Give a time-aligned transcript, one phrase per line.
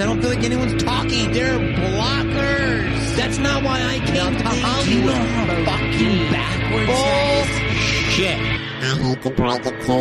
[0.00, 1.30] I don't feel like anyone's talking.
[1.30, 3.16] They're blockers.
[3.16, 5.14] That's not why I came to Hollywood.
[5.66, 6.86] Fucking backwards.
[6.86, 8.38] Bullshit.
[8.80, 9.92] I hate to break it to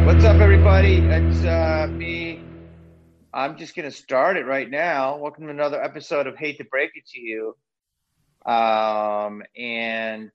[0.00, 0.04] you.
[0.04, 0.96] What's up, everybody?
[0.96, 2.42] It's uh, me.
[3.32, 5.18] I'm just gonna start it right now.
[5.18, 7.56] Welcome to another episode of Hate to Break It to You.
[8.52, 10.32] Um, and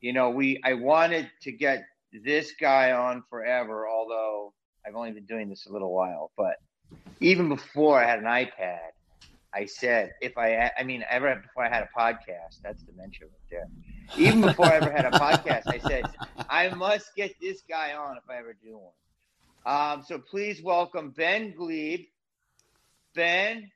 [0.00, 1.84] you know, we I wanted to get
[2.24, 4.54] this guy on forever, although
[4.86, 6.30] I've only been doing this a little while.
[6.36, 6.56] But
[7.20, 8.78] even before I had an iPad,
[9.52, 13.50] I said if I, I mean, ever before I had a podcast, that's dementia right
[13.50, 13.66] there.
[14.16, 16.04] Even before I ever had a podcast, I said
[16.48, 18.92] I must get this guy on if I ever do one.
[19.64, 22.06] Um, so please welcome Ben Gleib.
[23.14, 23.70] Ben,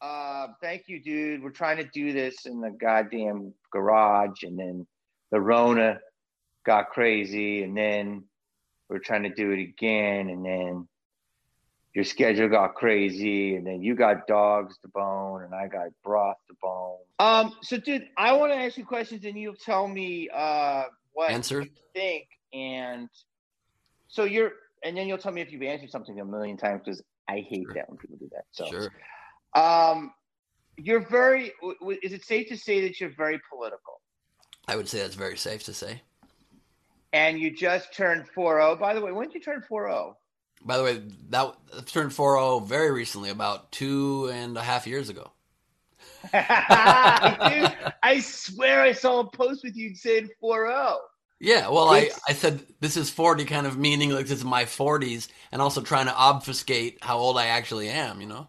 [0.00, 1.42] uh, thank you, dude.
[1.42, 4.86] We're trying to do this in the goddamn garage, and then
[5.32, 5.98] the Rona
[6.64, 8.24] got crazy, and then
[8.90, 10.88] we are trying to do it again, and then
[11.94, 16.36] your schedule got crazy, and then you got dogs to bone, and I got broth
[16.48, 16.98] to bone.
[17.20, 21.30] Um, so dude, I want to ask you questions, and you'll tell me uh what
[21.30, 21.62] Answer.
[21.62, 23.08] you think, and
[24.08, 24.52] so you're,
[24.84, 27.64] and then you'll tell me if you've answered something a million times because I hate
[27.66, 27.74] Sure.
[27.74, 28.44] that when people do that.
[28.50, 28.90] So, Sure.
[29.54, 30.12] um,
[30.76, 31.52] you're very.
[31.60, 34.00] w- w- Is it safe to say that you're very political?
[34.66, 36.02] I would say that's very safe to say.
[37.12, 38.78] And you just turned 40.
[38.80, 39.66] By the way, when did you turn oh?
[39.68, 40.16] 40?
[40.62, 41.54] By the way, that
[41.86, 45.32] turned 4-0 very recently, about two and a half years ago.
[46.22, 46.32] Dude,
[48.02, 50.72] I swear I saw a post with you saying 40.
[51.40, 54.44] Yeah, well, I, It's- I said this is 40 kind of meaning like this is
[54.44, 58.46] my 40s and also trying to obfuscate how old I actually am, you know?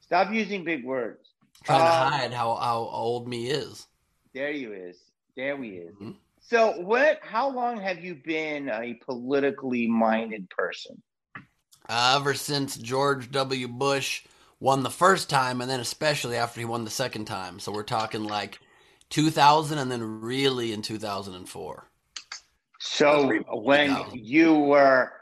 [0.00, 1.20] Stop using big words.
[1.62, 3.86] Trying Um, to hide how, how old me is.
[4.34, 4.98] There you is.
[5.36, 5.94] There we is.
[5.94, 6.16] Mhm.
[6.46, 7.20] So, what?
[7.22, 11.02] How long have you been a politically minded person?
[11.88, 13.66] Uh, ever since George W.
[13.66, 14.24] Bush
[14.60, 17.58] won the first time, and then especially after he won the second time.
[17.58, 18.58] So we're talking like
[19.08, 21.90] 2000 and then really in 2004.
[22.78, 24.20] So, when 2000.
[24.26, 25.12] you were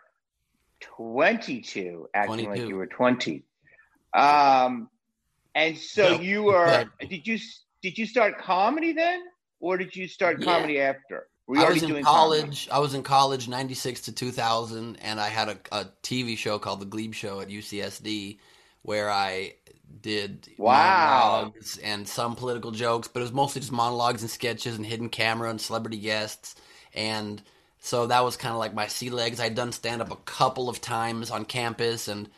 [0.80, 3.44] 22, acting like you were 20,
[4.14, 4.88] um,
[5.54, 6.88] and so No, you were.
[6.98, 7.38] but- Did you
[7.80, 9.22] did you start comedy then,
[9.62, 10.46] or did you start Yeah.
[10.54, 11.28] comedy after?
[11.46, 12.50] Were you I was in doing comedy?
[12.50, 12.68] college.
[12.70, 16.80] I was in college 96 to 2000 and I had a, a TV show called
[16.80, 18.38] The Gleib Show at UCSD
[18.82, 19.54] where I
[20.02, 21.52] did Wow.
[21.52, 25.08] monologues and some political jokes, but it was mostly just monologues and sketches and hidden
[25.08, 26.56] camera and celebrity guests.
[26.94, 27.42] And
[27.78, 29.40] so that was kind of like my sea legs.
[29.40, 32.28] I'd done stand up a couple of times on campus and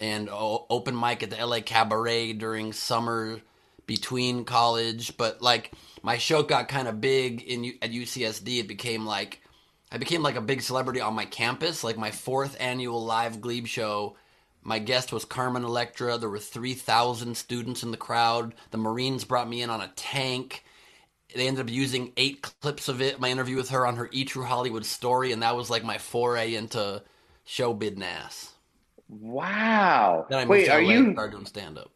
[0.00, 3.40] and o- open mic at the LA Cabaret during summer
[3.86, 5.72] between college, but like
[6.02, 8.60] my show got kind of big in at UCSD.
[8.60, 9.40] It became like
[9.90, 11.82] I became like a big celebrity on my campus.
[11.84, 14.16] Like my fourth annual live Gleib show,
[14.62, 16.18] my guest was Carmen Electra.
[16.18, 18.54] There were three thousand students in the crowd.
[18.70, 20.64] The Marines brought me in on a tank.
[21.34, 23.20] They ended up using eight clips of it.
[23.20, 25.98] My interview with her on her E True Hollywood story, and that was like my
[25.98, 27.02] foray into
[27.44, 28.52] show business.
[29.08, 30.26] Wow.
[30.28, 31.90] Then I moved Wait, are you and started doing stand up.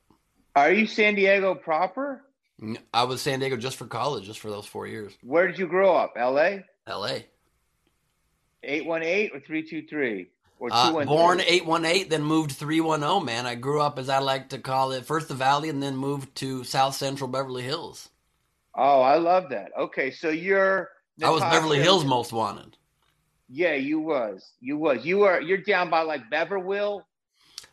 [0.57, 2.25] are you San Diego proper?
[2.93, 5.13] I was San Diego just for college, just for those four years.
[5.23, 6.15] Where did you grow up?
[6.17, 6.65] L.A.
[6.87, 7.27] L.A.
[8.65, 10.29] Eight one eight or three two three
[10.63, 13.47] or Uh, born 818, then moved 310, man.
[13.47, 16.37] I grew up, as I like to call it, first the Valley and then moved
[16.37, 18.11] to South Central Beverly Hills.
[18.77, 19.73] Oh, I love that.
[19.77, 20.89] Okay, so you're.
[21.23, 22.77] I was Beverly Hills most wanted.
[23.49, 24.53] Yeah, you was.
[24.61, 25.05] You was.
[25.05, 25.41] You were.
[25.41, 27.03] You're down by like Beverville.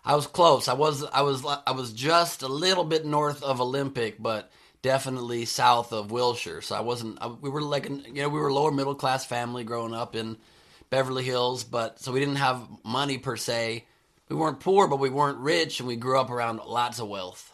[0.03, 0.67] I was close.
[0.67, 4.51] I was I was I was just a little bit north of Olympic, but
[4.81, 6.61] definitely south of Wilshire.
[6.61, 7.17] So I wasn't.
[7.21, 10.37] I, we were like, you know, we were lower middle class family growing up in
[10.89, 13.85] Beverly Hills, but so we didn't have money per se.
[14.29, 17.51] We weren't poor, but we weren't rich, and we grew up around lots of wealth.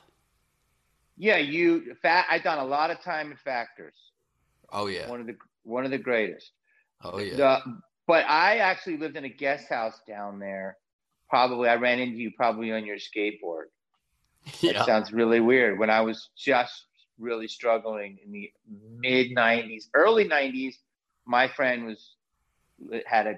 [1.18, 1.96] Yeah, you.
[2.02, 2.26] Fat.
[2.30, 3.96] I done a lot of time in Factors.
[4.72, 6.52] Oh yeah, One of the one of the greatest.
[7.04, 7.36] oh yeah.
[7.36, 7.60] The,
[8.08, 10.78] but I actually lived in a guest house down there.
[11.30, 13.66] Probably I ran into you probably on your skateboard.
[14.62, 14.86] That yeah.
[14.86, 15.80] sounds really weird.
[15.80, 16.86] When I was just
[17.20, 18.52] really struggling in the
[19.00, 20.76] mid '90s, early '90s,
[21.26, 22.12] my friend was
[23.06, 23.36] had a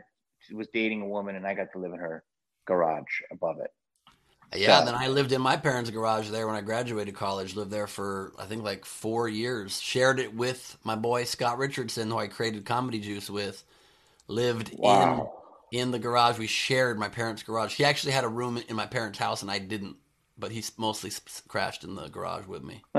[0.53, 2.24] was dating a woman, and I got to live in her
[2.65, 3.71] garage above it.
[4.56, 7.56] Yeah, So- then I lived in my parents' garage there when I graduated college.
[7.56, 9.81] Lived there for I think like four years.
[9.81, 13.63] Shared it with my boy Scott Richardson, who I created Comedy Juice with.
[14.27, 15.33] Lived Wow.
[15.71, 16.38] in in the garage.
[16.39, 17.75] We shared my parents' garage.
[17.75, 19.97] He actually had a room in my parents' house, and I didn't.
[20.38, 21.12] But he mostly
[21.48, 22.84] crashed in the garage with me.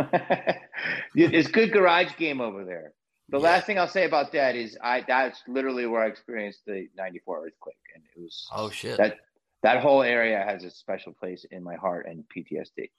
[1.14, 2.92] it's good garage game over there.
[3.28, 3.44] The Yeah.
[3.44, 7.46] last thing I'll say about that is I that's literally where I experienced the '94
[7.46, 8.96] earthquake, and it was Oh shit!
[8.98, 9.18] that
[9.62, 12.90] that whole area has a special place in my heart and PTSD.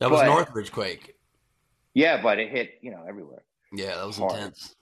[0.00, 1.14] That was But- Northridge quake.
[1.94, 3.42] Yeah, but it hit you know everywhere.
[3.72, 4.32] Yeah, that was Hard.
[4.34, 4.74] intense.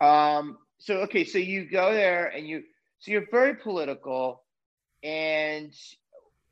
[0.00, 0.58] Um.
[0.78, 2.64] So okay, so you go there and you
[2.98, 4.42] so you're very political,
[5.02, 5.72] and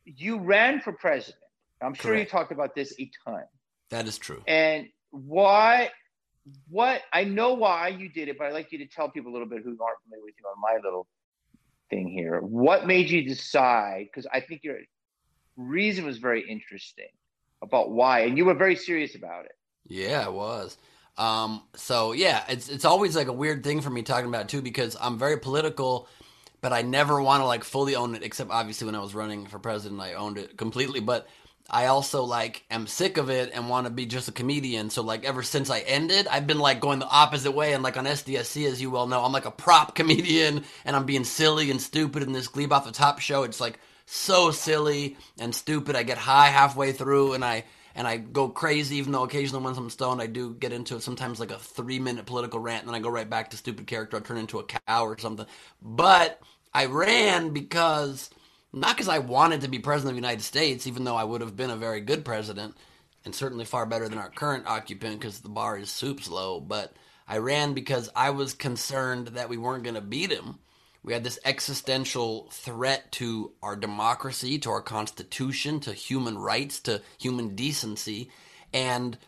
[0.05, 1.37] you ran for president.
[1.83, 2.33] I'm sure Correct.
[2.33, 3.43] you talked about this a ton.
[3.91, 4.43] That is true.
[4.47, 5.91] And why?
[6.69, 9.35] What I know why you did it, but I'd like you to tell people a
[9.35, 11.07] little bit who aren't familiar with you on my little
[11.91, 12.41] thing here.
[12.41, 14.07] What made you decide?
[14.07, 14.79] Because I think your
[15.57, 17.09] reason was very interesting
[17.63, 19.53] about why, and you were very serious about it.
[19.87, 20.77] Yeah, it was.
[21.17, 24.63] Um, so yeah, it's it's always like a weird thing for me talking about too
[24.63, 26.09] because I'm very political,
[26.61, 28.23] but I never want to like fully own it.
[28.23, 31.01] Except obviously when I was running for president, I owned it completely.
[31.01, 31.29] But
[31.73, 34.91] I also like am sick of it and want to be just a comedian.
[34.91, 37.73] So like ever since I ended, I've been like going the opposite way.
[37.73, 41.07] And like on SDSC, as you well know, I'm like a prop comedian and I'm
[41.07, 43.45] being silly and stupid in this Gleib off the top show.
[43.45, 45.97] It's like so silly and stupid.
[45.97, 47.65] I get high halfway through and I
[47.95, 48.97] and I go crazy.
[48.97, 51.03] Even though occasionally when I'm stoned, I do get into it.
[51.03, 53.87] Sometimes like a three minute political rant, and then I go right back to stupid
[53.87, 54.17] character.
[54.19, 55.47] I turn into a cow or something.
[55.81, 56.41] But
[56.75, 58.31] I ran because
[58.73, 61.41] not because I wanted to be president of the United States, even though I would
[61.41, 62.75] have been a very good president
[63.25, 66.93] and certainly far better than our current occupant because the bar is soup low, But
[67.29, 70.59] I ran because I was concerned that we weren't going to beat him.
[71.05, 77.03] We had this existential threat to our democracy, to our constitution, to human rights, to
[77.19, 78.31] human decency.
[78.73, 79.19] And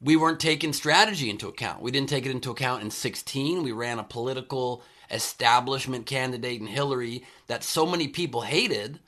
[0.00, 1.82] we weren't taking strategy into account.
[1.82, 3.62] We didn't take it into account in 16.
[3.62, 9.00] We ran a political establishment candidate in Hillary that so many people hated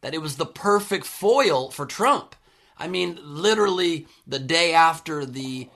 [0.00, 2.34] that it was the perfect foil for Trump.
[2.76, 5.68] I mean, literally the day after the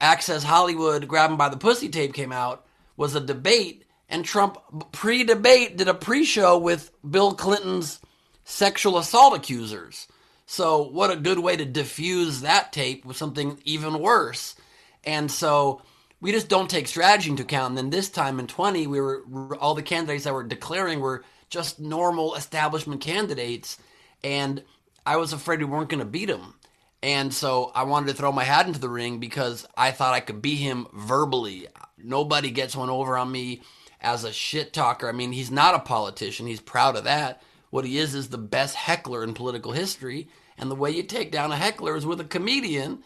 [0.00, 2.66] Access Hollywood Grab 'em by the Pussy tape came out
[2.96, 4.58] was a debate, and Trump
[4.92, 8.00] pre debate did a pre show with Bill Clinton's
[8.44, 10.08] sexual assault accusers.
[10.44, 14.56] So, what a good way to diffuse that tape with something even worse.
[15.04, 15.82] And so,
[16.22, 17.70] we just don't take strategy into account.
[17.70, 19.24] And then this time in 20, we were
[19.60, 23.76] all the candidates that were declaring were just normal establishment candidates.
[24.22, 24.62] And
[25.04, 26.54] I was afraid we weren't going to beat him.
[27.02, 30.20] And so I wanted to throw my hat into the ring because I thought I
[30.20, 31.66] could beat him verbally.
[31.98, 33.62] Nobody gets one over on me
[34.00, 35.08] as a shit talker.
[35.08, 36.46] I mean, he's not a politician.
[36.46, 37.42] He's proud of that.
[37.70, 40.28] What he is is the best heckler in political history.
[40.56, 43.02] And the way you take down a heckler is with a comedian.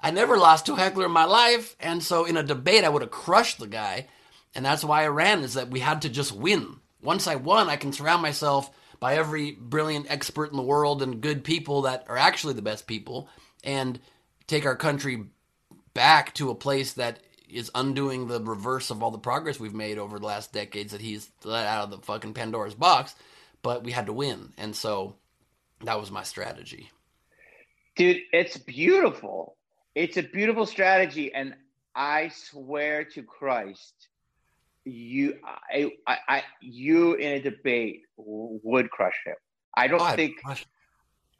[0.00, 1.76] I never lost to a heckler in my life.
[1.80, 4.06] And so in a debate, I would have crushed the guy.
[4.54, 6.76] And that's why I ran, is that we had to just win.
[7.02, 11.20] Once I won, I can surround myself by every brilliant expert in the world and
[11.20, 13.28] good people that are actually the best people
[13.62, 14.00] and
[14.46, 15.24] take our country
[15.94, 19.98] back to a place that is undoing the reverse of all the progress we've made
[19.98, 23.14] over the last decades that he's let out of the fucking Pandora's box.
[23.62, 24.52] But we had to win.
[24.56, 25.16] And so
[25.84, 26.90] that was my strategy.
[27.96, 29.56] Dude, it's beautiful.
[29.98, 31.56] It's a beautiful strategy, and
[31.96, 33.94] I swear to Christ,
[34.84, 39.34] you, I, I, I you in a debate would crush him.
[39.76, 40.36] I don't Oh, I- think,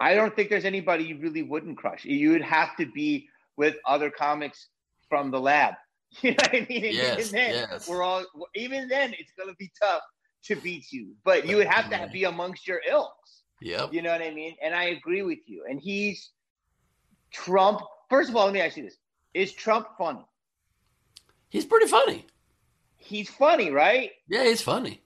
[0.00, 2.04] I don't think there's anybody you really wouldn't crush.
[2.04, 4.66] You would have to be with other comics
[5.08, 5.74] from the lab.
[6.22, 6.84] You know what I mean?
[6.86, 7.88] And Yes, even then, yes.
[7.88, 8.24] we're all.
[8.56, 10.02] Even then, it's gonna be tough
[10.44, 11.14] to beat you.
[11.22, 13.42] But you would have to be amongst your ilks.
[13.60, 13.92] Yep.
[13.92, 14.56] You know what I mean?
[14.64, 15.64] And I agree with you.
[15.68, 16.30] And he's
[17.30, 17.82] Trump.
[18.08, 18.96] First of all, let me ask you this:
[19.34, 20.24] Is Trump funny?
[21.48, 22.26] He's pretty funny.
[22.96, 24.10] He's funny, right?
[24.28, 25.00] Yeah, he's funny.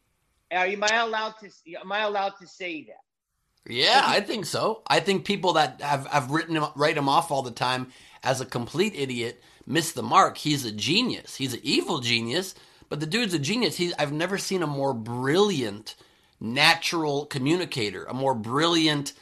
[0.50, 1.50] Are you, am I allowed to?
[1.80, 3.72] Am I allowed to say that?
[3.72, 4.82] Yeah, I think so.
[4.88, 7.92] I think people that have, have written him, write him off all the time
[8.24, 10.38] as a complete idiot miss the mark.
[10.38, 11.36] He's a genius.
[11.36, 12.54] He's an evil genius,
[12.88, 13.76] but the dude's a genius.
[13.76, 15.94] He's I've never seen a more brilliant
[16.40, 19.12] natural communicator, a more brilliant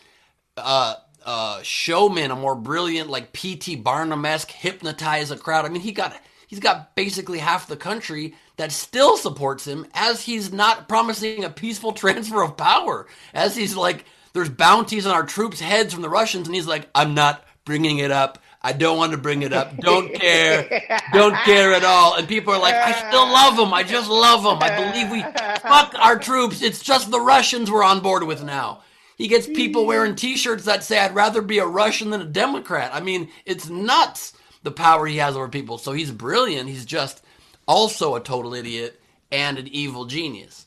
[0.56, 3.76] uh, uh, showman, a more brilliant like P.T.
[3.76, 5.64] Barnum esque hypnotize a crowd.
[5.64, 10.22] I mean, he got he's got basically half the country that still supports him as
[10.22, 13.06] he's not promising a peaceful transfer of power.
[13.32, 16.88] As he's like, there's bounties on our troops' heads from the Russians, and he's like,
[16.94, 18.38] I'm not bringing it up.
[18.62, 19.74] I don't want to bring it up.
[19.78, 21.00] Don't care.
[21.14, 22.16] Don't care at all.
[22.16, 23.72] And people are like, I still love him.
[23.72, 24.58] I just love him.
[24.60, 25.22] I believe we
[25.62, 26.60] fuck our troops.
[26.60, 28.82] It's just the Russians we're on board with now.
[29.20, 32.90] He gets people wearing T-shirts that say, "I'd rather be a Russian than a Democrat."
[32.94, 35.76] I mean, it's nuts the power he has over people.
[35.76, 36.70] So he's brilliant.
[36.70, 37.22] He's just
[37.68, 38.98] also a total idiot
[39.30, 40.66] and an evil genius.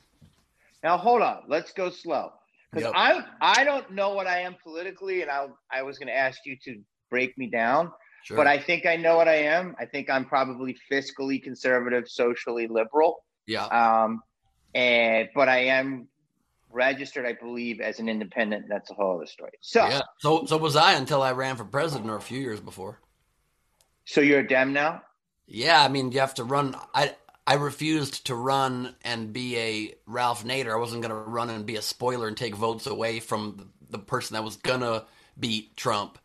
[0.83, 1.43] Now hold on.
[1.47, 2.33] Let's go slow.
[2.71, 2.93] Because Yep.
[2.95, 6.39] I'm I don't know what I am politically, and I I was going to ask
[6.45, 6.79] you to
[7.09, 7.91] break me down.
[8.23, 8.37] Sure.
[8.37, 9.75] But I think I know what I am.
[9.79, 13.23] I think I'm probably fiscally conservative, socially liberal.
[13.47, 13.65] yeah.
[13.65, 14.21] Um,
[14.75, 16.07] and but I am
[16.73, 18.65] registered, I believe, as an independent.
[18.69, 19.51] That's a whole other story.
[19.61, 20.01] So, Yeah.
[20.19, 22.99] So so was I until I ran for president or a few years before.
[24.05, 25.01] so you're a Dem now?
[25.47, 26.75] Yeah, I mean you have to run.
[26.93, 27.15] I
[27.45, 30.73] I refused to run and be a Ralph Nader.
[30.73, 33.97] I wasn't going to run and be a spoiler and take votes away from the,
[33.97, 35.05] the person that was gonna
[35.39, 36.17] beat Trump.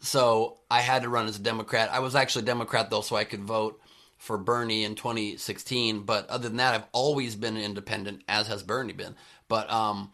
[0.00, 1.90] So I had to run as a Democrat.
[1.92, 3.80] I was actually a Democrat though, so I could vote
[4.16, 6.00] for Bernie in 2016.
[6.02, 9.14] But other than that, I've always been an independent, as has Bernie been.
[9.48, 10.12] But um,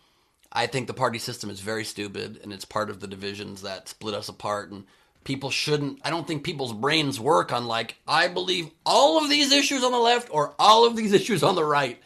[0.52, 3.88] I think the party system is very stupid, and it's part of the divisions that
[3.88, 4.70] split us apart.
[4.70, 4.84] And
[5.24, 6.00] people shouldn't.
[6.04, 9.92] I don't think people's brains work on like I believe all of these issues on
[9.92, 12.00] the left or all of these issues on the right.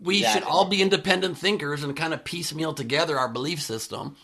[0.00, 4.16] We should all be independent thinkers and kind of piecemeal together our belief system.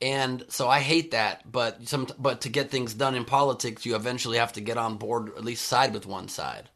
[0.00, 3.96] And so I hate that, but some but to get things done in politics, you
[3.96, 6.68] eventually have to get on board, or at least side with one side.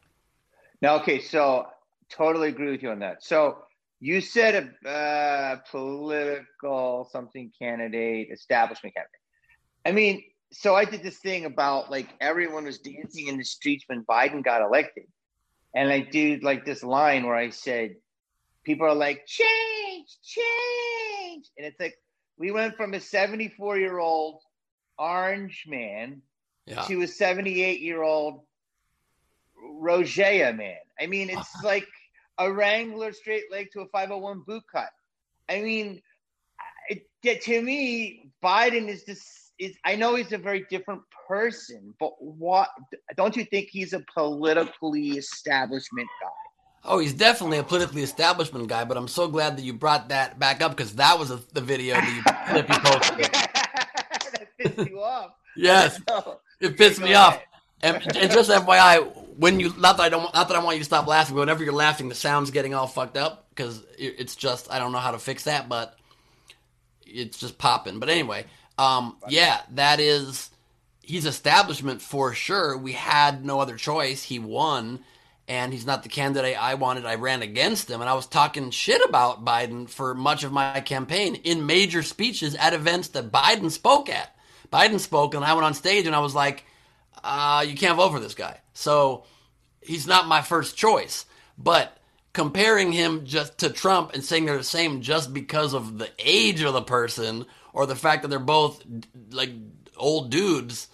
[0.81, 1.67] Now, okay, so
[2.09, 3.23] totally agree with you on that.
[3.23, 3.65] So
[3.99, 9.11] you said a uh, political something candidate, establishment candidate.
[9.85, 13.83] I mean, so I did this thing about like everyone was dancing in the streets
[13.87, 15.05] when Biden got elected.
[15.75, 17.95] And I did like this line where I said,
[18.63, 21.49] people are like, change, change.
[21.57, 21.95] And it's like,
[22.37, 24.41] we went from a 74 year old
[24.97, 26.21] orange man
[26.65, 26.83] Yeah.
[26.83, 28.41] to a 78 year old
[29.81, 30.77] Rogea man.
[30.99, 31.87] I mean, it's like
[32.39, 34.89] a Wrangler straight leg to a 501 boot cut.
[35.49, 36.01] I mean,
[36.89, 42.11] it, to me, Biden is just Is I know he's a very different person, but
[42.19, 42.69] what
[43.15, 46.29] don't you think he's a politically establishment guy?
[46.89, 50.39] Oh, he's definitely a politically establishment guy, but I'm so glad that you brought that
[50.39, 53.33] back up because that was a, the video that you, clip you posted.
[54.33, 55.31] that pissed you off.
[55.57, 56.39] Yes, No.
[56.61, 57.41] it pissed me off.
[57.81, 60.81] And, and just FYI, when you not that I don't not that I want you
[60.81, 64.35] to stop laughing, but whenever you're laughing, the sound's getting all fucked up because it's
[64.35, 65.97] just I don't know how to fix that, but
[67.05, 67.99] it's just popping.
[67.99, 68.45] But anyway,
[68.77, 70.49] um, yeah, that is
[71.01, 72.77] he's establishment for sure.
[72.77, 74.23] We had no other choice.
[74.23, 74.99] He won,
[75.47, 77.05] and he's not the candidate I wanted.
[77.05, 80.79] I ran against him, and I was talking shit about Biden for much of my
[80.81, 84.35] campaign in major speeches at events that Biden spoke at.
[84.71, 86.65] Biden spoke, and I went on stage and I was like,
[87.27, 89.25] uh, "You can't vote for this guy." So
[89.81, 91.25] he's not my first choice,
[91.57, 91.97] but
[92.33, 96.61] comparing him just to Trump and saying they're the same just because of the age
[96.61, 98.83] of the person or the fact that they're both
[99.31, 99.51] like
[99.97, 100.87] old dudes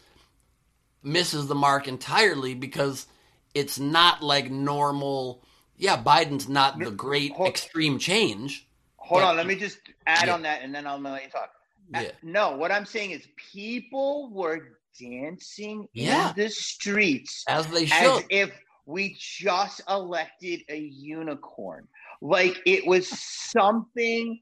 [1.03, 3.07] misses the mark entirely because
[3.53, 5.43] it's not like normal.
[5.77, 8.67] Yeah, Biden's not the great hold- extreme change.
[8.97, 10.33] Hold But- on, let me just add Yeah.
[10.35, 11.51] on that, and then I'll let you talk.
[11.93, 12.11] Yeah.
[12.21, 16.29] No, what I'm saying is people were dancing Yeah.
[16.29, 18.17] in the streets As they should.
[18.19, 18.51] as if
[18.85, 21.87] we just elected a unicorn.
[22.21, 24.39] Like it was something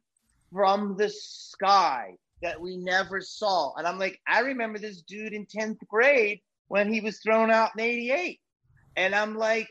[0.51, 3.73] from the sky that we never saw.
[3.75, 7.71] And I'm like, I remember this dude in 10th grade when he was thrown out
[7.77, 8.39] in 88.
[8.97, 9.67] And I'm like,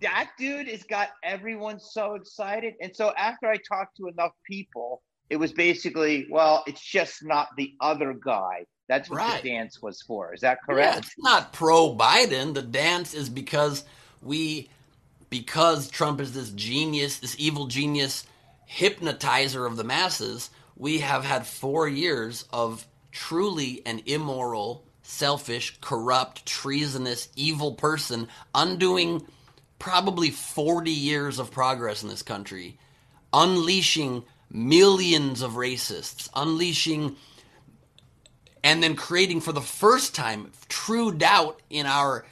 [0.00, 2.74] that dude has got everyone so excited.
[2.80, 7.48] And so after I talked to enough people, it was basically, well, it's just not
[7.56, 8.64] the other guy.
[8.88, 9.42] That's what Right.
[9.42, 10.34] the dance was for.
[10.34, 10.98] Is that Yeah, correct?
[10.98, 12.54] it's not pro Biden.
[12.54, 13.84] The dance is because
[14.22, 14.70] we,
[15.30, 18.26] because Trump is this genius, this evil genius
[18.66, 26.46] hypnotizer of the masses, we have had four years of truly an immoral, selfish, corrupt,
[26.46, 29.22] treasonous, evil person undoing
[29.78, 32.78] probably 40 years of progress in this country,
[33.32, 37.16] unleashing millions of racists, unleashing
[38.64, 42.24] and then creating for the first time true doubt in our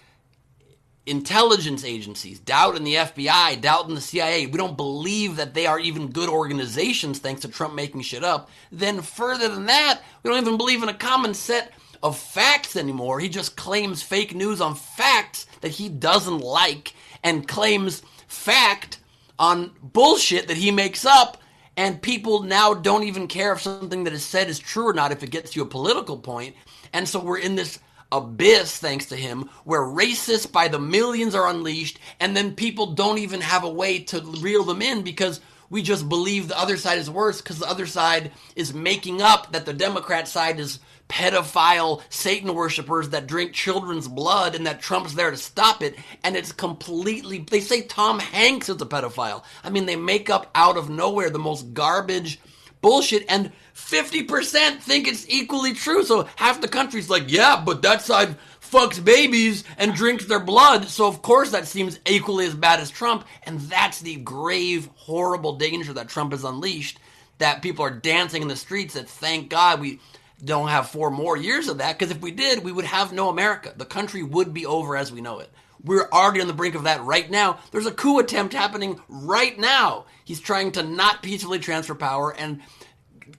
[1.05, 4.47] intelligence agencies, doubt in the FBI, doubt in the CIA.
[4.47, 8.49] We don't believe that they are even good organizations thanks to Trump making shit up.
[8.71, 11.73] Then further than that, we don't even believe in a common set
[12.03, 13.21] of facts anymore.
[13.21, 18.99] He just claims fake news on facts that he doesn't like and claims fact
[19.39, 21.42] on bullshit that he makes up
[21.77, 25.13] and people now don't even care if something that is said is true or not
[25.13, 26.55] if it gets you a political point.
[26.93, 27.79] And so we're in this
[28.13, 33.19] abyss thanks to him where racists by the millions are unleashed and then people don't
[33.19, 35.41] even have a way to reel them in because
[35.73, 39.53] we just believe the other side is worse because the other side is making up
[39.53, 45.15] that the democrat side is pedophile Satan worshippers that drink children's blood and that Trump's
[45.15, 45.97] there to stop it.
[46.25, 49.45] And it's completely, they say Tom Hanks is a pedophile.
[49.63, 52.41] I mean, they make up out of nowhere the most garbage
[52.81, 56.05] bullshit and 50% think it's equally true.
[56.05, 58.37] So half the country's like, yeah, but that side
[58.73, 60.89] fucks babies and drinks their blood.
[60.89, 63.25] So of course that seems equally as bad as Trump.
[63.45, 66.99] And that's the grave, horrible danger that Trump has unleashed
[67.39, 68.95] that people are dancing in the streets.
[68.95, 70.01] That thank God we
[70.43, 71.99] don't have four more years of that.
[71.99, 73.73] Because if we did, we would have no America.
[73.77, 75.51] The country would be over as we know it.
[75.85, 77.59] We're already on the brink of that right now.
[77.73, 80.07] There's a coup attempt happening right now.
[80.25, 82.61] He's trying to not peacefully transfer power and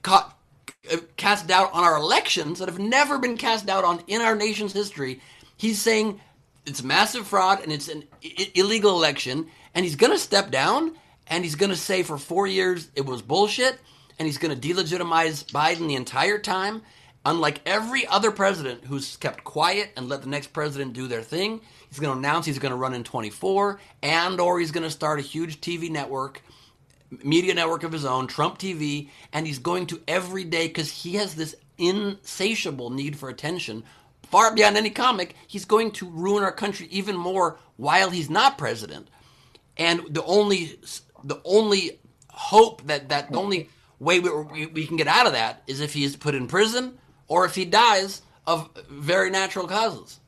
[0.02, 0.30] ca- uh,
[0.92, 4.34] Uh, cast doubt on our elections that have never been cast doubt on in our
[4.34, 5.20] nation's history.
[5.56, 6.20] He's saying
[6.66, 10.94] it's massive fraud and it's an I- illegal election, and he's going to step down
[11.26, 13.78] and he's going to say for four years it was bullshit,
[14.18, 16.82] and he's going to delegitimize Biden the entire time.
[17.26, 21.62] Unlike every other president who's kept quiet and let the next president do their thing,
[21.88, 24.90] he's going to announce he's going to run in 24, and or he's going to
[24.90, 26.42] start a huge TV network
[27.10, 31.14] media network of his own, Trump TV, and he's going to every day because he
[31.14, 33.84] has this insatiable need for attention.
[34.22, 38.58] Far beyond any comic, he's going to ruin our country even more while he's not
[38.58, 39.08] president.
[39.76, 40.78] And the only
[41.22, 41.98] the only
[42.30, 43.68] hope that that the only
[43.98, 46.46] way we, we, we can get out of that is if he is put in
[46.46, 50.20] prison or if he dies of very natural causes.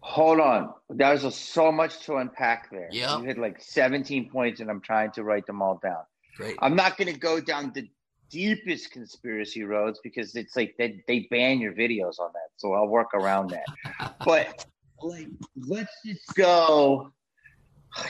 [0.00, 0.74] Hold on.
[0.90, 2.88] There's a, so much to unpack there.
[2.90, 3.18] Yeah.
[3.18, 6.02] You hit like 17 points, and I'm trying to write them all down.
[6.36, 6.56] Great.
[6.60, 7.88] I'm not going to go down the
[8.30, 12.50] deepest conspiracy roads because it's like they, they ban your videos on that.
[12.56, 14.14] So I'll work around that.
[14.24, 14.66] but
[15.02, 17.12] like, let's just go.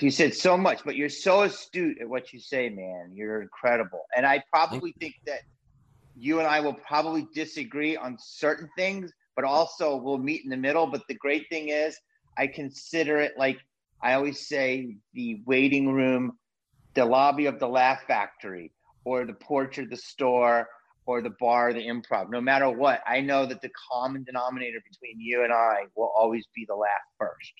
[0.00, 3.12] You said so much, but you're so astute at what you say, man.
[3.14, 4.02] You're incredible.
[4.16, 5.40] And I probably think that
[6.16, 10.56] you and I will probably disagree on certain things, but also we'll meet in the
[10.56, 10.86] middle.
[10.86, 11.96] But the great thing is,
[12.38, 13.58] I consider it like
[14.00, 16.38] I always say the waiting room,
[16.94, 18.72] the lobby of the Laugh Factory,
[19.04, 20.68] or the porch of the store,
[21.06, 22.30] or the bar, the improv.
[22.30, 26.46] No matter what, I know that the common denominator between you and I will always
[26.54, 27.52] be the laugh first.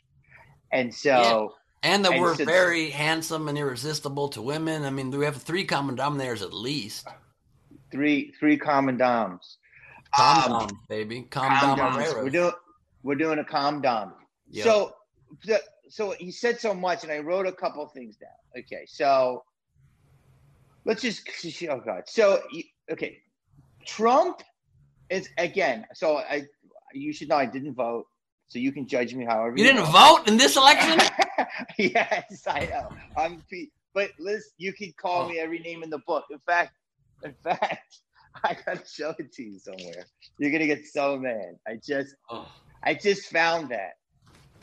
[0.71, 4.85] And so, And that And we're so- very handsome and irresistible to women.
[4.85, 7.09] I mean, we have three common denominators at least.
[7.91, 9.57] three three common doms.
[10.15, 11.23] Calm Um, baby.
[11.23, 12.15] Calm, calm down, down.
[12.25, 12.53] We're doing
[13.03, 13.81] we're doing a calm
[14.53, 14.95] So
[15.45, 18.31] the, so he said so much, and I wrote a couple things down.
[18.65, 19.45] Okay, so
[20.85, 21.29] let's just
[21.71, 22.03] oh god.
[22.07, 22.43] So
[22.91, 23.19] okay,
[23.87, 24.43] Trump
[25.11, 25.87] is again.
[25.95, 26.45] So I
[26.93, 28.07] you should know I didn't vote,
[28.49, 30.25] so you can judge me however you didn't want.
[30.25, 30.99] vote in this election?
[31.79, 32.89] yes, I know.
[33.17, 33.71] I'm, Pete.
[33.95, 35.29] but Liz, you can call Oh.
[35.29, 36.25] me every name in the book.
[36.31, 36.73] In fact,
[37.25, 37.99] in fact,
[38.45, 40.07] I gotta show it to you somewhere.
[40.39, 41.57] You're gonna get so mad.
[41.67, 42.49] I just, Oh.
[42.83, 43.98] I just found that.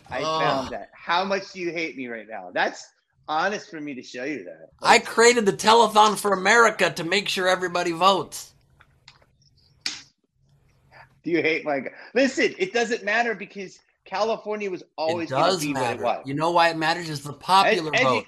[0.10, 0.40] I Oh.
[0.40, 0.90] found that.
[0.94, 2.52] How much do you hate me right now?
[2.54, 2.88] That's
[3.28, 4.70] honest for me to show you that.
[4.82, 8.54] I created the telethon for America to make sure everybody votes.
[11.24, 11.82] Do you hate my?
[12.14, 16.22] Listen, it doesn't matter because California was always it does be what it matter.
[16.26, 17.10] You know why it matters?
[17.10, 18.26] Is the popular Ed- edu- vote.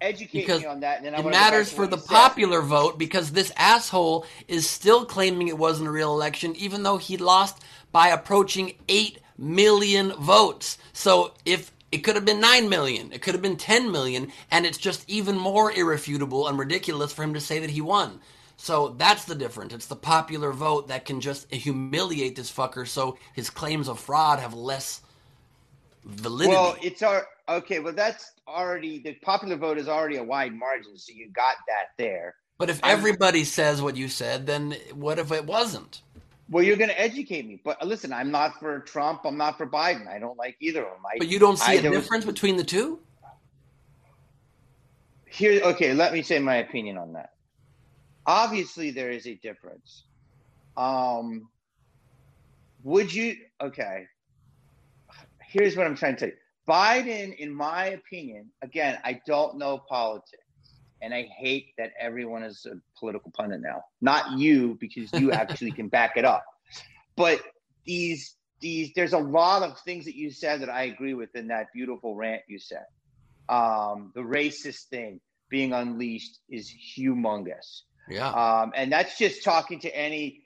[0.00, 2.08] Educate Because me on that, and then It wanna go back matters for the said.
[2.14, 6.98] popular vote because this asshole is still claiming it wasn't a real election, even though
[6.98, 7.58] he lost
[7.90, 10.76] by approaching 8 million votes.
[10.92, 14.66] So if it could have been 9 million, it could have been 10 million, and
[14.66, 18.20] it's just even more irrefutable and ridiculous for him to say that he won.
[18.58, 19.72] So that's the difference.
[19.72, 24.40] It's the popular vote that can just humiliate this fucker so his claims of fraud
[24.40, 25.00] have less
[26.04, 26.56] validity.
[26.56, 27.78] Well, it's our okay.
[27.78, 31.90] Well, that's already the popular vote is already a wide margin, so you got that
[31.96, 32.34] there.
[32.58, 36.02] but if everybody says what you said, then what if it wasn't?
[36.50, 39.20] Well, you're going to educate me, but listen, I'm not for Trump.
[39.24, 40.08] I'm not for Biden.
[40.08, 41.02] I don't like either of them.
[41.06, 43.00] I, But you don't see I- a there was- difference between the two?
[45.30, 45.60] here.
[45.62, 47.34] Okay, let me say my opinion on that.
[48.26, 50.04] Obviously, there is a difference.
[50.76, 51.48] Um,
[52.82, 53.36] would you?
[53.60, 54.06] Okay.
[55.42, 56.34] Here's what I'm trying to tell you.
[56.68, 60.42] Biden, in my opinion, again, I don't know politics,
[61.00, 63.84] and I hate that everyone is a political pundit now.
[64.00, 66.44] Not you, because you actually can back it up.
[67.16, 67.40] But
[67.84, 71.48] these these there's a lot of things that you said that I agree with in
[71.48, 72.84] that beautiful rant you said.
[73.48, 77.82] Um, the racist thing being unleashed is humongous.
[78.08, 78.30] Yeah.
[78.30, 80.42] Um, and that's just talking to any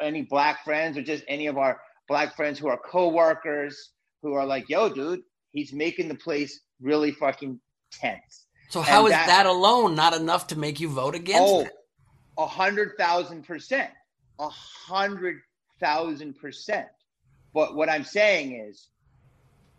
[0.00, 3.90] any black friends or just any of our black friends who are coworkers
[4.22, 7.60] who are like, "Yo, dude, he's making the place really fucking
[7.92, 11.48] tense." So how and is that- that, alone not enough to make you vote against
[11.48, 11.70] Oh, it?
[12.36, 13.88] a hundred thousand percent,
[14.40, 15.40] a hundred
[15.78, 16.88] thousand percent.
[17.52, 18.88] But what I'm saying is,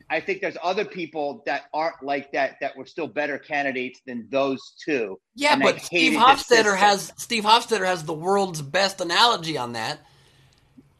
[0.10, 4.30] I think there's other people that aren't like that that were still better candidates than
[4.30, 5.20] those two.
[5.36, 6.78] Yeah, but Steve hated the Hofstetter system.
[6.78, 10.00] has Steve Hofstetter has the world's best analogy on that.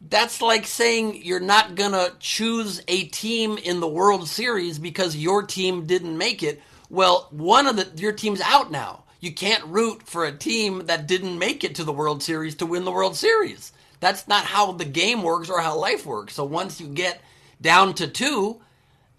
[0.02, 5.44] That's like saying you're not gonna choose a team in the World Series because your
[5.44, 6.60] team didn't make it.
[6.88, 9.04] Well, one of the your team's out now.
[9.20, 12.66] you can't root for a team that didn't make it to the World Series to
[12.66, 13.72] win the World Series.
[14.00, 16.34] That's not how the game works or how life works.
[16.34, 17.20] So once you get
[17.60, 18.60] down to two,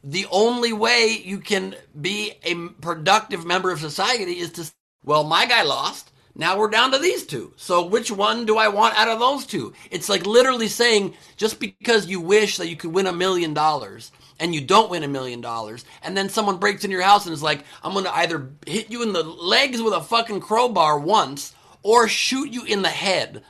[0.03, 4.71] the only way you can be a productive member of society is to,
[5.03, 6.11] well, my guy lost.
[6.39, 7.51] Now we're down to these two.
[7.55, 9.73] So which one do I want out of those two?
[9.89, 14.11] It's like literally saying just because you wish that you could win a million dollars
[14.39, 17.33] and you don't win a million dollars, and then someone breaks into your house and
[17.33, 21.55] is like, I'm gonna either hit you in the legs with a fucking crowbar once
[21.81, 23.43] or shoot you in the head.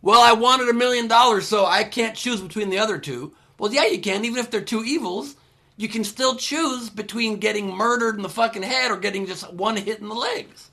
[0.00, 3.34] Well, I wanted a million dollars, so I can't choose between the other two.
[3.58, 5.36] Well, yeah, you can, even if they're two evils.
[5.76, 9.76] You can still choose between getting murdered in the fucking head or getting just one
[9.76, 10.70] hit in the legs.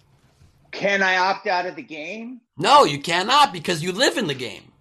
[0.71, 2.41] Can I opt out of the game?
[2.57, 4.71] No, you cannot because you live in the game.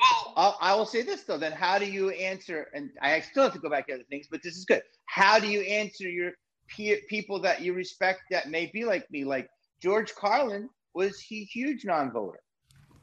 [0.00, 1.38] Well, I'll, I will say this though.
[1.38, 2.68] Then how do you answer?
[2.74, 4.82] And I still have to go back to other things, but this is good.
[5.06, 6.32] How do you answer your
[6.68, 9.24] peer, people that you respect that may be like me?
[9.24, 9.48] Like
[9.80, 12.40] George Carlin was he huge non-voter?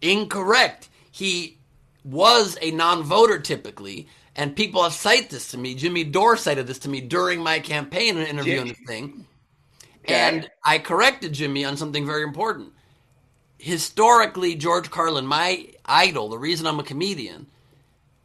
[0.02, 0.90] Incorrect.
[1.12, 1.60] He
[2.04, 5.76] was a non-voter typically, and people have cited this to me.
[5.76, 9.26] Jimmy Dore cited this to me during my campaign interview on this thing.
[10.06, 10.14] Okay.
[10.14, 12.74] And I corrected Jimmy on something very important.
[13.58, 17.48] Historically, George Carlin, my idol, the reason I'm a comedian,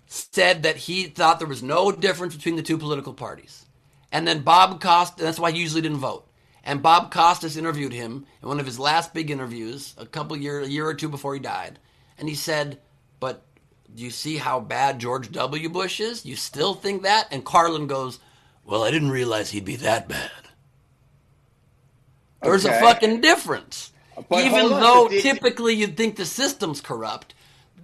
[0.06, 3.66] said that he thought there was no difference between the two political parties.
[4.12, 6.28] And then Bob Costas, that's why he usually didn't vote.
[6.62, 10.60] And Bob Costas interviewed him in one of his last big interviews, a couple year,
[10.60, 11.80] a year or two before he died.
[12.16, 12.80] And he said,
[13.18, 13.44] "But
[13.92, 15.68] do you see how bad George W.
[15.68, 16.24] Bush is?
[16.24, 18.20] You still think that?" And Carlin goes,
[18.64, 20.30] "Well, I didn't realize he'd be that bad."
[22.44, 22.76] There's okay.
[22.76, 23.92] a fucking difference.
[24.28, 27.34] But Even though typically you'd think the system's corrupt,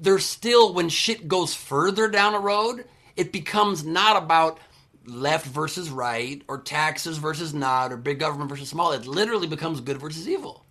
[0.01, 2.85] there's still when shit goes further down a road,
[3.17, 4.59] it becomes not about
[5.07, 8.93] left versus right or taxes versus not or big government versus small.
[8.93, 10.65] It literally becomes good versus evil.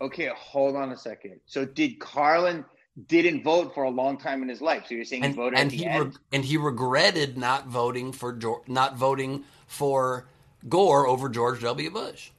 [0.00, 1.40] Okay, hold on a second.
[1.46, 2.64] So did Carlin
[3.08, 4.84] didn't vote for a long time in his life?
[4.88, 8.38] So you're saying and, he voted and he re- and he regretted not voting for
[8.66, 10.26] not voting for
[10.68, 11.90] Gore over George W.
[11.90, 12.30] Bush.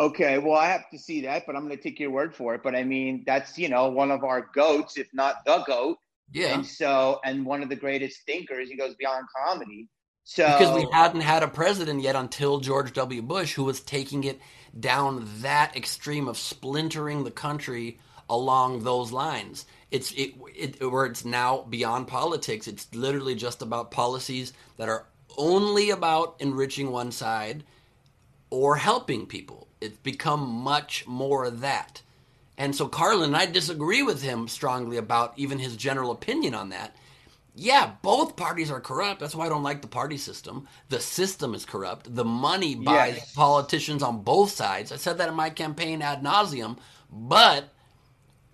[0.00, 2.54] Okay, well, I have to see that, but I'm going to take your word for
[2.54, 2.62] it.
[2.62, 5.98] But I mean, that's you know one of our goats, if not the goat.
[6.32, 6.54] Yeah.
[6.54, 8.68] And so, and one of the greatest thinkers.
[8.68, 9.88] He goes beyond comedy.
[10.24, 13.22] So because we hadn't had a president yet until George W.
[13.22, 14.40] Bush, who was taking it
[14.78, 17.98] down that extreme of splintering the country
[18.30, 19.66] along those lines.
[19.90, 22.66] It's it, it where it's now beyond politics.
[22.66, 27.64] It's literally just about policies that are only about enriching one side
[28.48, 32.02] or helping people it's become much more that.
[32.56, 36.96] And so Carlin, I disagree with him strongly about even his general opinion on that.
[37.54, 39.20] Yeah, both parties are corrupt.
[39.20, 40.68] That's why I don't like the party system.
[40.88, 42.14] The system is corrupt.
[42.14, 43.34] The money buys yes.
[43.34, 44.90] politicians on both sides.
[44.90, 46.78] I said that in my campaign ad nauseum,
[47.10, 47.68] but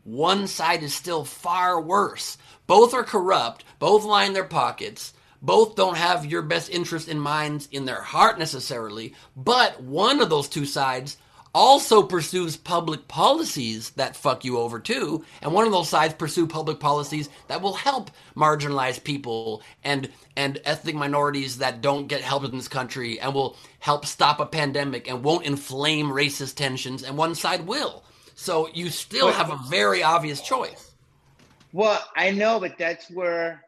[0.02, 2.38] one side is still far worse.
[2.66, 7.68] Both are corrupt, both line their pockets, both don't have your best interest in mind
[7.72, 11.16] in their heart necessarily, but one of those two sides
[11.54, 16.46] also pursues public policies that fuck you over too, and one of those sides pursue
[16.46, 22.44] public policies that will help marginalized people and and ethnic minorities that don't get help
[22.44, 27.16] in this country and will help stop a pandemic and won't inflame racist tensions and
[27.16, 28.04] one side will.
[28.34, 30.92] So you still have a very obvious choice.
[31.72, 33.64] Well, I know, but that's where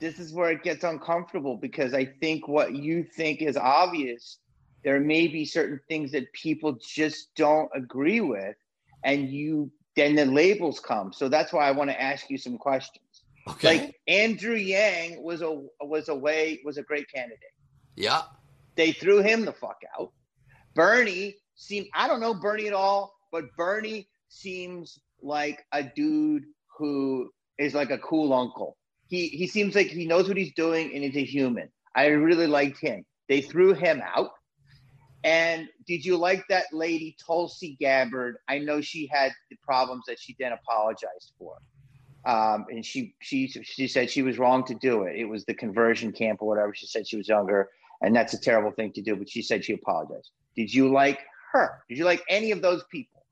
[0.00, 4.38] this is where it gets uncomfortable because I think what you think is obvious,
[4.82, 8.56] there may be certain things that people just don't agree with,
[9.04, 11.12] and you then the labels come.
[11.12, 13.04] So that's why I want to ask you some questions.
[13.48, 13.78] Okay.
[13.78, 17.38] Like Andrew Yang was a was a way was a great candidate.
[17.96, 18.22] Yeah.
[18.76, 20.12] They threw him the fuck out.
[20.74, 26.44] Bernie seemed I don't know Bernie at all, but Bernie seems like a dude
[26.78, 28.78] who is like a cool uncle
[29.10, 31.68] he he seems like he knows what he's doing and he's a human.
[31.94, 33.04] I really liked him.
[33.28, 34.30] They threw him out.
[35.22, 38.36] And did you like that lady Tulsi Gabbard?
[38.48, 41.56] I know she had the problems that she then apologized for.
[42.24, 45.16] Um, and she she she said she was wrong to do it.
[45.16, 46.74] It was the conversion camp or whatever.
[46.74, 47.68] She said she was younger,
[48.00, 49.16] and that's a terrible thing to do.
[49.16, 50.30] But she said she apologized.
[50.54, 51.20] Did you like
[51.52, 51.82] her?
[51.88, 53.24] Did you like any of those people?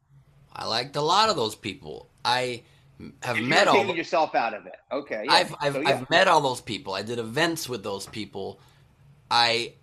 [0.53, 2.09] I liked a lot of those people.
[2.25, 2.63] I
[3.23, 4.77] have met all the, yourself out of it.
[4.91, 5.25] Okay.
[5.25, 5.33] Yeah.
[5.33, 5.89] I've I've, so, yeah.
[5.89, 6.95] I've met all those people.
[6.95, 8.61] I did events with those people.
[9.31, 9.75] I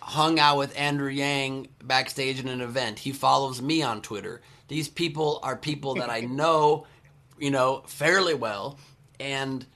[0.00, 2.98] hung out with Andrew Yang backstage in an event.
[2.98, 4.40] He follows me on Twitter.
[4.68, 6.86] These people are people that I know,
[7.38, 8.78] you know, fairly well,
[9.18, 9.66] and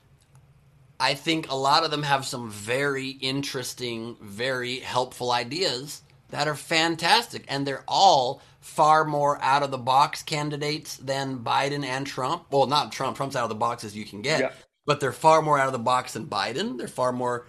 [1.01, 6.55] I think a lot of them have some very interesting, very helpful ideas that are
[6.55, 12.47] fantastic, and they're all far more out of the box candidates than Biden and Trump.
[12.51, 13.15] Well, not Trump.
[13.15, 14.53] Trump's out of the box as you can get, Yeah.
[14.87, 16.79] but they're far more out of the box than Biden.
[16.79, 17.47] They're far more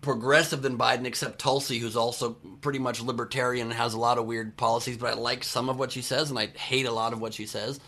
[0.00, 4.26] progressive than Biden, except Tulsi, who's also pretty much libertarian and has a lot of
[4.26, 4.96] weird policies.
[4.96, 7.34] But I like some of what she says, and I hate a lot of what
[7.34, 7.78] she says.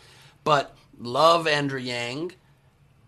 [0.45, 2.31] But love Andrew Yang,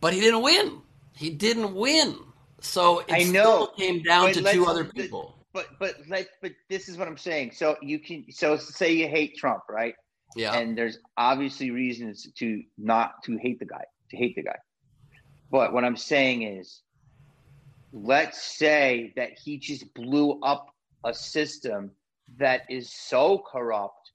[0.02, 0.82] but he didn't win.
[1.15, 2.17] He didn't win.
[2.60, 5.36] So it I know, still came down to two other people.
[5.54, 7.52] But but like but this is what I'm saying.
[7.54, 9.96] So you can so say you hate Trump, right?
[10.36, 10.54] Yeah.
[10.56, 14.58] And there's obviously reasons to not to hate the guy, to hate the guy.
[15.52, 16.82] But what I'm saying is,
[17.92, 21.92] let's say that he just blew up a system
[22.39, 24.12] that is so corrupt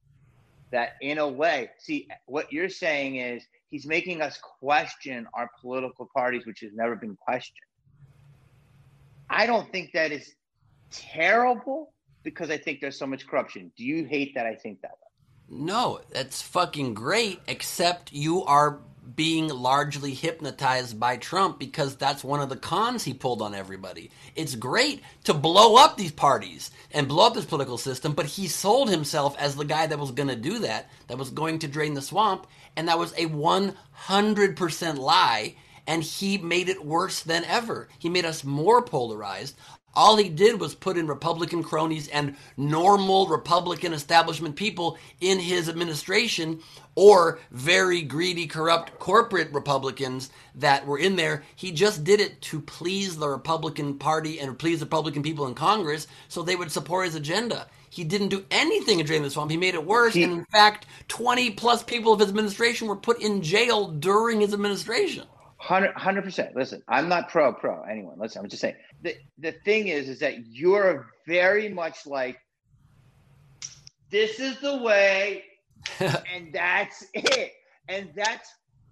[0.72, 6.10] that, in a way, see what you're saying is he's making us question our political
[6.14, 7.56] parties, which has never been questioned.
[9.30, 10.34] I don't think that is
[10.90, 13.72] terrible because I think there's so much corruption.
[13.76, 15.08] Do you hate that I think that way?
[15.50, 18.80] No, that's fucking great, except you are
[19.16, 24.10] being largely hypnotized by Trump because that's one of the cons he pulled on everybody.
[24.36, 28.48] It's great to blow up these parties and blow up this political system, but he
[28.48, 31.68] sold himself as the guy that was going to do that, that was going to
[31.68, 32.46] drain the swamp,
[32.76, 35.54] and that was a 100% lie,
[35.86, 37.88] and he made it worse than ever.
[37.98, 39.56] He made us more polarized.
[39.94, 45.68] All he did was put in Republican cronies and normal Republican establishment people in his
[45.68, 46.60] administration
[46.94, 51.42] or very greedy, corrupt corporate Republicans that were in there.
[51.56, 55.54] He just did it to please the Republican Party and please the Republican people in
[55.54, 57.66] Congress so they would support his agenda.
[57.90, 59.50] He didn't do anything to drain the swamp.
[59.50, 60.14] He made it worse.
[60.14, 64.40] He- and in fact, 20 plus people of his administration were put in jail during
[64.40, 65.24] his administration.
[65.60, 66.54] Hundred percent.
[66.54, 68.18] Listen, I'm not pro pro anyone.
[68.18, 72.38] Listen, I'm just saying the the thing is is that you're very much like
[74.10, 75.44] this is the way,
[76.00, 77.52] and that's it,
[77.88, 78.48] and that's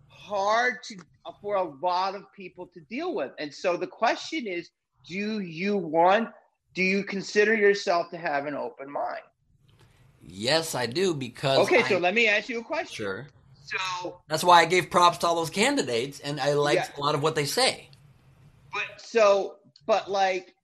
[0.09, 0.96] hard to
[1.40, 3.31] for a lot of people to deal with.
[3.38, 4.70] And so the question is,
[5.09, 6.31] do you want?
[6.74, 9.22] Do you consider yourself to have an open mind?
[10.20, 12.94] Yes, I do because Okay, I- so let me ask you a question.
[13.05, 13.26] sure.
[13.66, 16.98] So, That's why I gave props to all those candidates, and I liked Yeah.
[16.98, 17.90] a lot of what they say.
[18.72, 20.55] but so, but like,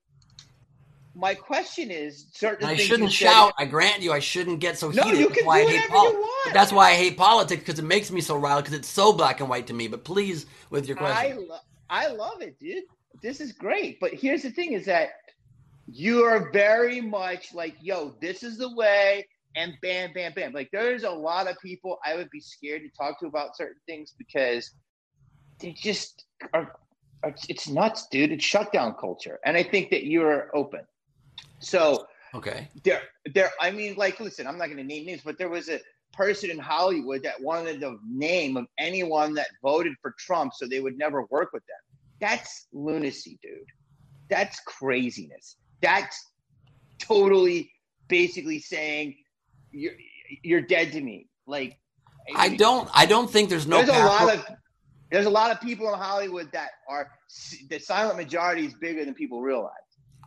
[1.14, 3.52] my question is, certain I shouldn't you said- shout.
[3.58, 5.18] I grant you, I shouldn't get so No, heated.
[5.20, 7.84] you that's can why do I hate poli- that's why I hate politics because it
[7.84, 9.88] makes me so riled because it's so black and white to me.
[9.88, 11.58] But please, with your I question, lo-
[11.90, 12.84] I love it, dude.
[13.22, 13.98] This is great.
[14.00, 15.10] But here's the thing: is that
[15.86, 20.52] you are very much like, yo, this is the way, and bam, bam, bam.
[20.52, 23.80] Like, there's a lot of people I would be scared to talk to about certain
[23.86, 24.70] things because
[25.58, 26.72] they just are.
[27.22, 28.32] are it's nuts, dude.
[28.32, 30.80] It's shutdown culture, and I think that you're open.
[31.60, 33.02] So okay, there
[33.34, 35.80] there i mean like listen i'm not going to name names but there was a
[36.12, 40.80] person in hollywood that wanted the name of anyone that voted for trump so they
[40.80, 43.60] would never work with them that's lunacy dude
[44.28, 46.30] that's craziness that's
[46.98, 47.70] totally
[48.08, 49.14] basically saying
[49.72, 49.94] you're
[50.42, 51.78] you're dead to me like
[52.36, 52.88] I don't.
[52.94, 53.78] I don't think there's no.
[53.78, 54.46] there's a lot for- of
[55.10, 57.10] there's a lot of people in hollywood that are
[57.68, 59.72] the silent majority is bigger than people realize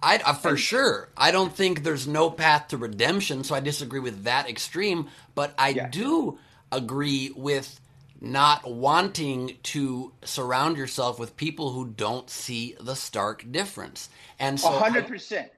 [0.04, 1.10] I, I for And- sure.
[1.16, 5.08] I don't think there's no path to redemption, so I disagree with that extreme.
[5.36, 5.88] But I Yeah.
[5.88, 6.38] do
[6.72, 7.80] agree with
[8.20, 14.10] not wanting to surround yourself with people who don't see the stark difference.
[14.38, 15.50] And so, hundred percent.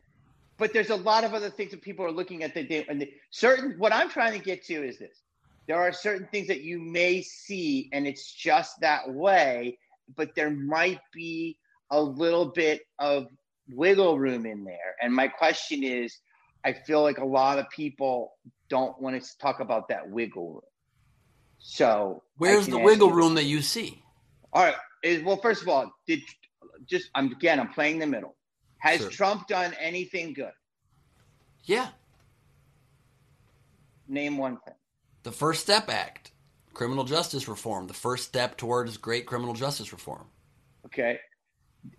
[0.57, 3.01] But there's a lot of other things that people are looking at that they and
[3.01, 3.75] the, certain.
[3.77, 5.21] What I'm trying to get to is this:
[5.67, 9.77] there are certain things that you may see, and it's just that way.
[10.15, 11.57] But there might be
[11.91, 13.27] a little bit of
[13.69, 14.95] wiggle room in there.
[15.01, 16.17] And my question is,
[16.63, 18.33] I feel like a lot of people
[18.69, 20.61] don't want to talk about that wiggle room.
[21.59, 24.01] So where's the wiggle you- room that you see?
[24.53, 24.75] all right.
[25.03, 26.21] Is, well, first of all, did
[26.85, 28.36] just I'm again I'm playing the middle.
[28.79, 29.09] Has Sure.
[29.09, 30.51] Trump done anything good?
[31.63, 31.89] Yeah,
[34.07, 34.75] Name one thing.
[35.23, 36.31] the First Step Act,
[36.73, 40.27] criminal justice reform, the first step towards great criminal justice reform.
[40.85, 41.19] Okay.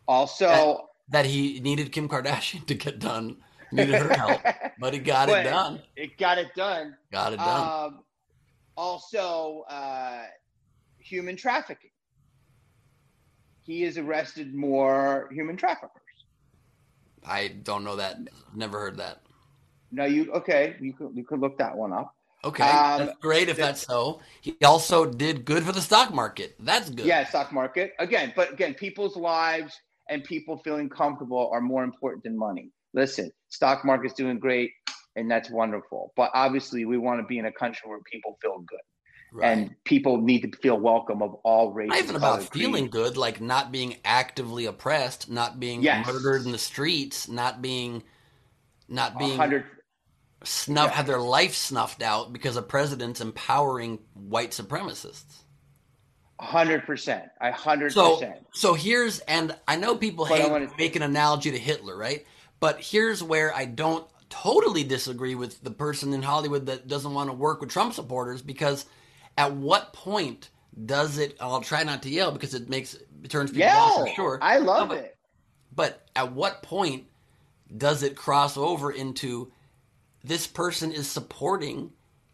[0.07, 3.37] Also, That he needed Kim Kardashian to get done,
[3.73, 4.41] needed her help,
[4.81, 5.83] but he got But it done.
[5.97, 6.97] it got it done.
[7.13, 7.85] Got it done.
[7.95, 8.05] Um,
[8.77, 10.25] also, uh,
[10.99, 11.91] human trafficking.
[13.65, 15.98] He has arrested more human traffickers.
[17.29, 18.17] I don't know that.
[18.55, 19.21] Never heard that.
[19.93, 20.77] No, you okay?
[20.81, 22.15] You could you could look that one up.
[22.45, 24.21] Okay, Um, that's great if the- that's so.
[24.41, 26.55] He also did good for the stock market.
[26.61, 27.05] That's good.
[27.07, 29.75] Yeah, stock market again, but again, people's lives
[30.09, 32.71] and people feeling comfortable are more important than money.
[32.95, 34.71] Listen, stock market's doing great.
[35.17, 36.13] and that's wonderful.
[36.15, 38.79] But obviously, we want to be in a country where people feel good,
[39.31, 39.47] Right.
[39.59, 41.91] and people need to feel welcome of all races.
[41.91, 42.91] not even about feeling creed.
[42.93, 46.07] good, like not being actively oppressed, not being Yes.
[46.07, 48.03] murdered in the streets, not being,
[48.89, 49.39] not being
[50.45, 50.97] snuff yeah.
[50.97, 55.43] have their life snuffed out because a president's empowering white supremacists.
[56.41, 57.25] Hundred percent.
[57.41, 58.47] A hundred So, percent.
[58.55, 61.97] so here's, and I know people But I hate wanna- make an analogy to Hitler,
[61.97, 62.25] right?
[62.61, 67.29] But here's where I don't totally disagree with the person in Hollywood that doesn't want
[67.29, 68.87] to work with Trump supporters because
[69.39, 70.51] at what point
[70.85, 71.37] does it?
[71.41, 74.39] I'll try not to yell because it makes it turns people off Yeah, for sure.
[74.43, 75.15] I love No, but- it.
[75.75, 77.05] But at what point
[77.77, 79.53] does it cross over into
[80.25, 81.93] this person is supporting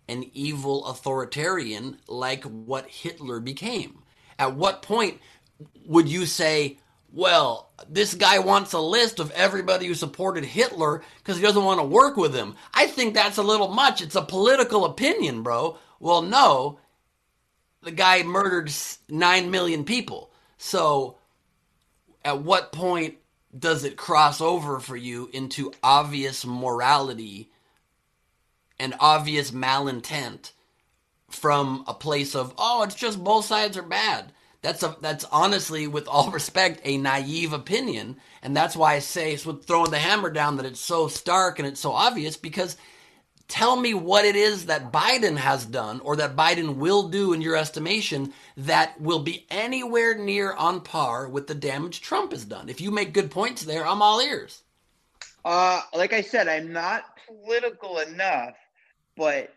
[0.08, 3.98] an evil authoritarian like what Hitler became?
[4.38, 5.20] At what point
[5.84, 6.78] would you say,
[7.12, 11.80] well, this guy wants a list of everybody who supported Hitler because he doesn't want
[11.80, 12.54] to work with him?
[12.72, 14.00] I think that's a little much.
[14.00, 15.76] It's a political opinion, bro.
[16.00, 16.78] Well, no,
[17.84, 18.72] the guy murdered
[19.08, 20.30] 9 million people.
[20.58, 21.18] So
[22.24, 23.16] at what point
[23.56, 27.50] does it cross over for you into obvious morality
[28.78, 30.50] and obvious malintent
[31.28, 35.86] from a place of oh it's just both sides are bad that's a that's honestly
[35.86, 39.98] with all respect a naive opinion and that's why i say it's with throwing the
[39.98, 42.76] hammer down that it's so stark and it's so obvious because
[43.48, 47.40] tell me what it is that Biden has done or that Biden will do in
[47.40, 52.68] your estimation that will be anywhere near on par with the damage Trump has done.
[52.68, 54.62] If you make good points there, I'm all ears.
[55.44, 58.54] Uh, like I said, I'm not political enough,
[59.16, 59.52] but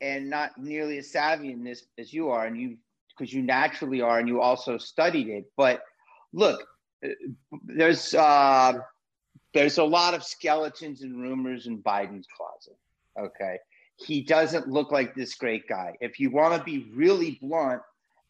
[0.00, 2.76] and not nearly as savvy in this as you are, and you
[3.08, 5.44] because you naturally are, and you also studied it.
[5.56, 5.82] But
[6.32, 6.64] look,
[7.64, 8.74] there's uh,
[9.54, 12.76] there's a lot of skeletons and rumors in Biden's closet.
[13.18, 13.58] Okay,
[13.96, 15.94] he doesn't look like this great guy.
[16.00, 17.82] If you want to be really blunt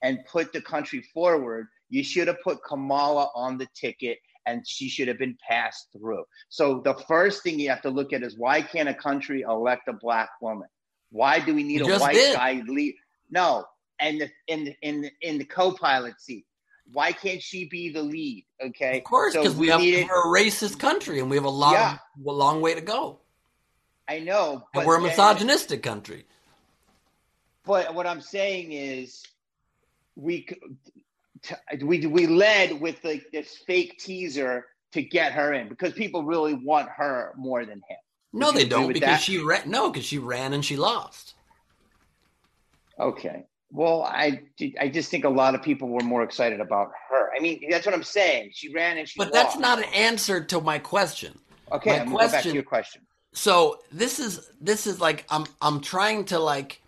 [0.03, 4.88] and put the country forward, you should have put Kamala on the ticket and she
[4.88, 6.25] should have been passed through.
[6.49, 9.87] So the first thing you have to look at is why can't a country elect
[9.87, 10.66] a black woman?
[11.11, 12.35] Why do we need You a white did.
[12.35, 12.95] guy lead?
[13.31, 13.64] No,
[14.01, 16.45] and the, in the, in the, in the co-pilot seat.
[16.92, 18.45] Why can't she be the lead?
[18.61, 21.45] Okay, Of course, So because we, have needed- we're a racist country and we have
[21.45, 21.99] a lot Yeah.
[22.27, 23.21] a long way to go.
[24.12, 26.27] I know, And but we're a then- misogynistic country.
[27.64, 29.22] But what I'm saying is,
[30.16, 30.46] we
[31.83, 36.55] we we led with like this fake teaser to get her in because people really
[36.55, 37.96] want her more than him.
[38.33, 39.20] No, Would they don't because that?
[39.20, 39.70] she ran.
[39.70, 41.35] No, because she ran and she lost.
[42.98, 43.44] Okay.
[43.70, 44.42] Well, I
[44.81, 47.31] I just think a lot of people were more excited about her.
[47.35, 48.51] I mean, that's what I'm saying.
[48.53, 49.18] She ran and she.
[49.18, 51.38] But that's not an answer to my question.
[51.70, 51.90] okay.
[51.90, 53.03] my I'm gonna go back to question- your question.
[53.33, 56.83] So this is this is like I'm I'm trying to like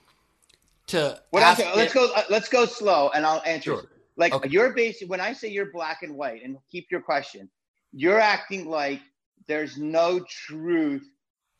[0.88, 2.12] to I'm let's go.
[2.14, 3.72] Uh, let's go slow, and I'll answer.
[3.72, 3.84] Sure.
[4.16, 4.48] Like Okay.
[4.48, 7.50] you're basically when I say you're black and white, and keep your question,
[7.92, 9.00] you're acting like
[9.48, 11.04] there's no truth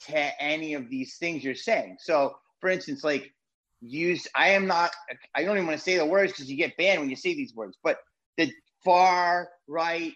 [0.07, 1.97] to any of these things you're saying.
[2.01, 3.33] So, for instance, like
[3.81, 4.93] use I am not.
[5.35, 7.35] I don't even want to say the words because you get banned when you say
[7.35, 7.79] these words.
[7.83, 7.99] But
[8.37, 8.53] the
[8.85, 10.15] far right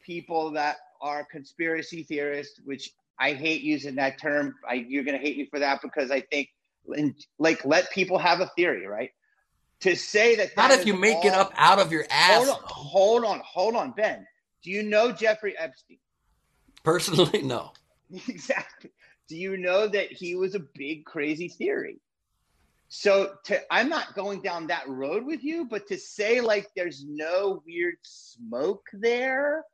[0.00, 4.54] people that are conspiracy theorists, which I hate using that term.
[4.68, 6.48] I, you're going to hate me for that because I think,
[7.38, 9.10] like, let people have a theory, right?
[9.80, 12.44] To say that Not that if you make it up out of your ass.
[12.44, 14.26] Hold on, hold on, hold on, Ben.
[14.62, 15.98] Do you know Jeffrey Epstein?
[16.84, 17.72] Personally, no.
[18.28, 18.90] exactly.
[19.28, 21.98] Do you know that he was a big crazy theory?
[22.88, 27.04] So to I'm not going down that road with you, but to say like there's
[27.08, 29.64] no weird smoke there,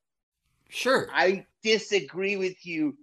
[0.69, 1.09] Sure.
[1.13, 2.97] I disagree with you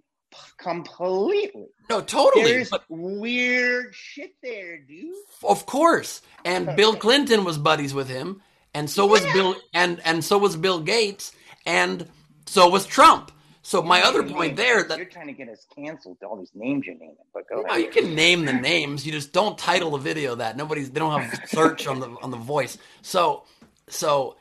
[0.58, 1.66] completely.
[1.90, 2.44] No, totally.
[2.52, 5.14] There's But weird shit there, dude.
[5.42, 6.22] of course.
[6.44, 8.42] And Bill Clinton was buddies with him,
[8.74, 9.32] and so was Yeah.
[9.32, 11.32] Bill and and so was Bill Gates,
[11.64, 12.08] and
[12.46, 13.32] so was Trump.
[13.62, 16.86] So my other point there that you're trying to get us canceled all these names
[16.86, 17.80] you're naming, but go No, ahead.
[17.82, 19.04] you can name the names.
[19.04, 20.56] You just don't title the video that.
[20.56, 22.78] Nobody's they don't have search on the on the voice.
[23.02, 23.42] So
[23.88, 24.36] so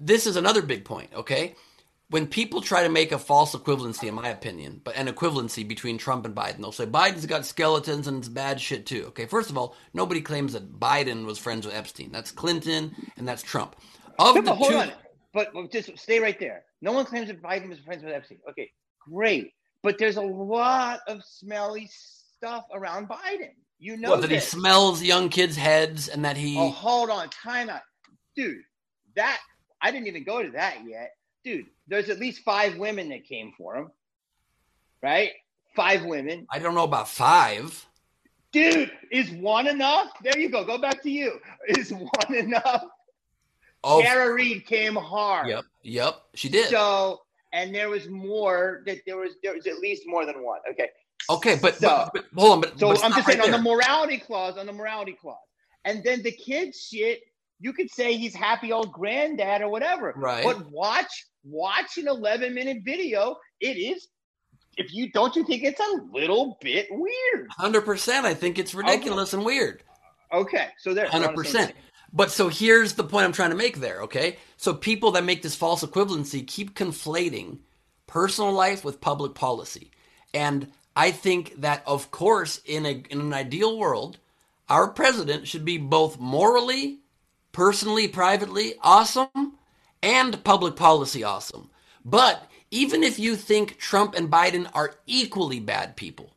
[0.00, 1.54] this is another big point, okay?
[2.12, 5.96] When people try to make a false equivalency, in my opinion, but an equivalency between
[5.96, 9.06] Trump and Biden, they'll say Biden's got skeletons and it's bad shit too.
[9.08, 12.12] Okay, first of all, nobody claims that Biden was friends with Epstein.
[12.12, 13.76] That's Clinton and that's Trump.
[14.18, 14.92] Of No, the but hold two, on.
[15.32, 16.64] But, but just stay right there.
[16.82, 18.40] No one claims that Biden was friends with Epstein.
[18.50, 18.70] Okay,
[19.10, 19.54] great.
[19.82, 23.52] But there's a lot of smelly stuff around Biden.
[23.78, 27.30] You know what, that he smells young kids' heads and that he Oh, hold on,
[27.30, 27.80] time out,
[28.36, 28.58] dude.
[29.16, 29.40] That
[29.80, 31.12] I didn't even go to that yet,
[31.44, 31.66] dude.
[31.88, 33.90] There's at least five women that came for him,
[35.02, 35.32] right?
[35.74, 36.46] five women.
[36.50, 37.86] I don't know about five.
[38.52, 40.10] Dude, is one enough?
[40.22, 40.64] There you go.
[40.64, 41.40] Go back to you.
[41.68, 42.84] Is one enough?
[43.84, 45.48] Oh, Tara Reade came hard.
[45.48, 46.68] yep, yep, she did.
[46.68, 47.22] So,
[47.52, 48.82] and there was more.
[48.86, 50.60] That there was there was at least more than one.
[50.70, 50.88] Okay.
[51.28, 52.60] okay, but, so, but, but hold on.
[52.60, 55.38] But, So but I'm just saying right on the morality clause, on the morality clause,
[55.84, 57.22] and then the kid shit.
[57.62, 60.12] You could say he's happy old granddad or whatever.
[60.16, 60.42] Right.
[60.42, 63.36] But watch watch an 11 minute video.
[63.60, 64.08] It is.
[64.76, 67.46] If you don't, you think it's a little bit weird.
[67.50, 68.26] Hundred percent.
[68.26, 69.84] I think it's ridiculous and weird.
[70.32, 71.06] Okay, so there.
[71.06, 71.72] 100%.
[72.12, 74.38] But so here's the point I'm trying to make there, okay?
[74.56, 77.58] So people that make this false equivalency keep conflating
[78.06, 79.92] personal life with public policy.
[80.34, 84.18] And I think that of course in a in an ideal world,
[84.68, 87.01] our president should be both morally,
[87.52, 89.58] personally, privately awesome
[90.02, 91.70] and public policy awesome.
[92.04, 96.32] But even if you think Trump and Biden are equally bad people,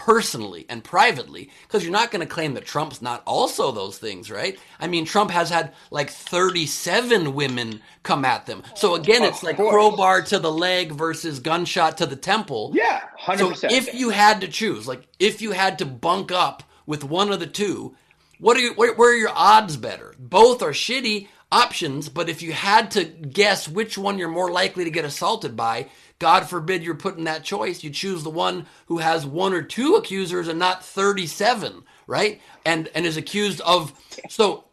[0.00, 4.30] personally and privately because you're not going to claim that Trump's not also those things,
[4.30, 4.58] right?
[4.80, 8.62] I mean, Trump has had like 37 women come at them.
[8.74, 12.72] So again, it's like crowbar to the leg versus gunshot to the temple.
[12.74, 13.56] Yeah, 100%.
[13.56, 17.30] So if you had to choose, like if you had to bunk up with one
[17.30, 17.94] of the two,
[18.40, 20.14] what are you, where, where are your odds better?
[20.18, 24.84] Both are shitty options, but if you had to guess which one you're more likely
[24.84, 25.88] to get assaulted by,
[26.18, 29.62] God forbid you're put in that choice, you choose the one who has one or
[29.62, 32.40] two accusers and not 37, right?
[32.64, 33.92] And and is accused of
[34.28, 34.64] so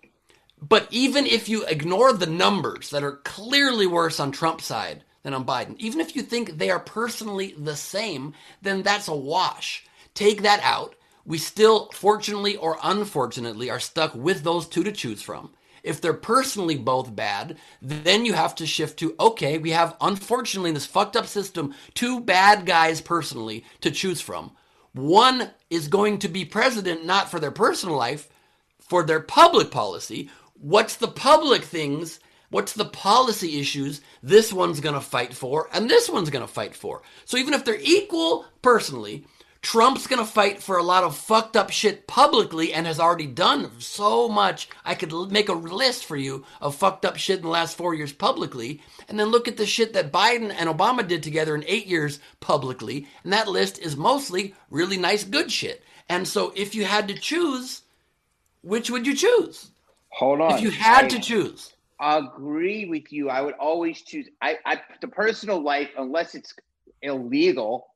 [0.61, 5.34] but even if you ignore the numbers that are clearly worse on Trump's side than
[5.34, 9.86] on Biden, even if you think they are personally the same, then that's a wash.
[10.15, 10.95] Take that out.
[11.28, 15.52] We still, fortunately or unfortunately, are stuck with those two to choose from.
[15.84, 20.70] If they're personally both bad, then you have to shift to okay, we have, unfortunately,
[20.70, 24.52] in this fucked up system, two bad guys personally to choose from.
[24.94, 28.30] One is going to be president not for their personal life,
[28.80, 30.30] for their public policy.
[30.54, 32.22] What's the public things?
[32.50, 36.52] What's the policy issues this one's going to fight for and this one's going to
[36.52, 37.02] fight for?
[37.26, 39.26] So even if they're equal personally,
[39.68, 43.28] Trump's going to fight for a lot of fucked up shit publicly and has already
[43.28, 44.70] done so much.
[44.86, 47.93] I could make a list for you of fucked up shit in the last four
[47.93, 48.82] years publicly.
[49.09, 52.22] And then look at the shit that Biden and Obama did together in eight years
[52.39, 53.09] publicly.
[53.26, 55.84] And that list is mostly really nice, good shit.
[56.07, 57.82] And so if you had to choose,
[58.61, 59.72] which would you choose?
[60.11, 60.53] Hold on.
[60.53, 61.74] If you had I to choose.
[61.99, 63.30] I agree with you.
[63.30, 64.30] I would always choose.
[64.41, 66.53] I, I the personal life, unless it's
[67.01, 67.88] illegal,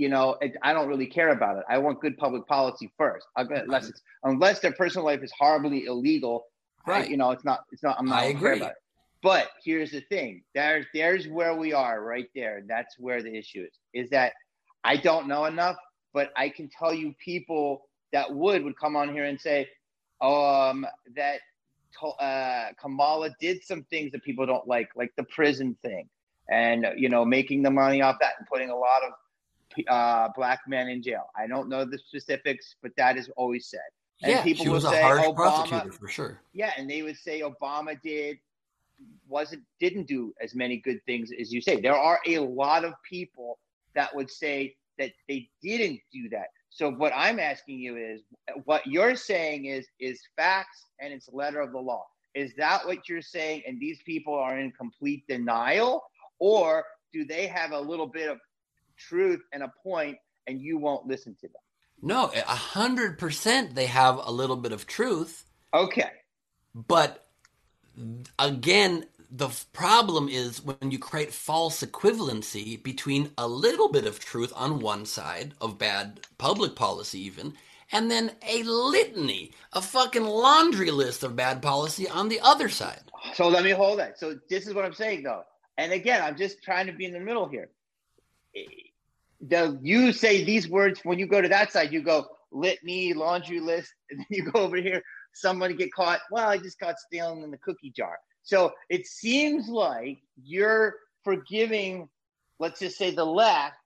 [0.00, 1.64] you know, it, I don't really care about it.
[1.68, 3.26] I want good public policy first.
[3.36, 6.46] Unless it's unless their personal life is horribly illegal,
[6.86, 7.10] I- Right.
[7.10, 7.60] you know, it's not.
[7.72, 7.96] It's not.
[7.98, 8.20] I'm not.
[8.20, 8.56] I I agree.
[8.56, 8.76] About it.
[9.22, 10.42] But here's the thing.
[10.54, 12.62] There's there's where we are right there.
[12.66, 13.74] That's where the issue is.
[14.04, 14.32] Is that
[14.84, 15.76] I don't know enough,
[16.14, 17.82] but I can tell you people
[18.14, 19.68] that would would come on here and say,
[20.22, 21.40] um, that
[22.20, 26.08] uh, Kamala did some things that people don't like, like the prison thing,
[26.50, 29.12] and you know, making the money off that and putting a lot of
[29.88, 31.24] uh, black men in jail.
[31.36, 33.80] I don't know the specifics, but that is always said.
[34.22, 36.40] And Yeah, people she will was a say harsh Obama- prosecutor for sure.
[36.52, 38.38] Yeah, and they would say Obama did
[39.28, 41.80] wasn't didn't do as many good things as you say.
[41.80, 43.58] There are a lot of people
[43.94, 46.48] that would say that they didn't do that.
[46.68, 48.22] So what I'm asking you is
[48.64, 52.04] what you're saying is is facts and it's letter of the law.
[52.34, 56.02] Is that what you're saying and these people are in complete denial
[56.38, 58.38] or do they have a little bit of
[59.08, 61.62] truth and a point and you won't listen to them?
[62.02, 65.44] No, a hundred percent they have a little bit of truth,
[65.74, 66.10] Okay.
[66.74, 67.26] but
[68.38, 74.52] again, the problem is when you create false equivalency between a little bit of truth
[74.56, 77.52] on one side of bad public policy, even,
[77.92, 83.02] and then a litany, a fucking laundry list of bad policy on the other side.
[83.34, 84.18] So let me hold that.
[84.18, 85.42] So this is what I'm saying though.
[85.76, 87.70] And again, I'm just trying to be in the middle here.
[89.40, 93.60] The you say these words when you go to that side, you go litany, laundry
[93.60, 95.02] list, and then you go over here,
[95.34, 96.20] someone get caught.
[96.30, 98.18] Well, I just got stealing in the cookie jar.
[98.42, 102.08] So it seems like you're forgiving,
[102.58, 103.76] let's just say the left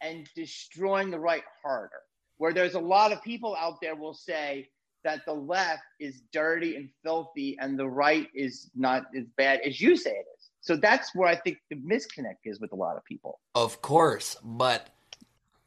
[0.00, 2.02] and destroying the right harder.
[2.36, 4.68] Where there's a lot of people out there will say
[5.04, 9.80] that the left is dirty and filthy and the right is not as bad as
[9.80, 10.33] you say it is.
[10.64, 13.38] So that's where I think the disconnect is with a lot of people.
[13.54, 14.88] Of course, but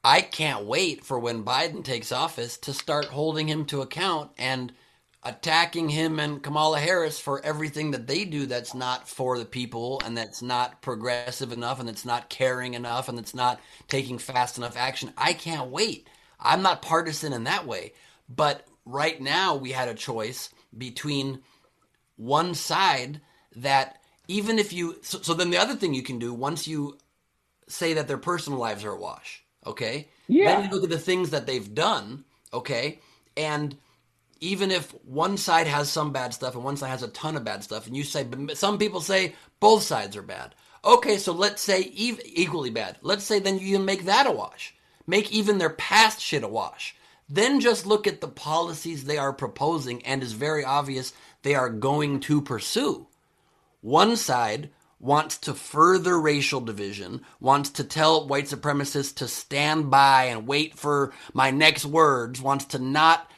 [0.03, 4.73] I can't wait for when Biden takes office to start holding him to account and
[5.21, 10.01] attacking him and Kamala Harris for everything that they do that's not for the people
[10.03, 14.57] and that's not progressive enough and that's not caring enough and that's not taking fast
[14.57, 15.13] enough action.
[15.15, 16.09] I can't wait.
[16.39, 17.93] I'm not partisan in that way.
[18.27, 21.41] But right now, we had a choice between
[22.15, 23.21] one side
[23.57, 24.97] that even if you.
[25.01, 26.97] So, so then the other thing you can do once you
[27.67, 30.07] say that their personal lives are awash, okay?
[30.27, 30.55] Yeah.
[30.55, 32.23] Then you look at the things that they've done,
[32.53, 32.99] okay?
[33.35, 33.77] And
[34.39, 37.43] even if one side has some bad stuff and one side has a ton of
[37.43, 40.55] bad stuff, and you say, but some people say both sides are bad.
[40.85, 42.97] Okay, so let's say ev- equally bad.
[43.01, 44.75] Let's say then you make that a wash.
[45.05, 46.95] Make even their past shit a wash.
[47.29, 51.69] Then just look at the policies they are proposing, and it's very obvious they are
[51.69, 53.07] going to pursue.
[53.81, 60.25] One side wants to further racial division, wants to tell white supremacists to stand by
[60.25, 63.29] and wait for my next words, wants to not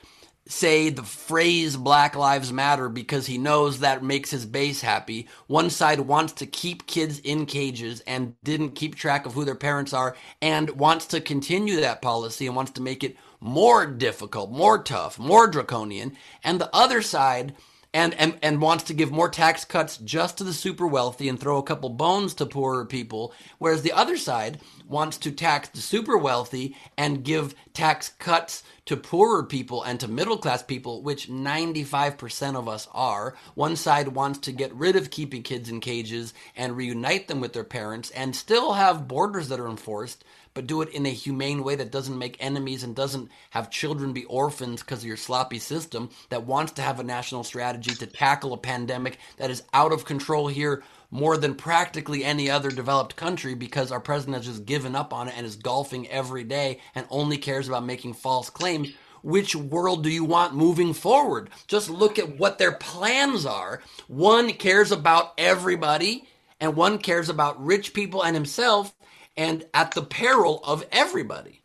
[0.48, 5.28] say the phrase Black Lives Matter because he knows that makes his base happy.
[5.46, 9.54] One side wants to keep kids in cages and didn't keep track of who their
[9.54, 14.52] parents are and wants to continue that policy and wants to make it more difficult,
[14.52, 16.18] more tough, more draconian.
[16.44, 17.54] And the other side
[17.94, 21.40] and, and, and wants to give more tax cuts just to the super wealthy and
[21.40, 25.82] throw a couple bones to poorer people, whereas the other side wants to tax the
[25.82, 31.30] super wealthy and give tax cuts to poorer people and to middle class people, which
[31.30, 33.36] 95% of us are.
[33.56, 37.54] One side wants to get rid of keeping kids in cages and reunite them with
[37.54, 40.24] their parents and still have borders that are enforced
[40.54, 44.14] but do it in a humane way that doesn't make enemies and doesn't have children
[44.14, 48.06] be orphans because of your sloppy system, that wants to have a national strategy to
[48.06, 53.16] tackle a pandemic that is out of control here more than practically any other developed
[53.16, 56.80] country because our president has just given up on it and is golfing every day
[56.94, 58.92] and only cares about making false claims.
[59.22, 61.50] Which world do you want moving forward?
[61.68, 63.82] Just look at what their plans are.
[64.08, 66.26] One cares about everybody,
[66.62, 68.94] and one cares about rich people and himself,
[69.38, 71.64] and at the peril of everybody.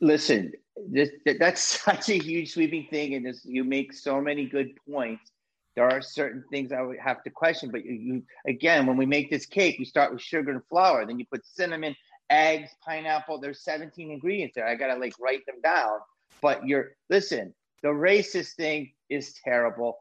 [0.00, 0.52] Listen,
[0.88, 5.30] this, that's such a huge sweeping thing, and this, you make so many good points.
[5.76, 9.06] There are certain things I would have to question, but you, you again, when we
[9.06, 11.94] make this cake, we start with sugar and flour, then you put cinnamon,
[12.28, 13.40] eggs, pineapple.
[13.40, 14.66] There's 17 ingredients there.
[14.66, 16.00] I gotta like write them down.
[16.42, 19.98] But you're listen, the racist thing is terrible.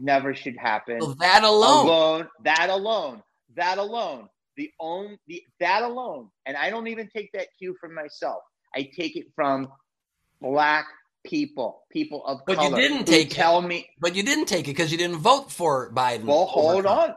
[0.00, 0.98] Never should happen.
[0.98, 1.86] Well, that alone.
[1.86, 3.22] alone, that alone,
[3.56, 4.28] that alone
[4.58, 8.42] the own the that alone, and I don't even take that cue from myself.
[8.74, 9.68] I take it from
[10.42, 10.86] black
[11.24, 12.80] people, people of but color.
[12.80, 13.66] you didn't take tell it.
[13.66, 13.88] me.
[14.00, 16.24] But you didn't take it because you didn't vote for Biden.
[16.24, 17.14] Well, hold on,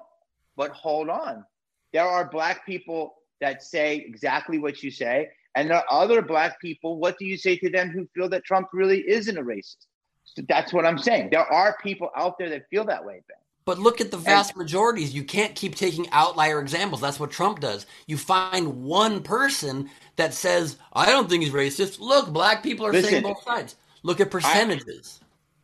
[0.55, 1.43] but hold on.
[1.91, 6.61] There are black people that say exactly what you say, and there are other black
[6.61, 6.99] people.
[6.99, 9.87] What do you say to them who feel that Trump really isn't a racist?
[10.25, 11.29] So that's what I'm saying.
[11.31, 13.37] There are people out there that feel that way, Ben.
[13.63, 15.13] But look at the vast majorities.
[15.13, 16.99] You can't keep taking outlier examples.
[16.99, 17.85] That's what Trump does.
[18.07, 21.99] You find one person that says, I don't think he's racist.
[21.99, 23.75] Look, black people are Listen, saying both sides.
[24.01, 25.19] Look at percentages.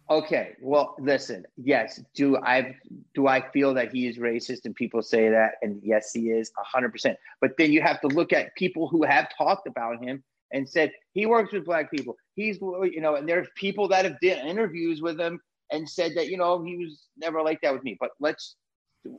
[0.09, 1.45] I, okay, well, listen.
[1.57, 2.75] Yes, do I
[3.15, 6.51] do I feel that he is racist and people say that and yes he is
[6.75, 7.15] 100%.
[7.41, 10.91] But then you have to look at people who have talked about him and said
[11.13, 12.15] he works with black people.
[12.35, 15.41] He's you know, and there's people that have done interviews with him
[15.71, 17.97] and said that you know he was never like that with me.
[17.99, 18.55] But let's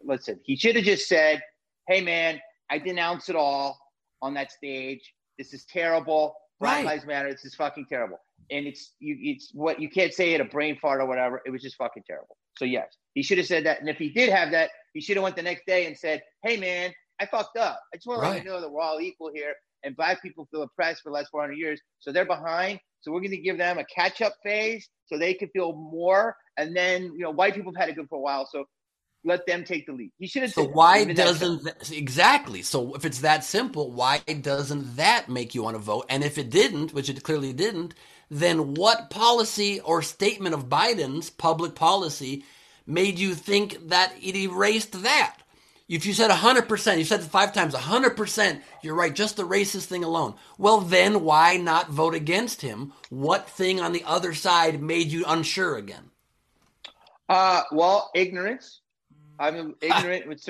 [0.05, 0.41] listen.
[0.45, 1.43] He should have just said,
[1.89, 2.41] "Hey man,
[2.71, 3.79] I denounce it all
[4.23, 5.01] on that stage.
[5.39, 6.35] This is terrible.
[6.61, 6.87] Black Right.
[6.87, 7.31] Lives Matter.
[7.31, 8.19] This is fucking terrible."
[8.51, 9.17] And it's you.
[9.21, 11.43] It's what you can't say it a brain fart or whatever.
[11.45, 12.37] It was just fucking terrible.
[12.57, 13.81] So yes, he should have said that.
[13.81, 16.23] And if he did have that, he should have went the next day and said,
[16.43, 17.81] "Hey man, I fucked up.
[17.93, 20.49] I just want to let you know that we're all equal here." And black people
[20.51, 22.81] feel oppressed for the last 400 years, so they're behind.
[23.01, 26.37] So we're going to give them a catch-up phase so they can feel more.
[26.57, 28.65] And then you know, white people have had it good for a while, so
[29.25, 30.11] let them take the lead.
[30.19, 30.53] He should have.
[30.53, 32.63] So why doesn't th- exactly?
[32.63, 36.07] So if it's that simple, why doesn't that make you want to vote?
[36.09, 37.95] And if it didn't, which it clearly didn't,
[38.31, 42.45] then what policy or statement of Biden's public policy
[42.87, 45.37] made you think that it erased that?
[45.89, 49.87] If you said 100%, you said it five times, 100%, you're right, just the racist
[49.87, 50.35] thing alone.
[50.59, 52.93] Well, then why not vote against him?
[53.09, 56.11] What thing on the other side made you unsure again?
[57.29, 58.81] Uh, well, ignorance.
[59.39, 60.47] I mean, ignorant with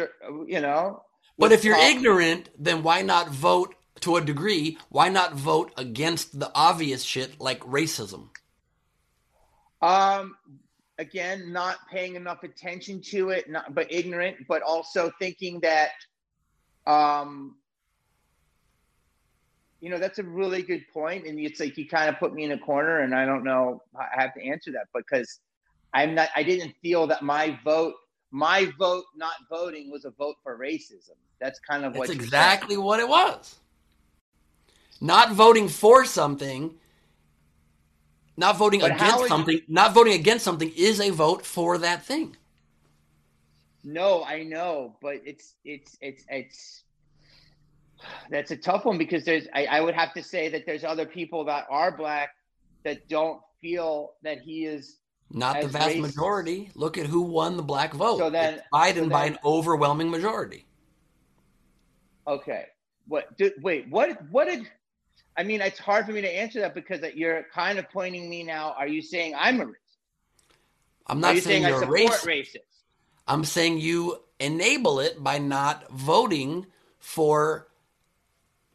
[0.47, 1.03] you know.
[1.39, 4.78] But if you're ignorant, then why not vote to a degree?
[4.89, 8.30] Why not vote against the obvious shit like racism?
[9.82, 10.36] Um,
[10.99, 15.91] again, not paying enough attention to it, not but ignorant, but also thinking that,
[16.87, 17.57] um,
[19.81, 22.43] you know, that's a really good point, and it's like you kind of put me
[22.45, 23.81] in a corner, and I don't know.
[23.97, 25.39] I have to answer that because
[25.95, 26.31] I'm not.
[26.35, 27.95] I didn't feel that my vote,
[28.33, 31.15] my vote, not voting, was a vote for racism.
[31.41, 33.61] That's kind of what That's you're exactly what it was.
[35.01, 36.75] Not voting for something,
[38.39, 42.36] not voting But against something, not voting against something is a vote for that thing.
[43.82, 46.84] No, I know, but it's it's it's it's
[48.30, 51.05] that's a tough one because there's I, I would have to say that there's other
[51.05, 52.30] people that are black
[52.84, 54.99] that don't feel that he is
[55.30, 56.01] Not the vast racist.
[56.01, 56.70] majority.
[56.76, 58.18] Look at who won the black vote.
[58.18, 60.64] So then- It's Biden so by an overwhelming majority.
[62.26, 62.66] okay.
[63.09, 64.70] What did wait, what what did
[65.39, 68.43] I mean it's hard for me to answer that because you're kind of pointing me
[68.43, 68.74] now.
[68.76, 69.74] Are you saying I'm a racist?
[71.07, 72.26] I'm Are not you saying, saying I you're a support racist.
[72.26, 72.59] racist?
[73.28, 76.66] I'm saying you enable it by not voting
[76.99, 77.68] for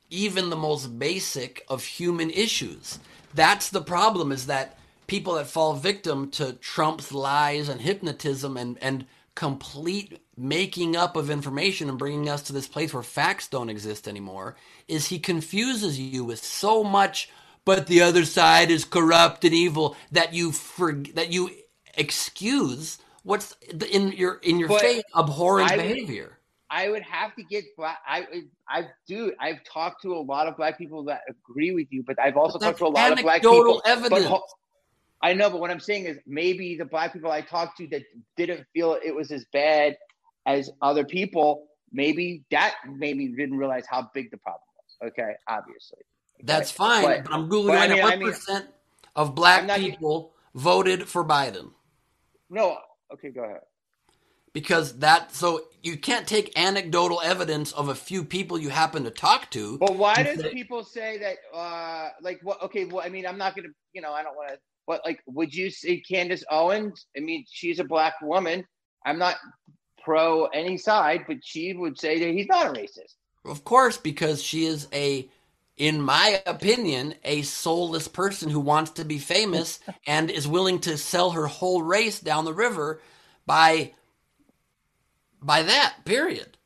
[0.09, 2.99] even the most basic of human issues.
[3.34, 8.78] That's the problem is that people that fall victim to Trump's lies and hypnotism and,
[8.82, 9.05] and
[9.36, 14.08] complete making up of information and bringing us to this place where facts don't exist
[14.08, 14.56] anymore
[14.88, 17.30] is he confuses you with so much
[17.66, 21.50] but the other side is corrupt and evil that you for, that you
[21.96, 23.56] excuse what's
[23.92, 26.40] in your in your But face abhorrent I would- behavior.
[26.70, 28.00] I would have to get black.
[28.08, 28.26] I
[28.68, 29.32] I do.
[29.40, 32.58] I've talked to a lot of black people that agree with you, but I've also
[32.58, 33.80] But talked to a lot of black people.
[33.86, 34.26] But evidence.
[34.26, 34.44] ho-
[35.22, 38.02] I know, but what I'm saying is maybe the black people I talked to that
[38.38, 39.98] didn't feel it was as bad
[40.46, 41.68] as other people.
[41.91, 45.12] Maybe that maybe didn't realize how big the problem was.
[45.12, 46.00] Okay, obviously.
[46.41, 46.78] That's Okay?
[46.78, 48.04] fine, But- but, I'm googling but I right mean- now.
[48.06, 48.66] What I mean- percent
[49.16, 51.72] of black people voted for Biden?
[52.50, 52.78] No.
[53.14, 53.62] Okay, go ahead.
[54.54, 59.10] Because that so you can't take anecdotal evidence of a few people you happen to
[59.12, 59.78] talk to.
[59.80, 61.38] But why does say- people say that?
[61.54, 62.62] Uh, like, what?
[62.64, 64.60] Okay, well, I mean, I'm not gonna, you know, I don't want to.
[64.86, 67.08] But like, would you say Candace Owens?
[67.18, 68.66] I mean, she's a black woman.
[69.06, 69.38] I'm not
[70.04, 73.16] pro any side, but she would say that he's not a racist.
[73.45, 75.30] Of course, because she is a,
[75.78, 80.97] in my opinion, a soulless person who wants to be famous and is willing to
[80.97, 83.01] sell her whole race down the river
[83.45, 83.93] by
[85.41, 85.95] by that.
[86.06, 86.58] Period.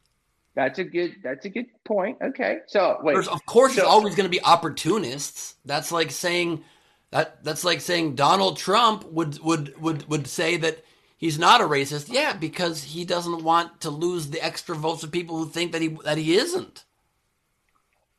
[0.57, 1.17] That's a good.
[1.23, 2.17] That's a good point.
[2.21, 3.13] Okay, so wait.
[3.13, 5.53] There's, of course, there's always going to be opportunists.
[5.65, 6.63] That's like saying
[7.11, 7.43] that.
[7.43, 10.83] That's like saying Donald Trump would would would would say that
[11.17, 12.07] he's not a racist.
[12.09, 15.81] Yeah, because he doesn't want to lose the extra votes of people who think that
[15.81, 16.85] he that he isn't.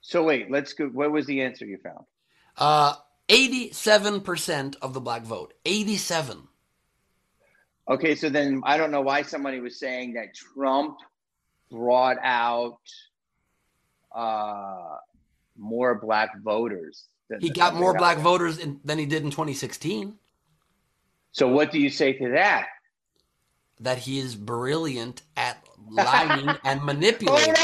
[0.01, 0.51] So wait.
[0.51, 0.87] Let's go.
[0.89, 2.05] What was the answer you found?
[2.57, 2.95] Uh,
[3.29, 5.55] eighty-seven percent of the black vote.
[5.65, 6.43] Eighty-seven.
[7.91, 10.99] Okay, so then I don't know why somebody was saying that Trump
[11.71, 12.81] brought out
[14.15, 14.97] uh,
[15.57, 17.05] more black voters.
[17.31, 18.25] than- He got more black else.
[18.25, 20.15] voters in, than he did in 2016.
[21.33, 22.67] So what do you say to that?
[23.81, 27.55] That he is brilliant at lying and manipulating.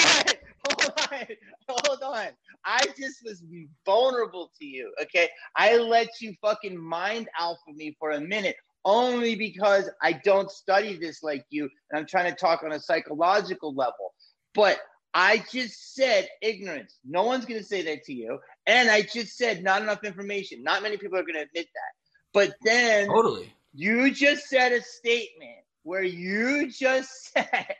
[0.66, 1.26] Hold on, hold on,
[1.68, 2.28] hold on.
[2.64, 3.42] I just was
[3.84, 4.92] vulnerable to you.
[5.02, 10.50] Okay, I let you fucking mind alpha me for a minute, only because I don't
[10.50, 14.14] study this like you, and I'm trying to talk on a psychological level.
[14.54, 14.78] But
[15.12, 16.98] I just said ignorance.
[17.04, 20.62] No one's gonna say that to you, and I just said not enough information.
[20.62, 21.92] Not many people are gonna admit that.
[22.32, 23.52] But then Totally.
[23.74, 27.76] you just said a statement where you just said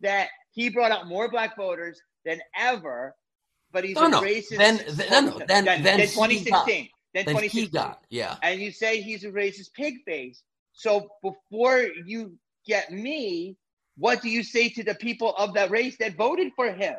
[0.00, 3.14] that he brought out more black voters than ever,
[3.72, 4.20] but he's No, a no.
[4.22, 4.56] racist.
[4.58, 5.38] Then- then- no, no.
[5.46, 6.50] Then- then than he 2016.
[6.52, 7.62] got- Then Then 2016.
[7.62, 8.04] he got.
[8.10, 8.36] Yeah.
[8.42, 10.42] And you say he's a racist pig face.
[10.72, 13.56] So before you get me,
[13.96, 16.96] what do you say to the people of that race that voted for him?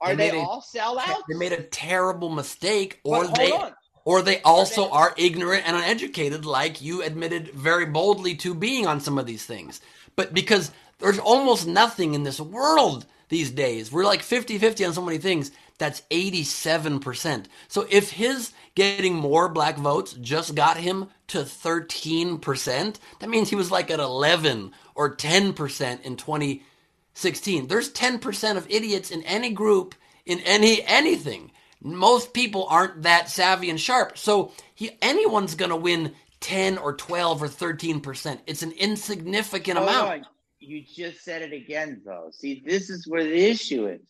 [0.00, 1.22] Are They they, all sellouts?
[1.28, 3.72] They made a terrible mistake, or they on.
[4.04, 9.00] Or they also are ignorant and uneducated, like you admitted very boldly to being on
[9.00, 9.80] some of these things.
[10.16, 14.92] But because there's almost nothing in this world these days, we're like 50 50 on
[14.92, 15.52] so many things.
[15.78, 17.46] That's 87%.
[17.68, 23.56] So if his getting more black votes just got him to 13%, that means he
[23.56, 27.66] was like at 11 or 10% in 2016.
[27.66, 29.94] There's 10% of idiots in any group,
[30.24, 31.51] in any anything
[31.82, 34.16] most people aren't that savvy and sharp.
[34.16, 38.38] So he, anyone's going to win 10 or 12 or 13%.
[38.46, 40.08] It's an insignificant Hold amount.
[40.10, 40.26] on.
[40.60, 42.28] You just said it again, though.
[42.32, 44.00] See, this is where the issue is.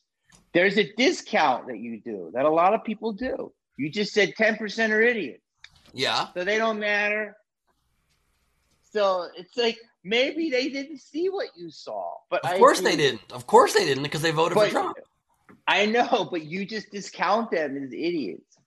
[0.52, 3.52] There's a discount that you do that a lot of people do.
[3.78, 5.42] You just said 10% are idiots,
[5.94, 6.26] Yeah.
[6.34, 7.36] so they don't matter.
[8.92, 12.90] So it's like maybe they didn't see what you saw, but Of course agree.
[12.90, 13.22] they didn't.
[13.32, 14.96] Of course they didn't because they voted for Trump.
[15.66, 18.58] I know, but you just discount them as idiots.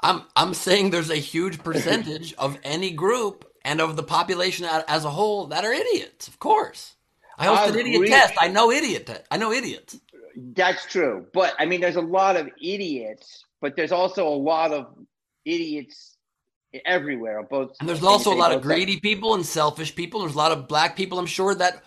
[0.00, 5.04] I'm I'm saying there's a huge percentage of any group and of the population as
[5.04, 6.28] a whole that are idiots.
[6.28, 6.94] Of course,
[7.38, 8.34] I hosted I idiot test.
[8.38, 9.06] I know idiot.
[9.06, 9.98] Te- I know idiots.
[10.36, 11.26] That's true.
[11.32, 14.86] But I mean, there's a lot of idiots, but there's also a lot of
[15.46, 16.16] idiots
[16.84, 17.76] everywhere both.
[17.80, 20.20] And there's also a lot of greedy people and selfish people.
[20.20, 21.82] There's a lot of black people, I'm sure, that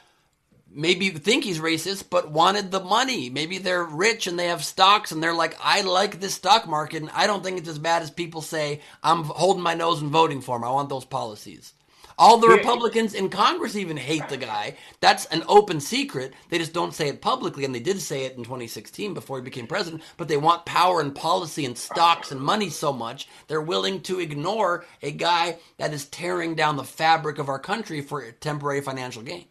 [0.72, 3.30] maybe think he's racist, but wanted the money.
[3.30, 7.02] Maybe they're rich and they have stocks and they're like, I like this stock market
[7.02, 8.82] and I don't think it's as bad as people say.
[9.04, 10.64] I'm holding my nose and voting for him.
[10.64, 11.74] I want those policies.
[12.20, 14.76] All the Republicans in Congress even hate the guy.
[15.00, 16.34] That's an open secret.
[16.50, 19.42] They just don't say it publicly, and they did say it in 2016 before he
[19.42, 20.04] became president.
[20.18, 24.20] But they want power and policy and stocks and money so much, they're willing to
[24.20, 29.24] ignore a guy that is tearing down the fabric of our country for temporary financial
[29.24, 29.46] gain.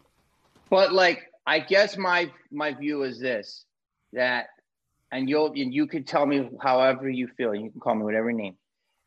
[0.70, 3.64] But like, I guess my my view is this:
[4.12, 4.48] that,
[5.10, 7.54] and you'll and you can tell me however you feel.
[7.54, 8.56] You can call me whatever name.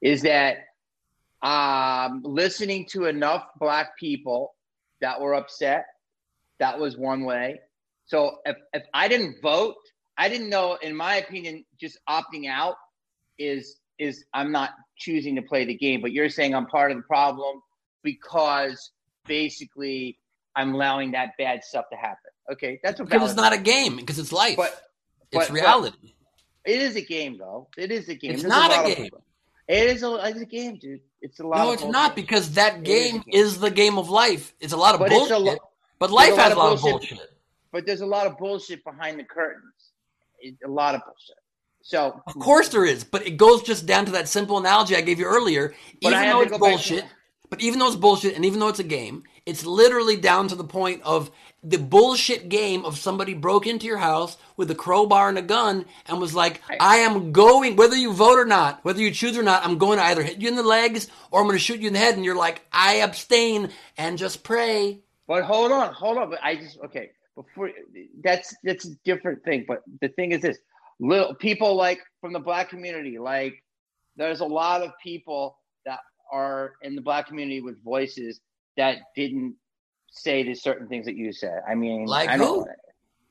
[0.02, 0.58] Is that
[1.42, 4.56] um, listening to enough black people
[5.02, 5.86] that were upset?
[6.60, 7.60] That was one way.
[8.06, 9.76] So if if I didn't vote,
[10.18, 10.78] I didn't know.
[10.82, 12.76] In my opinion, just opting out
[13.38, 16.02] is is I'm not choosing to play the game.
[16.02, 17.62] But you're saying I'm part of the problem
[18.04, 18.92] because
[19.28, 20.18] basically
[20.56, 22.32] I'm allowing that bad stuff to happen.
[22.52, 24.58] Okay, that's a Because it's not a game, because it's life.
[24.58, 24.90] But
[25.32, 26.14] it's but- reality.
[26.66, 27.68] it is a game, though.
[27.78, 28.32] It is a game.
[28.32, 29.10] It's There's not a of- game.
[29.68, 31.00] it is a, it's a game, dude.
[31.22, 31.58] It's a lot.
[31.60, 31.94] no, of it's bullshit.
[31.94, 33.24] not because that It is a game game.
[33.42, 34.54] is the game of life.
[34.60, 35.40] It's a lot of But it's a bullshit.
[35.62, 37.10] lo- but life a has a lot of bullshit.
[37.10, 37.30] bullshit.
[37.72, 39.92] But there's a lot of bullshit behind the curtains.
[40.40, 41.38] It, a lot of bullshit.
[41.84, 45.02] So Of course there is, but it goes just down to that simple analogy I
[45.02, 45.74] gave you earlier.
[46.02, 47.06] But I even though it's back to- bullshit,
[47.52, 50.56] but even though it's bullshit, and even though it's a game, it's literally down to
[50.56, 51.30] the point of
[51.62, 55.84] the bullshit game of somebody broke into your house with a crowbar and a gun
[56.08, 59.44] and was like, I am going, whether you vote or not, whether you choose or
[59.44, 61.82] not, I'm going to either hit you in the legs or I'm going to shoot
[61.82, 62.16] you in the head.
[62.16, 65.02] And you're like, I abstain and just pray.
[65.28, 66.30] But hold on, hold on.
[66.30, 67.12] But I just okay.
[67.36, 67.70] Before
[68.24, 69.66] that's that's a different thing.
[69.68, 70.58] But the thing is this:
[71.02, 73.62] little people like from the black community, like
[74.16, 75.61] there's a lot of people that
[76.32, 78.40] are in the black community with voices
[78.78, 79.56] that didn't
[80.12, 81.62] say the certain things that you said.
[81.68, 82.44] I mean, Like I who?
[82.66, 82.70] don't.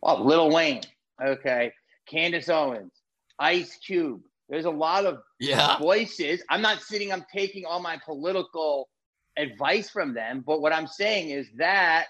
[0.02, 0.82] Oh, Lil Wayne.
[1.22, 1.72] Okay,
[2.06, 2.92] Candace Owens,
[3.38, 4.22] Ice Cube.
[4.48, 5.78] There's a lot of Yeah.
[5.78, 6.42] voices.
[6.48, 8.88] I'm not sitting, I'm taking all my political
[9.36, 10.42] advice from them.
[10.46, 12.06] But what I'm saying is that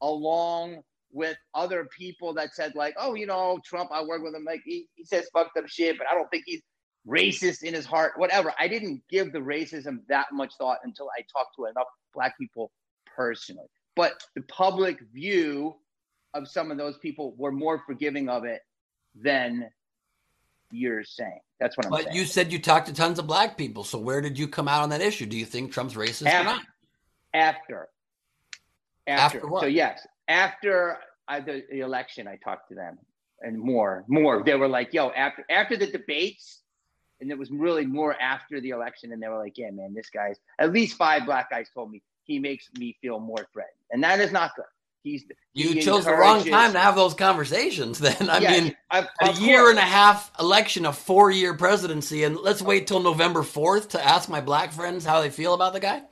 [0.00, 0.82] along
[1.12, 4.62] with other people that said, like, oh, you know, Trump, I work with him, like
[4.64, 6.62] he, he says fucked up shit, but I don't think he's
[7.06, 8.52] racist in his heart, whatever.
[8.58, 12.70] I didn't give the racism that much thought until I talked to enough black people
[13.16, 13.66] personally.
[13.96, 15.76] But the public view
[16.34, 18.60] of some of those people were more forgiving of it
[19.14, 19.68] than
[20.70, 21.40] you're saying.
[21.60, 22.16] That's what I'm But saying.
[22.16, 23.84] you said you talked to tons of black people.
[23.84, 25.26] So where did you come out on that issue?
[25.26, 26.62] Do you think Trump's racist or not?
[27.34, 27.88] after
[29.06, 29.60] after, After what?
[29.62, 32.98] so yes after I, the, the election i talked to them
[33.40, 36.61] and more more they were like yo after after the debates
[37.22, 40.10] and it was really more after the election and they were like yeah man this
[40.10, 44.04] guy's at least five black guys told me he makes me feel more threatened and
[44.04, 44.66] that is not good
[45.02, 48.30] he's You he chose the wrong time to have those conversations then.
[48.30, 49.70] I Yeah, mean, of- a year course.
[49.70, 52.66] and a half election, a four year presidency, and let's oh.
[52.66, 56.02] wait till November 4th to ask my black friends how they feel about the guy?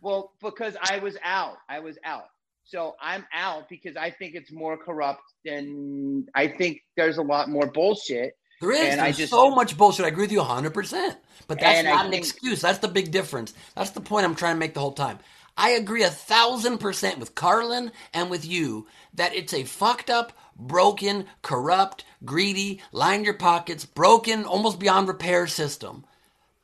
[0.00, 1.56] Well, because I was out.
[1.68, 2.26] I was out.
[2.64, 7.48] So I'm out because I think it's more corrupt than I think there's a lot
[7.48, 8.36] more bullshit.
[8.60, 8.80] There is.
[8.92, 10.04] And I There's just- so much bullshit.
[10.04, 11.16] I agree with you 100%.
[11.46, 12.60] But that's And I not an think- excuse.
[12.60, 13.52] That's the big difference.
[13.74, 15.18] That's the point I'm trying to make the whole time.
[15.56, 20.32] I agree a thousand percent with Carlin and with you that it's a fucked up,
[20.56, 26.04] broken, corrupt, greedy, line your pockets, broken, almost beyond repair system.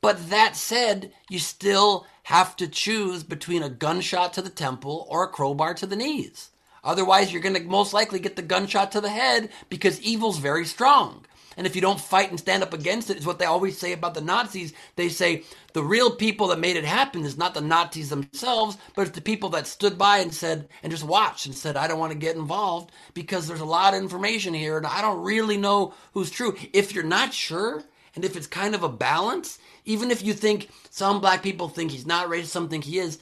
[0.00, 5.24] But that said, you still have to choose between a gunshot to the temple or
[5.24, 6.50] a crowbar to the knees.
[6.82, 10.64] Otherwise, you're going to most likely get the gunshot to the head because evil's very
[10.64, 11.26] strong.
[11.60, 13.92] And if you don't fight and stand up against it, is what they always say
[13.92, 14.72] about the Nazis.
[14.96, 15.42] They say
[15.74, 19.20] the real people that made it happen is not the Nazis themselves, but it's the
[19.20, 22.18] people that stood by and said, and just watched and said, I don't want to
[22.18, 26.30] get involved because there's a lot of information here and I don't really know who's
[26.30, 26.56] true.
[26.72, 27.84] If you're not sure,
[28.16, 31.90] and if it's kind of a balance, even if you think some black people think
[31.90, 33.18] he's not racist, some think he is,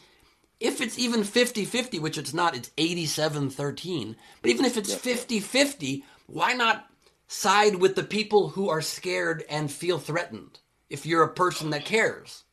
[0.61, 4.95] if it's even 50 50, which it's not, it's 87 13, but even if it's
[4.95, 6.88] 50 50, why not
[7.29, 10.59] side with the people who are scared and feel threatened
[10.91, 12.45] if you're a person that cares?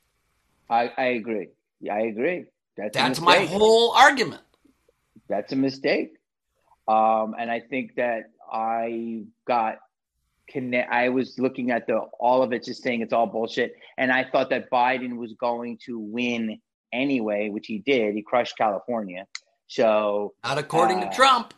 [0.69, 1.47] I, I agree.
[1.79, 2.45] Yeah, I agree.
[2.77, 4.41] That's, That's my whole argument.
[5.27, 6.15] That's a mistake.
[6.87, 9.77] Um, and I think that I got
[10.47, 10.91] connect.
[10.91, 14.23] I was looking at the all of it, just saying it's all bullshit, and I
[14.23, 16.59] thought that Biden was going to win
[16.93, 18.13] anyway, which he did.
[18.13, 19.25] He crushed California.
[19.67, 21.53] So Not according Uh, to Trump.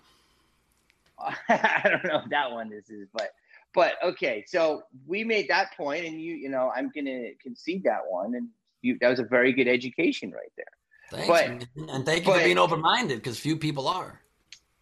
[1.49, 3.31] I don't know if that one is, is but
[3.73, 4.43] but okay.
[4.47, 8.49] So we made that point, and you you know I'm gonna concede that one, and
[8.81, 10.65] you that was a very good education right there.
[11.09, 14.21] Thanks, but- and thank you but- for being open minded because few people are.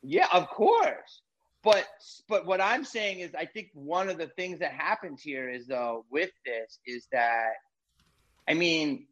[0.01, 1.21] Yeah, of course.
[1.63, 1.88] But
[2.29, 5.65] but what I'm saying is I think one of the things that happens here is
[5.65, 7.53] though with this is that
[8.47, 9.07] I mean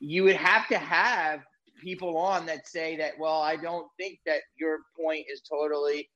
[0.00, 1.40] you would have to have
[1.82, 6.10] people on that say that well I don't think that your point is totally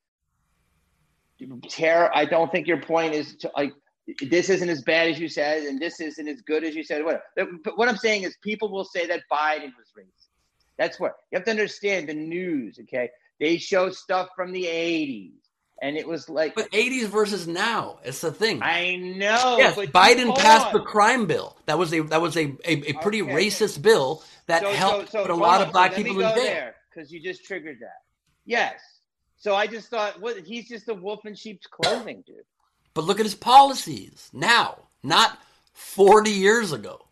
[1.69, 3.73] terror I don't think your point is to, like
[4.31, 7.05] this isn't as bad as you said and this isn't as good as you said
[7.05, 7.23] whatever.
[7.65, 10.27] But what I'm saying is people will say that Biden was racist.
[10.79, 13.11] That's what you have to understand the news, okay?
[13.41, 15.33] They show stuff from the 80s,
[15.83, 18.61] and it was like, But 80s versus now, it's the thing.
[18.63, 19.57] I know.
[19.59, 20.73] yes, Biden passed on.
[20.73, 21.57] the crime bill.
[21.67, 23.33] That was a that was a a, a pretty Okay.
[23.33, 26.21] racist bill that So- so- helped so put a lot on, of black people in
[26.21, 26.35] jail.
[26.35, 28.03] there because you just triggered that.
[28.47, 28.81] Yes.
[29.39, 30.39] So I just thought, what?
[30.39, 32.37] He's just a wolf in sheep's clothing, dude.
[32.95, 35.39] But look at his policies now, not
[35.75, 37.07] 40 years ago.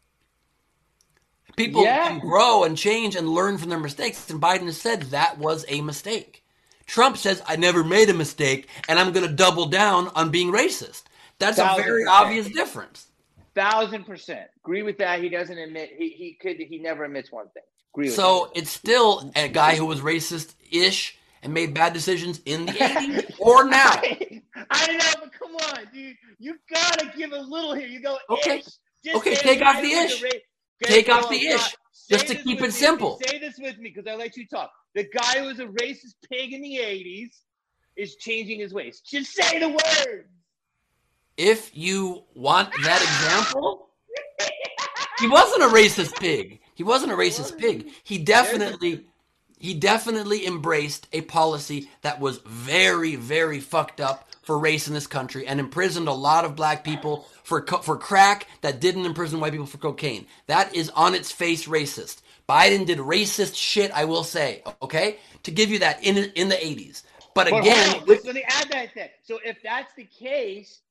[1.56, 2.08] People Yeah.
[2.08, 4.28] can grow and change and learn from their mistakes.
[4.28, 6.44] And Biden has said that was a mistake.
[6.86, 10.52] Trump says, I never made a mistake and I'm going to double down on being
[10.52, 11.04] racist.
[11.38, 12.08] That's a very percent.
[12.08, 13.06] obvious difference.
[13.54, 15.22] Thousand percent agree with that.
[15.22, 17.62] He doesn't admit he, he could he never admits one thing.
[17.94, 21.16] Agree with So it's still a guy who was racist ish
[21.46, 23.92] and made bad decisions in the 80s or now.
[24.02, 26.16] I, I know, but come on, dude.
[26.40, 27.86] You gotta give a little here.
[27.86, 28.62] You go Okay.
[29.14, 30.22] Okay, take off the ish.
[30.22, 30.28] ra-
[30.82, 31.76] Take off the ish,
[32.10, 32.70] just to keep it me.
[32.70, 33.20] simple.
[33.24, 34.72] Say this with me because I let you talk.
[34.96, 37.30] The guy who was a racist pig in the '80s
[37.96, 39.00] is changing his ways.
[39.08, 40.26] Just say the word.
[41.36, 43.90] If you want that example,
[45.20, 46.58] he wasn't a racist pig.
[46.74, 47.90] He wasn't a racist pig.
[48.02, 49.06] He definitely
[49.58, 55.06] he definitely embraced a policy that was very very fucked up for race in this
[55.08, 59.40] country and imprisoned a lot of black people for co- for crack that didn't imprison
[59.40, 60.26] white people for cocaine.
[60.48, 62.22] That is on its face racist.
[62.48, 65.18] Biden did racist shit, I will say, okay?
[65.44, 67.02] To give you that in in the 80s.
[67.34, 69.10] But But again, let- let me add that then.
[69.22, 70.82] So if that's the case,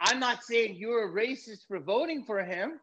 [0.00, 2.80] I'm not saying you're a racist for voting for him.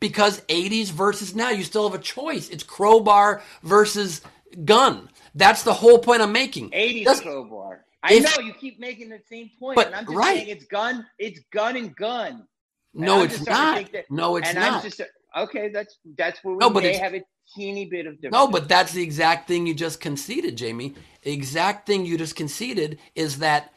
[0.00, 4.20] Because 80s versus now you still have a choice it's crowbar versus
[4.64, 7.84] gun that's the whole point i'm making 80s Does- crowbar.
[8.02, 10.36] I if- know you keep making the same point, But, and I'm just right.
[10.36, 12.46] saying it's gun, it's gun and gun.
[12.94, 15.00] no it's just starting to not that- no it's and not just
[15.36, 15.70] okay.
[15.70, 17.22] That's that's where we No, but may have a
[17.54, 18.32] teeny bit of difference.
[18.32, 22.34] no but that's the exact thing you just conceded jamie the exact thing you just
[22.36, 23.72] conceded is that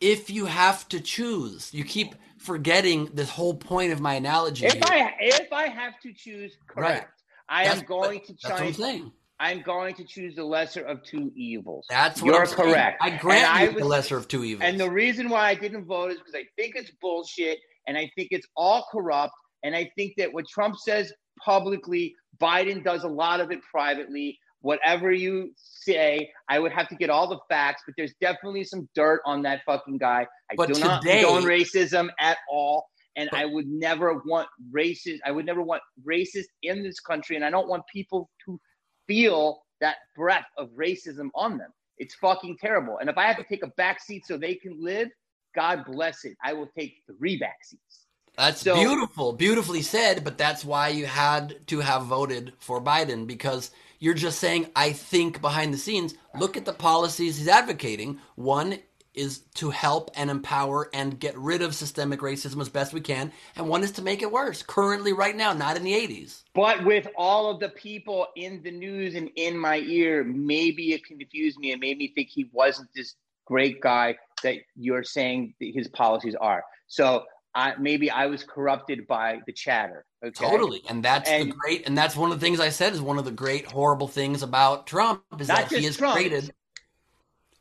[0.00, 4.74] if you have to choose you keep forgetting this whole point of my analogy if
[4.74, 4.82] here.
[4.84, 7.22] I if I have to choose, correct.
[7.48, 8.66] I That's- am going to that's what try.
[8.66, 11.86] i'm saying I'm going to choose the lesser of two evils.
[11.90, 12.72] that's what You're I'm saying.
[12.72, 13.02] correct.
[13.02, 15.54] i grant And you I the lesser of two evils And the reason why I
[15.56, 19.32] didn't vote is because I think it's bullshit and I think it's all corrupt.
[19.64, 21.12] And I think that what Trump says
[21.44, 24.38] publicly, Biden does a lot of it privately.
[24.62, 28.88] Whatever you say, I would have to get all the facts, but there's definitely some
[28.94, 30.26] dirt on that fucking guy.
[30.50, 32.88] I But do not today- condone racism at all.
[33.16, 35.18] And But- I would never want racist.
[35.26, 38.58] I would never want racist in this country, and I don't want people to
[39.06, 41.72] feel that breath of racism on them.
[41.98, 42.98] It's fucking terrible.
[42.98, 45.10] And if I have to take a back seat so they can live,
[45.54, 46.36] God bless it.
[46.42, 48.06] I will take three back seats.
[48.38, 53.26] That's So- beautiful, beautifully said, but that's why you had to have voted for Biden
[53.26, 58.18] because you're just saying, I think behind the scenes, look at the policies he's advocating.
[58.34, 58.80] One
[59.14, 63.30] is to help and empower and get rid of systemic racism as best we can,
[63.54, 64.64] and one is to make it worse.
[64.64, 66.42] Currently, right now, not in the 80s.
[66.52, 71.04] But with all of the people in the news and in my ear, maybe it
[71.04, 75.70] confused me and made me think he wasn't this great guy that you're saying that
[75.72, 76.64] his policies are.
[76.88, 77.22] So
[77.54, 80.04] I, maybe I was corrupted by the chatter.
[80.24, 80.48] Okay.
[80.48, 80.82] Totally.
[80.88, 83.24] And that's the great, and that's one of the things I said is one of
[83.24, 86.14] the great, horrible things about Trump is that he has Trump.
[86.14, 86.52] created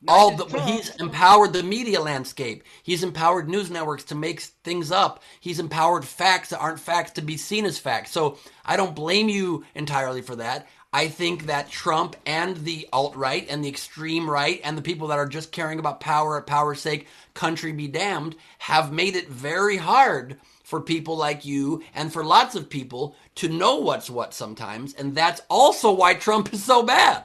[0.01, 0.69] Not all the Trump.
[0.69, 2.63] he's empowered the media landscape.
[2.83, 5.23] He's empowered news networks to make things up.
[5.39, 8.11] He's empowered facts that aren't facts to be seen as facts.
[8.11, 10.67] So I don't blame you entirely for that.
[10.93, 15.07] I think that Trump and the alt right and the extreme right and the people
[15.07, 19.29] that are just caring about power at power's sake, country be damned, have made it
[19.29, 24.33] very hard for people like you and for lots of people to know what's what
[24.33, 24.93] sometimes.
[24.93, 27.23] And that's also why Trump is so bad.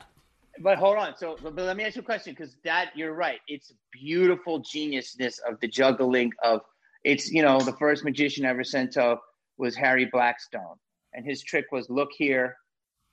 [0.60, 1.16] But hold on.
[1.16, 3.40] So, but let me ask you a question because that you're right.
[3.48, 6.60] It's beautiful geniusness of the juggling of
[7.04, 9.18] it's you know the first magician ever sent to
[9.58, 10.76] was Harry Blackstone,
[11.12, 12.56] and his trick was look here,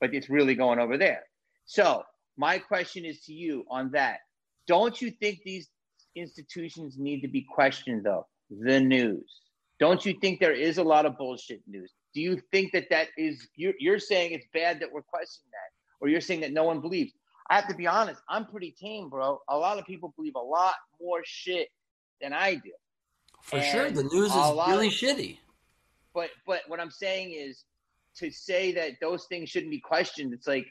[0.03, 1.23] but it's really going over there.
[1.65, 2.03] So
[2.35, 4.17] my question is to you on that.
[4.67, 5.69] Don't you think these
[6.13, 8.27] institutions need to be questioned though?
[8.49, 9.39] The news.
[9.79, 11.93] Don't you think there is a lot of bullshit news?
[12.13, 15.71] Do you think that that is you're, you're saying it's bad that we're questioning that,
[16.01, 17.13] or you're saying that no one believes?
[17.49, 18.21] I have to be honest.
[18.27, 19.39] I'm pretty tame, bro.
[19.47, 21.69] A lot of people believe a lot more shit
[22.21, 22.71] than I do.
[23.41, 25.37] For sure, the news is really of- shitty.
[26.13, 27.63] But but what I'm saying is
[28.17, 30.33] to say that those things shouldn't be questioned.
[30.33, 30.65] It's like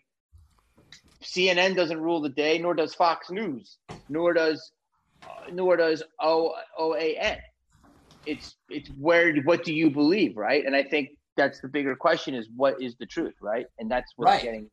[1.24, 3.78] CNN doesn't rule the day, nor does Fox News,
[4.08, 4.72] nor does
[5.26, 7.36] uh, nor does O OAN.
[8.26, 10.64] It's it's where what do you believe, right?
[10.64, 13.66] And I think that's the bigger question: is what is the truth, right?
[13.78, 14.42] And that's what's Right.
[14.42, 14.70] getting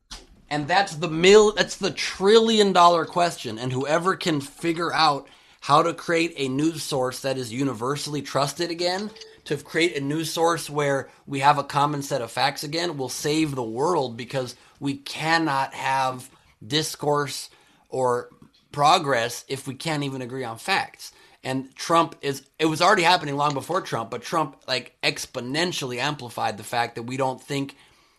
[0.50, 3.58] And that's the mil that's the trillion dollar question.
[3.58, 5.28] And whoever can figure out
[5.62, 9.10] how to create a news source that is universally trusted again,
[9.44, 13.08] to create a news source where we have a common set of facts again, will
[13.08, 16.30] save the world because we cannot have
[16.66, 17.50] discourse
[17.88, 18.30] or
[18.72, 21.12] progress if we can't even agree on facts.
[21.42, 26.58] And Trump is it was already happening long before Trump, but Trump like exponentially amplified
[26.58, 27.76] the fact that we don't think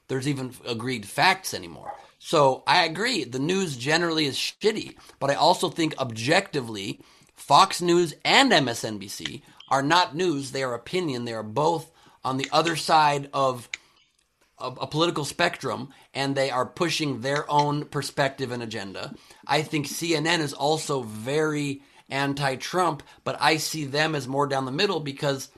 [0.08, 1.94] there's even agreed facts anymore.
[2.18, 7.00] So I agree, the news generally is shitty, but I also think objectively,
[7.36, 9.42] Fox News and MSNBC
[9.72, 11.26] are not news, they are opinion.
[11.26, 11.90] They are both
[12.24, 13.70] on the other side of
[14.60, 19.16] a, a political spectrum and they are pushing their own perspective and agenda.
[19.48, 24.66] I think CNN is also very anti Trump, but I see them as more down
[24.66, 25.50] the middle because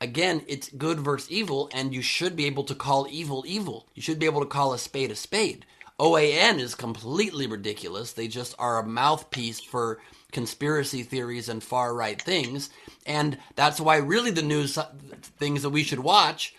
[0.00, 3.88] again, it's good versus evil, and you should be able to call evil evil.
[3.94, 5.66] You should be able to call a spade a spade.
[5.98, 8.12] OAN is completely ridiculous.
[8.12, 9.98] They just are a mouthpiece for
[10.32, 12.70] conspiracy theories and far right things.
[13.06, 14.90] And that's why, really, the news uh,
[15.38, 16.54] things that we should watch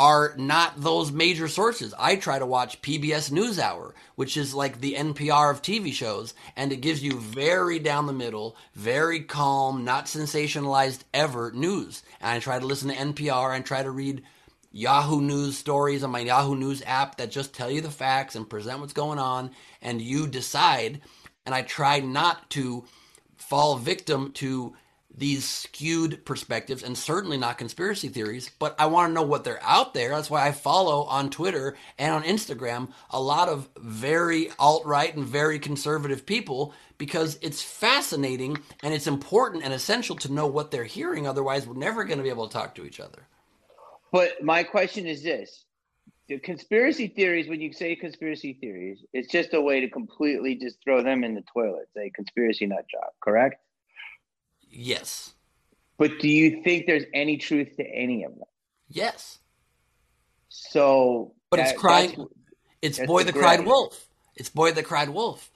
[0.00, 1.92] are not those major sources.
[1.98, 6.72] I try to watch PBS NewsHour, which is like the NPR of TV shows, and
[6.72, 12.02] it gives you very down the middle, very calm, not sensationalized ever news.
[12.18, 14.22] And I try to listen to NPR and try to read
[14.72, 18.48] Yahoo News stories on my Yahoo News app that just tell you the facts and
[18.48, 19.50] present what's going on,
[19.82, 21.02] and you decide.
[21.50, 22.84] And I try not to
[23.36, 24.76] fall victim to
[25.12, 29.60] these skewed perspectives and certainly not conspiracy theories, but I want to know what they're
[29.64, 30.10] out there.
[30.10, 35.12] That's why I follow on Twitter and on Instagram a lot of very alt right
[35.12, 40.70] and very conservative people because it's fascinating and it's important and essential to know what
[40.70, 41.26] they're hearing.
[41.26, 43.26] Otherwise, we're never going to be able to talk to each other.
[44.12, 45.64] But my question is this:
[46.30, 47.48] the conspiracy theories.
[47.48, 51.34] When you say conspiracy theories, it's just a way to completely just throw them in
[51.34, 51.88] the toilet.
[51.94, 53.56] Say conspiracy nut job, correct?
[54.70, 55.32] Yes.
[55.98, 58.44] But do you think there's any truth to any of them?
[58.88, 59.38] Yes.
[60.48, 62.26] So, But it's that- crying.
[62.80, 64.08] It's That's boy the that cried wolf.
[64.36, 65.50] It's boy that cried wolf.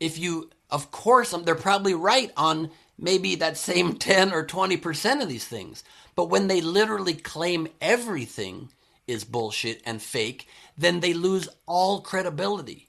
[0.00, 5.20] If you, of course, um, they're probably right on maybe that same 10 or 20%
[5.22, 5.84] of these things.
[6.14, 8.70] But when they literally claim everything
[9.06, 12.88] is bullshit and fake, then they lose all credibility.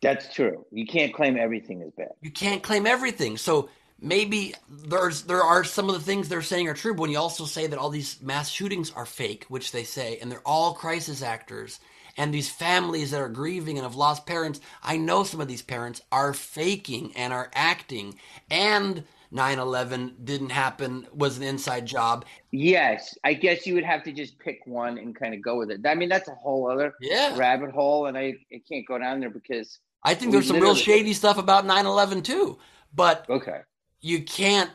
[0.00, 0.66] That's true.
[0.70, 2.12] You can't claim everything is bad.
[2.20, 3.38] You can't claim everything.
[3.38, 3.70] So
[4.00, 7.18] maybe there's there are some of the things they're saying are true, but when you
[7.18, 10.74] also say that all these mass shootings are fake, which they say, and they're all
[10.74, 11.80] crisis actors,
[12.16, 15.62] and these families that are grieving and have lost parents, I know some of these
[15.62, 18.18] parents are faking and are acting,
[18.50, 22.24] and 9/11 didn't happen was an inside job.
[22.50, 25.70] Yes, I guess you would have to just pick one and kind of go with
[25.70, 25.86] it.
[25.86, 27.36] I mean, that's a whole other Yeah.
[27.36, 30.74] rabbit hole, and I, I can't go down there because I think there's some real
[30.74, 32.58] shady stuff about 9/11 too,
[32.94, 33.60] but okay.
[34.00, 34.70] you can't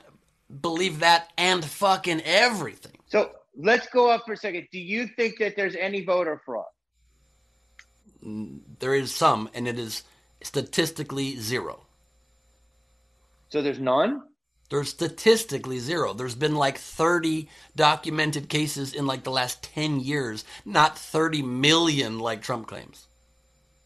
[0.61, 2.97] believe that and fucking everything.
[3.07, 4.67] So let's go up for a second.
[4.71, 6.65] Do you think that there's any voter fraud?
[8.21, 10.03] There is some, and it is
[10.41, 11.85] statistically zero.
[13.49, 14.23] So there's none.
[14.69, 16.13] There's statistically zero.
[16.13, 22.19] There's been like 30 documented cases in like the last 10 years, not 30 million
[22.19, 23.07] like Trump claims.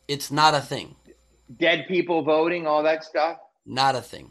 [0.08, 0.96] It's not a thing.
[1.58, 3.38] Dead people voting, all that stuff.
[3.66, 4.30] Not a thing.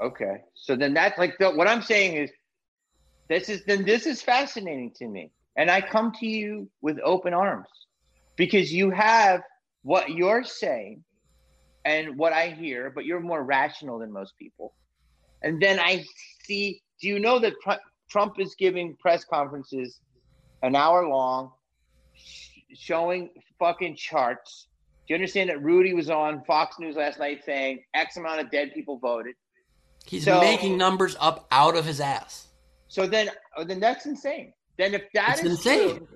[0.00, 0.42] Okay.
[0.54, 2.30] So then that's like the, what I'm saying is
[3.28, 5.30] this is then this is fascinating to me.
[5.56, 7.68] And I come to you with open arms
[8.36, 9.42] because you have
[9.82, 11.04] what you're saying
[11.84, 14.74] and what I hear, but you're more rational than most people.
[15.42, 16.04] And then I
[16.44, 20.00] see do you know that Tr- Trump is giving press conferences
[20.62, 21.50] an hour long
[22.14, 24.68] sh- showing fucking charts
[25.08, 28.50] Do you understand that Rudy was on Fox News last night saying X amount of
[28.50, 29.34] dead people voted?
[30.06, 32.48] He's So- making numbers up out of his ass.
[32.88, 34.52] So then, oh, then that's insane.
[34.78, 35.96] Then if that It's is insane.
[35.98, 36.08] true,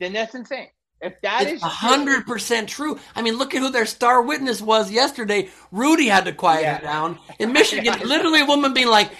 [0.00, 0.68] then that's insane.
[1.00, 2.98] If that is It's a hundred percent true.
[3.14, 5.50] I mean, look at who their star witness was yesterday.
[5.70, 6.76] Rudy had to quiet Yeah.
[6.78, 8.00] her down in Michigan.
[8.04, 9.10] literally, a woman being like,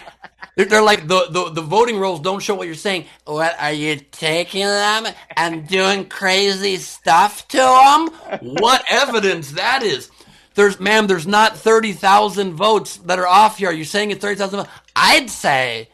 [0.57, 3.05] they're, they're like the, the the voting rolls don't show what you're saying.
[3.27, 5.07] What are you taking them
[5.37, 8.09] and doing crazy stuff to them?
[8.41, 10.11] What evidence that is?
[10.55, 13.69] There's, ma'am, there's not thirty thousand votes that are off here.
[13.69, 14.67] Are you saying it's thirty thousand?
[14.97, 15.91] I'd say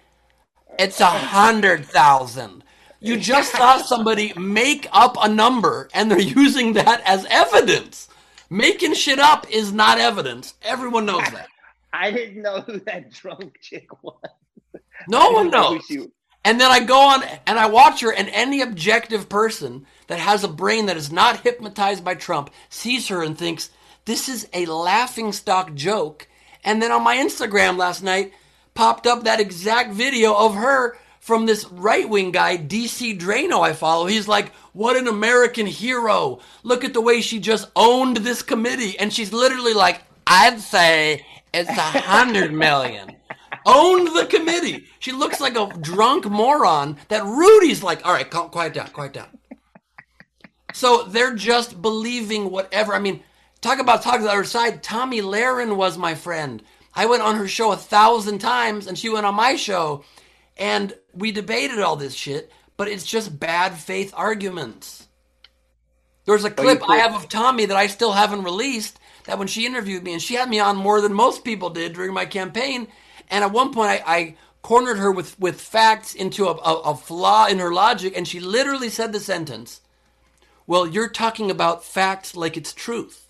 [0.79, 2.62] it's a hundred thousand.
[3.03, 8.09] You just saw somebody make up a number and they're using that as evidence.
[8.49, 10.55] Making shit up is not evidence.
[10.63, 11.49] Everyone knows that.
[11.93, 14.15] I didn't know who that drunk chick was.
[15.09, 16.09] No one didn't know knows.
[16.45, 20.43] And then I go on and I watch her, and any objective person that has
[20.43, 23.71] a brain that is not hypnotized by Trump sees her and thinks,
[24.05, 26.27] this is a laughing stock joke.
[26.65, 28.33] And then on my Instagram last night
[28.75, 33.75] popped up that exact video of her from this right wing guy, DC Draino, I
[33.75, 34.07] follow.
[34.07, 36.41] He's like, what an American hero.
[36.65, 38.99] Look at the way she just owned this committee.
[38.99, 43.17] And she's literally like, I'd say it's a hundred million
[43.65, 44.87] owned the committee.
[44.99, 49.13] She looks like a drunk moron that Rudy's like, all right, calm, quiet down, quiet
[49.13, 49.39] down.
[50.75, 52.95] So they're just believing whatever.
[52.95, 53.23] I mean,
[53.61, 54.83] talk about talking to the other side.
[54.83, 56.65] Tomi Lahren was my friend.
[56.97, 60.03] I went on her show a thousand times and she went on my show
[60.57, 65.09] and we debated all this shit, but it's just bad faith arguments.
[66.25, 69.67] There's a clip I have of Tomi that I still haven't released that when she
[69.67, 72.89] interviewed me, and she had me on more than most people did during my campaign.
[73.31, 76.97] And at one point, I, I cornered her with, with facts into a, a, a
[76.97, 79.81] flaw in her logic, and she literally said the sentence,
[80.67, 83.27] Well, you're talking about facts like it's truth.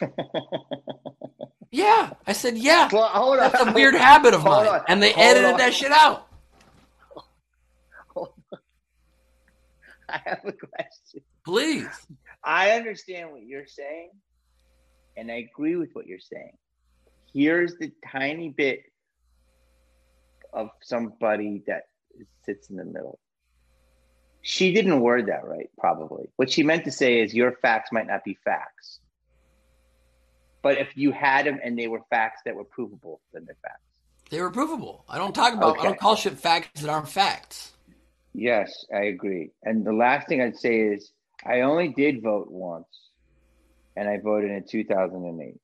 [1.72, 2.10] yeah.
[2.26, 2.88] I said, Yeah.
[2.92, 3.50] Well, hold on.
[3.50, 4.74] That's a weird habit of Hold mine.
[4.76, 4.80] on.
[4.88, 5.58] And they Hold edited on.
[5.58, 6.28] that shit out.
[10.08, 11.22] I have a question.
[11.44, 11.88] Please.
[12.44, 14.10] I understand what you're saying,
[15.16, 16.52] and I agree with what you're saying.
[17.32, 18.82] Here's the tiny bit
[20.52, 21.84] of somebody that
[22.44, 23.18] sits in the middle.
[24.42, 26.26] She didn't word that right, probably.
[26.36, 28.98] What she meant to say is your facts might not be facts.
[30.62, 33.80] But if you had them and they were facts that were provable, then they're facts.
[34.30, 35.04] They were provable.
[35.08, 37.72] I don't talk about, I don't call shit facts that aren't facts.
[38.32, 39.50] Yes, I agree.
[39.62, 41.12] And the last thing I'd say is
[41.44, 42.86] I only did vote once,
[43.96, 45.60] and I voted in 2008.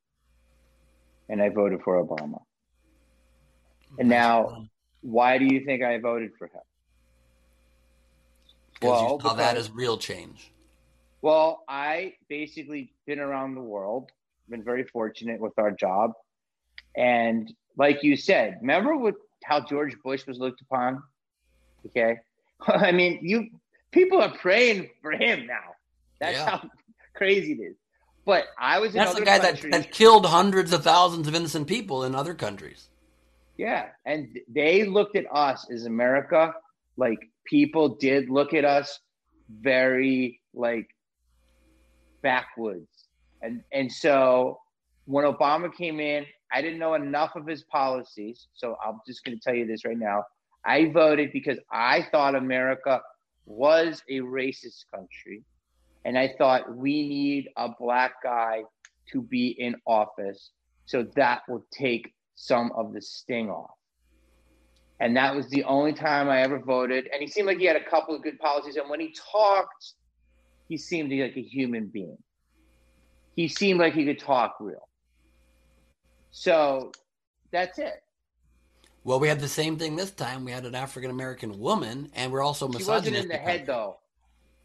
[1.31, 2.41] And I voted for Obama.
[3.99, 4.67] And now,
[5.03, 6.61] why do you think I voted for him?
[8.75, 10.53] Because Well, you saw that because- as real change.
[11.21, 14.11] Well, I basically been around the world,
[14.49, 16.13] been very fortunate with our job.
[16.97, 21.03] And like you said, remember what how George Bush was looked upon?
[21.87, 22.17] Okay.
[22.67, 23.49] I mean, you
[23.93, 25.75] people are praying for him now.
[26.21, 26.51] That's Yeah.
[26.51, 26.71] how
[27.15, 27.77] crazy it is.
[28.25, 31.67] But I was in That's the guy that, that killed hundreds of thousands of innocent
[31.67, 32.89] people in other countries.
[33.57, 36.53] Yeah, and they looked at us as America
[36.99, 39.01] like people did look at us
[39.49, 40.89] very like
[42.23, 42.98] backwoods.
[43.43, 44.61] And and so
[45.07, 49.39] when Obama came in, I didn't know enough of his policies, so I'm just going
[49.39, 50.25] to tell you this right now.
[50.65, 53.01] I voted because I thought America
[53.47, 55.43] was a racist country
[56.05, 58.63] and I thought we need a black guy
[59.13, 60.51] to be in office
[60.87, 63.75] so that will take some of the sting off.
[65.01, 67.09] And that was the only time I ever voted.
[67.13, 68.77] And he seemed like he had a couple of good policies.
[68.77, 69.93] And when he talked,
[70.69, 72.19] he seemed like a human being.
[73.39, 74.89] He seemed like he could talk real.
[76.33, 76.91] So
[77.53, 78.03] that's it.
[79.05, 80.45] Well, we had the same thing this time.
[80.45, 83.99] We had an African American woman, and we're also She wasn't in the head, though.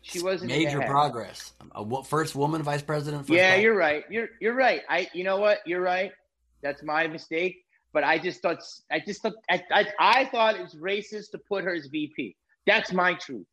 [0.01, 1.53] She wasn't in Major progress.
[1.75, 3.27] A first woman vice president.
[3.27, 4.05] First Yeah, black- you're right.
[4.09, 4.81] You're you're right.
[4.89, 5.59] I you know what?
[5.67, 6.11] You're right.
[6.63, 7.63] That's my mistake.
[7.93, 8.57] But I just thought
[8.91, 12.35] I just thought I, I, I thought it's racist to put her as VP.
[12.65, 13.45] That's my truth.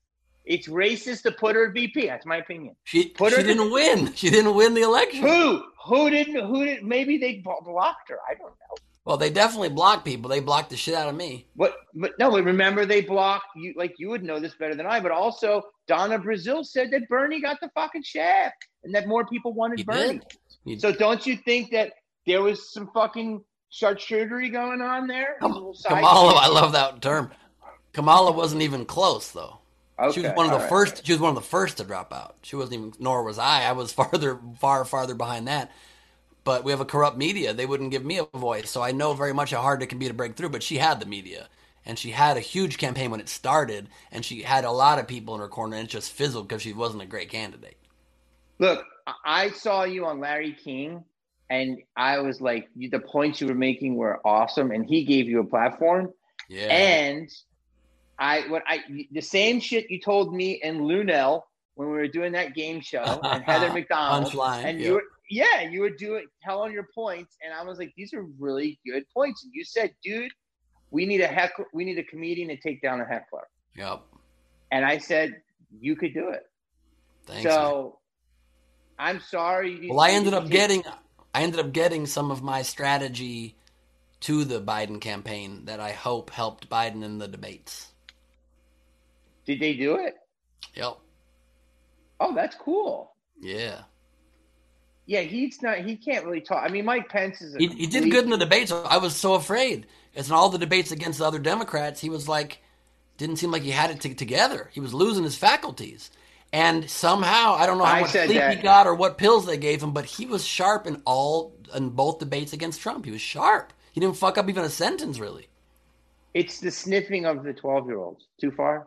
[0.51, 2.09] It's racist to put her VP.
[2.09, 2.74] That's my opinion.
[2.82, 4.12] She, Put she didn't win.
[4.14, 5.22] She didn't win the election.
[5.22, 5.62] Who?
[5.86, 6.44] Who didn't?
[6.44, 6.82] Who did?
[6.82, 8.18] Maybe they blocked her.
[8.28, 8.77] I don't know.
[9.05, 10.28] Well, they definitely block people.
[10.28, 11.47] They blocked the shit out of me.
[11.55, 12.32] But but no.
[12.32, 13.74] But remember, they blocked you.
[13.77, 14.98] Like you would know this better than I.
[14.98, 19.52] But also, Donna Brazile said that Bernie got the fucking shaft, and that more people
[19.52, 20.20] wanted He Bernie.
[20.66, 20.81] did.
[20.81, 21.93] So don't you think that
[22.27, 25.36] there was some fucking charcuterie going on there?
[25.43, 26.35] A little side Kamala.
[26.35, 27.31] I love that term.
[27.93, 29.60] Kamala wasn't even close, though.
[30.01, 30.68] Okay, She was one of the all right.
[30.68, 31.06] first.
[31.06, 32.36] She was one of the first to drop out.
[32.43, 32.93] She wasn't even.
[32.98, 33.64] Nor was I.
[33.64, 35.70] I was farther, far, farther behind that.
[36.44, 37.55] But we have a corrupt media.
[37.55, 39.98] They wouldn't give me a voice, so I know very much how hard it can
[39.98, 40.51] be to break through.
[40.51, 41.48] But she had the media,
[41.86, 45.06] and she had a huge campaign when it started, and she had a lot of
[45.09, 47.77] people in her corner, and it just fizzled because she wasn't a great candidate.
[48.59, 51.05] Look, I- I saw you on Larry King,
[51.48, 55.40] and I was like, the points you were making were awesome, and he gave you
[55.40, 56.12] a platform.
[56.48, 56.66] Yeah.
[56.68, 57.31] And
[58.21, 58.81] I, what I,
[59.11, 61.43] the same shit you told me and Luenell
[61.75, 65.63] when we were doing that game show, and Heather McDonald, Punchline, and you were, yeah,
[65.63, 69.43] you were doing telling your points, and I was like, these are really good points.
[69.45, 70.31] And you said, dude,
[70.91, 74.03] we need a heckler, we need a comedian to take down a heckler, Yep.
[74.71, 75.41] and I said
[75.81, 76.43] you could do it.
[77.27, 77.45] Thanks.
[77.45, 77.53] man.
[77.55, 77.99] so.
[78.99, 79.79] I'm sorry.
[79.87, 80.83] you- Well, I ended up didn't- getting
[81.33, 83.57] I ended up getting some of my strategy
[84.21, 87.90] to the Biden campaign that I hope helped Biden in the debates.
[89.47, 90.15] Did they do it?
[90.75, 90.99] Yep.
[92.21, 93.12] Oh, that's cool.
[93.41, 93.83] Yeah.
[95.07, 95.79] Yeah, he's not.
[95.79, 96.62] He can't really talk.
[96.62, 97.55] I mean, Mike Pence is.
[97.55, 98.71] A He, he did good in the debates.
[98.71, 99.87] I was so afraid.
[100.15, 102.62] As in all the debates against the other Democrats, he was like,
[103.17, 104.71] didn't seem like he had it t- together.
[104.73, 106.11] He was losing his faculties.
[106.53, 108.57] And somehow, I don't know how much sleep that.
[108.57, 111.91] he got or what pills they gave him, but he was sharp in all in
[111.91, 113.05] both debates against Trump.
[113.05, 113.73] He was sharp.
[113.93, 115.49] He didn't fuck up even a sentence, really.
[116.35, 118.27] It's the sniffing of the twelve-year-olds.
[118.41, 118.87] Too far.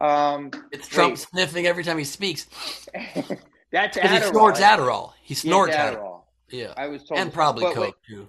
[0.00, 1.18] Um, It's Trump wait.
[1.18, 2.46] sniffing every time he speaks.
[3.70, 4.28] that's Because he Adderall.
[4.30, 5.12] snorts Adderall.
[5.22, 6.22] He snorts it's Adderall.
[6.50, 6.74] Yeah.
[6.76, 8.28] I was told, and probably but wait, coke too.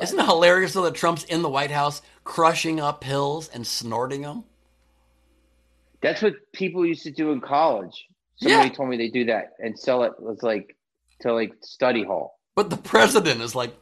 [0.00, 4.22] Isn't it hilarious though that Trump's in the White House crushing up pills and snorting
[4.22, 4.44] them?
[6.02, 8.06] That's what people used to do in college.
[8.36, 8.74] Somebody Yeah.
[8.74, 10.76] told me they do that and sell it was like
[11.20, 12.38] to like study hall.
[12.54, 13.74] But the president is like.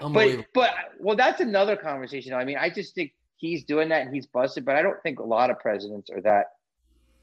[0.00, 0.70] But but
[1.00, 2.32] well, that's another conversation.
[2.32, 4.64] I mean, I just think he's doing that and he's busted.
[4.64, 6.52] But I don't think a lot of presidents are that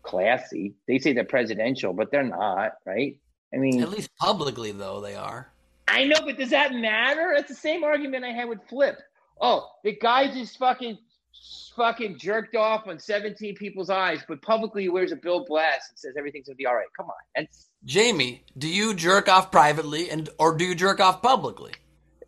[0.04, 0.74] classy.
[0.88, 3.18] They say they're presidential, but they're not, right?
[3.54, 5.50] I mean, At least publicly, though, they are.
[5.88, 7.34] I know, but does that matter?
[7.36, 9.00] That's the same argument I had with Flip.
[9.40, 10.98] Oh, the guy just fucking
[11.76, 16.00] fucking jerked off on 17 people's eyes, but publicly he wears a Bill Blass and
[16.00, 16.88] says everything's gonna be all right.
[16.98, 17.16] Come on.
[17.36, 21.74] That's Jamie, do you jerk off privately and or do you jerk off publicly?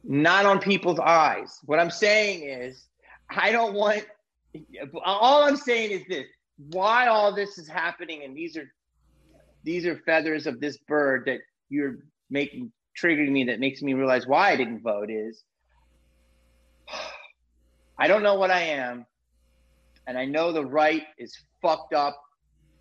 [0.08, 1.60] not on people's eyes.
[1.66, 2.86] What I'm saying is,
[3.30, 4.06] I don't want.
[5.04, 6.26] All I'm saying is this:
[6.72, 8.72] why all this is happening, and these are
[9.64, 11.40] these are feathers of this bird that
[11.70, 11.98] you're
[12.30, 15.44] making triggering me that makes me realize why I didn't vote is
[18.00, 19.06] I don't know what I am,
[20.06, 22.22] and I know the right is fucked up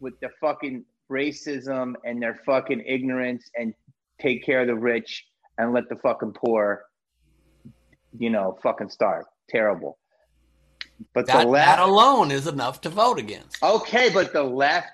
[0.01, 3.74] with the fucking racism and their fucking ignorance and
[4.20, 5.27] take care of the rich
[5.59, 6.85] and let the fucking poor,
[8.18, 9.24] you know, fucking starve.
[9.48, 9.98] Terrible.
[11.12, 13.62] But That, the left, that alone is enough to vote against.
[13.62, 14.89] okay, but the left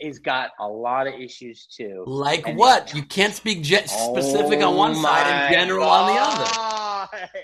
[0.00, 2.04] has got a lot of issues too.
[2.06, 2.92] Like And- what?
[2.94, 7.28] You can't speak ge- specific on one oh side my and general on the other.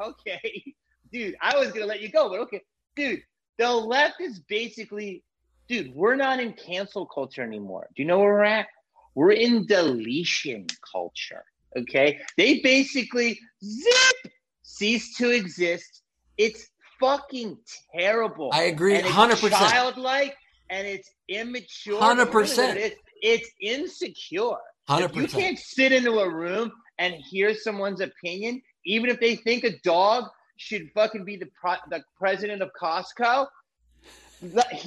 [0.00, 0.74] Okay,
[1.12, 2.62] dude, I was gonna let you go, but okay,
[2.96, 3.20] dude,
[3.58, 5.22] the left is basically,
[5.68, 7.86] dude, we're not in cancel culture anymore.
[7.94, 8.66] Do you know where we're at?
[9.14, 11.44] We're in deletion culture.
[11.76, 14.32] Okay, they basically zip
[14.62, 16.00] cease to exist.
[16.38, 16.69] It's
[17.00, 17.58] fucking
[17.94, 18.50] terrible.
[18.52, 19.50] I agree, 100%.
[19.50, 20.36] Childlike
[20.70, 22.00] and it's immature.
[22.00, 22.76] 100%.
[22.76, 24.56] It is, It's insecure.
[24.88, 29.36] Hundred If you can't sit into a room and hear someone's opinion, even if they
[29.36, 30.24] think a dog
[30.56, 33.46] should fucking be the pro- the president of Costco,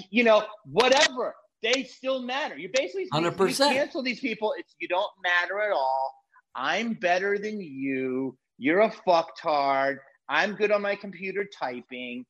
[0.10, 2.58] you know, whatever, they still matter.
[2.58, 3.70] You basically 100%.
[3.70, 4.54] You cancel these people.
[4.58, 6.14] It's you don't matter at all.
[6.56, 8.38] I'm better than you.
[8.58, 9.98] You're a fucktard.
[10.30, 12.26] I'm good on my computer typing.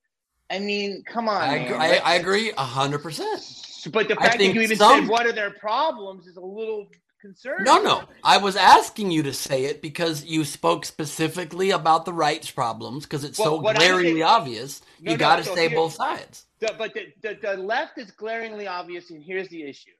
[0.49, 1.82] I mean, come on, I, man.
[1.82, 3.41] I, I agree hundred percent.
[3.91, 6.88] But the fact that you even some- said what are their problems is a little
[7.22, 7.64] concerning.
[7.64, 8.03] No, no.
[8.24, 13.06] I was asking you to say it because you spoke specifically about the rights problems
[13.06, 14.82] because it's Well, so glaringly saying- obvious.
[14.99, 16.45] No, you no, got to so say both sides.
[16.60, 19.91] The, but the, the, the left is glaringly obvious, and here's the issue: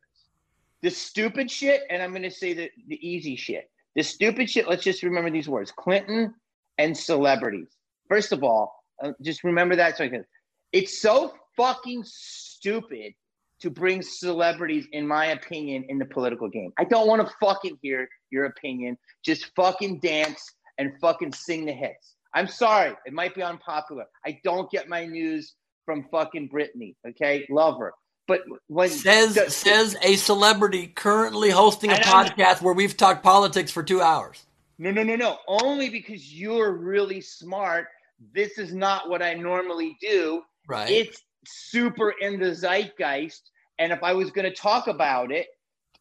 [0.82, 3.70] the stupid shit, and I'm going to say the the easy shit.
[3.96, 4.68] The stupid shit.
[4.68, 6.34] Let's just remember these words: Clinton
[6.78, 7.68] and celebrities.
[8.10, 8.74] First of all,
[9.04, 9.98] uh, just remember that.
[9.98, 10.26] So can.
[10.72, 13.14] It's so fucking stupid
[13.62, 16.74] to bring celebrities, in my opinion, in the political game.
[16.78, 18.98] I don't want to fucking hear your opinion.
[19.24, 20.44] Just fucking dance
[20.78, 22.16] and fucking sing the hits.
[22.34, 24.06] I'm sorry, it might be unpopular.
[24.26, 25.54] I don't get my news
[25.86, 26.96] from fucking Britney.
[27.08, 27.94] Okay, love her.
[28.28, 33.72] But when Says the- says a celebrity currently hosting a podcast where we've talked politics
[33.72, 34.46] for two hours.
[34.78, 35.38] No, no, no, no.
[35.48, 37.88] Only because you're really smart.
[38.34, 40.90] This is not what I normally do, Right.
[40.90, 43.52] it's super in the zeitgeist.
[43.80, 45.48] And if I was going to talk about it,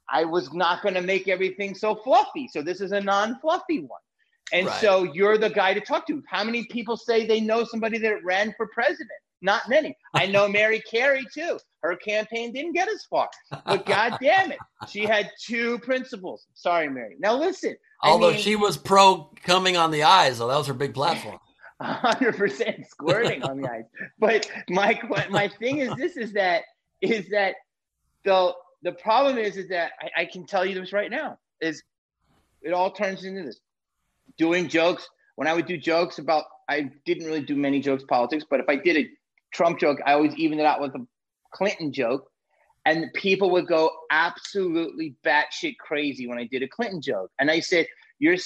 [0.09, 2.49] I was not going to make everything so fluffy.
[2.49, 4.01] So this is a non-fluffy one.
[4.53, 4.81] And Right.
[4.81, 6.23] so you're the guy to talk to.
[6.29, 9.09] How many people say they know somebody that ran for president?
[9.41, 9.97] Not many.
[10.15, 11.59] I know Mary Carey too.
[11.83, 13.29] Her campaign didn't get as far.
[13.51, 16.47] But god damn it, she had two principles.
[16.55, 17.17] Sorry, Mary.
[17.19, 17.77] Now listen.
[18.03, 20.95] I Although mean- she was pro coming on the eyes, so that was her big
[20.95, 21.39] platform.
[21.81, 23.85] hundred percent squirting on the ice.
[24.19, 25.01] But my
[25.31, 26.63] my thing is this is that
[27.01, 27.57] is that
[28.25, 28.53] the
[28.83, 31.83] the problem is is that I, I can tell you this right now is
[32.63, 33.59] it all turns into this
[34.39, 38.45] doing jokes when I would do jokes about I didn't really do many jokes politics,
[38.49, 39.09] but if I did a
[39.53, 41.07] Trump joke, I always evened it out with a
[41.53, 42.29] Clinton joke.
[42.85, 47.31] And people would go absolutely batshit crazy when I did a Clinton joke.
[47.39, 47.87] And I said,
[48.19, 48.37] "You're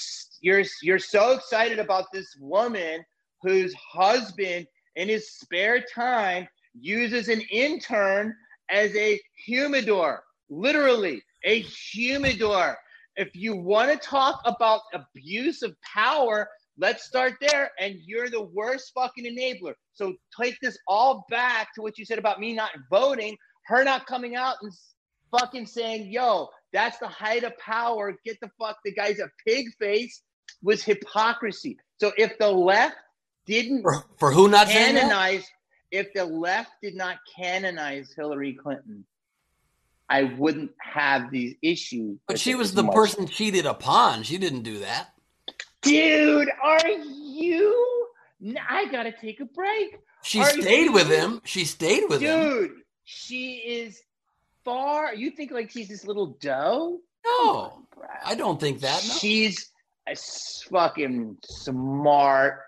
[0.41, 3.03] you're you're so excited about this woman
[3.41, 6.47] whose husband in his spare time
[6.79, 8.35] uses an intern
[8.69, 12.77] as a humidor, literally a humidor.
[13.15, 17.71] If you want to talk about abuse of power, let's start there.
[17.79, 19.73] And you're the worst fucking enabler.
[19.93, 24.05] So take this all back to what you said about me not voting, her not
[24.05, 24.71] coming out and
[25.31, 28.15] fucking saying, yo, that's the height of power.
[28.25, 30.21] Get the fuck, the guy's a pig face
[30.63, 31.77] was hypocrisy.
[31.99, 32.95] So if the left
[33.45, 35.45] didn't For, for who not canonize,
[35.91, 39.05] if the left did not canonize Hillary Clinton,
[40.09, 42.17] I wouldn't have these issues.
[42.27, 44.23] But she was the person cheated upon.
[44.23, 45.13] She didn't do that.
[45.87, 48.07] Dude, are you?
[48.69, 49.99] I gotta take a break.
[50.23, 51.41] She Are stayed with him.
[51.43, 52.41] She stayed with him.
[52.41, 52.71] Dude,
[53.03, 54.01] she is
[54.63, 55.13] far.
[55.13, 56.99] You think like she's this little doe?
[57.25, 58.07] No, Bruh.
[58.25, 59.03] I don't think that.
[59.07, 59.13] No.
[59.15, 59.71] She's
[60.07, 60.15] a
[60.69, 62.59] fucking smart.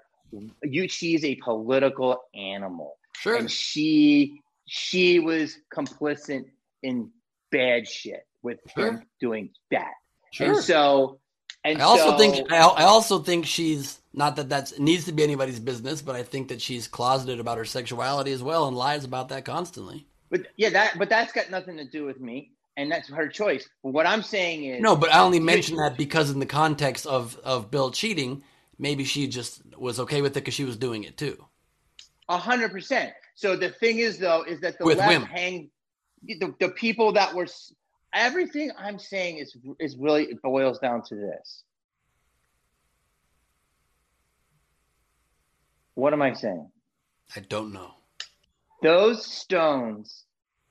[0.63, 2.95] You, she's a political animal.
[3.15, 3.35] Sure.
[3.35, 6.45] and she she was complicit
[6.83, 7.11] in
[7.51, 9.91] bad shit with him doing that.
[10.31, 10.53] Sure.
[10.53, 11.19] And so,
[11.63, 15.11] and I also so- think I, I also think she's not that that needs to
[15.11, 18.75] be anybody's business, but I think that she's closeted about her sexuality as well and
[18.75, 20.07] lies about that constantly.
[20.29, 23.67] but yeah, that but that's got nothing to do with me, and that's her choice.
[23.83, 27.05] But what I'm saying is, No, but I only mention that because in the context
[27.05, 28.43] of of Bill cheating,
[28.79, 31.37] maybe she just was okay with it because she was doing it too.
[32.29, 33.13] a hundred percent.
[33.35, 35.27] So the thing is, though, is that the With left women.
[35.29, 35.69] hang
[36.23, 37.47] the, the people that were
[38.13, 41.63] everything I'm saying is is really it boils down to this.
[45.95, 46.69] What am I saying?
[47.35, 47.91] I don't know.
[48.81, 50.25] those stones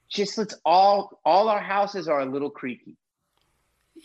[0.09, 2.97] just let's all all our houses are a little creaky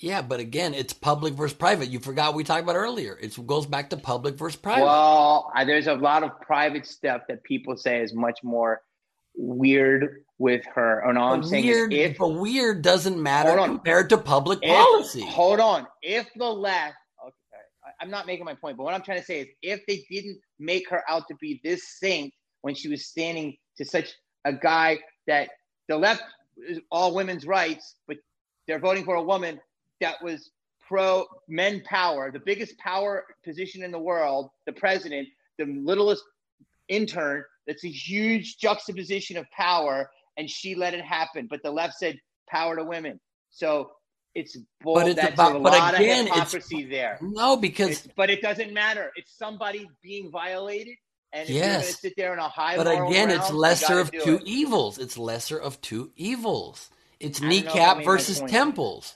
[0.01, 1.89] Yeah, but again, it's public versus private.
[1.89, 3.17] You forgot we talked about earlier.
[3.21, 4.83] It goes back to public versus private.
[4.83, 8.81] well I, there's a lot of private stuff that people say is much more
[9.35, 13.55] weird with her and all i'm but saying weird, is if, but weird doesn't matter
[13.63, 15.21] compared to public if- policy.
[15.21, 16.95] hold on if the left
[17.25, 20.05] okay i'm not making my point but what i'm trying to say is if they
[20.11, 24.11] didn't make her out to be this saint when she was standing to such
[24.43, 25.47] a guy that
[25.87, 26.23] the left
[26.67, 28.17] is all women's rights but
[28.67, 29.57] they're voting for a woman
[30.01, 30.51] that was
[30.85, 36.23] pro men power, the biggest power position in the world, the president, the littlest
[36.89, 37.43] intern.
[37.67, 41.47] That's a huge juxtaposition of power, and she let it happen.
[41.49, 42.17] But the left said
[42.49, 43.19] power to women.
[43.51, 43.91] So
[44.35, 44.95] it's bull.
[44.95, 47.17] But it's that's about- a but lot again, of it's- hypocrisy there.
[47.21, 49.11] no, because It's- but it doesn't matter.
[49.15, 50.95] It's somebody being violated,
[51.31, 51.99] and if you're Yes.
[51.99, 52.75] sit there in a high.
[52.77, 54.43] But again, it's lesser of two it.
[54.45, 54.97] evils.
[54.97, 56.89] It's lesser of two evils.
[57.19, 59.15] It's I don't know if I kneecap versus temples.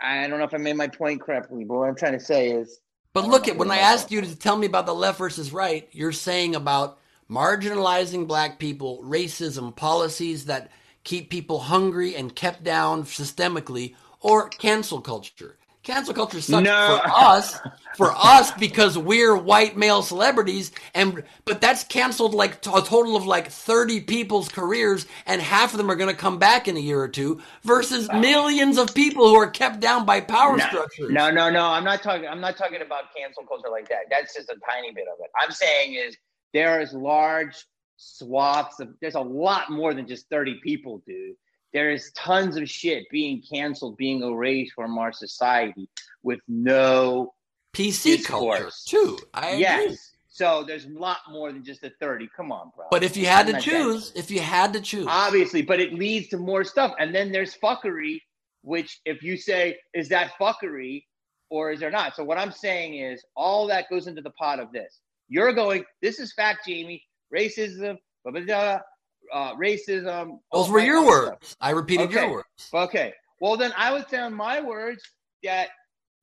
[0.00, 2.50] I don't know if I made my point correctly, but what I'm trying to say
[2.50, 2.80] is
[3.12, 5.88] But look at when I asked you to tell me about the left versus right,
[5.92, 6.98] you're saying about
[7.30, 10.70] marginalizing black people, racism, policies that
[11.04, 15.56] keep people hungry and kept down systemically, or cancel culture.
[15.82, 16.98] Cancel culture sucks No.
[17.00, 17.60] for us,
[17.96, 23.24] for us because we're white male celebrities, and but that's canceled like a total of
[23.24, 26.80] like thirty people's careers, and half of them are going to come back in a
[26.80, 31.12] year or two, versus millions of people who are kept down by power no, structures.
[31.12, 31.66] No, no, no.
[31.66, 32.26] I'm not talking.
[32.26, 34.06] I'm not talking about cancel culture like that.
[34.10, 35.30] That's just a tiny bit of it.
[35.40, 36.16] I'm saying is
[36.52, 37.54] there is large
[37.96, 38.88] swaths of.
[39.00, 41.34] There's a lot more than just 30 people, dude.
[41.72, 45.88] There is tons of shit being canceled, being erased from our society
[46.22, 47.34] with no
[47.74, 48.58] PC Discourse.
[48.58, 49.18] culture too.
[49.34, 49.60] I agree.
[49.60, 50.12] yes.
[50.28, 52.28] So there's a lot more than just the 30.
[52.36, 52.84] Come on, bro.
[52.90, 55.94] But if you had I'm to choose, if you had to choose, obviously, but it
[55.94, 56.92] leads to more stuff.
[56.98, 58.20] And then there's fuckery,
[58.62, 61.04] which if you say, is that fuckery
[61.48, 62.14] or is there not?
[62.16, 65.00] So what I'm saying is all that goes into the pot of this.
[65.28, 67.02] You're going, this is fact, Jamie.
[67.34, 68.78] Racism blah, blah, blah,
[69.32, 70.38] uh, racism.
[70.52, 71.30] Those were your of stuff.
[71.32, 71.56] words.
[71.60, 72.46] I repeated your words.
[72.72, 73.12] Okay.
[73.40, 75.02] Well, then I would say on my words
[75.42, 75.68] that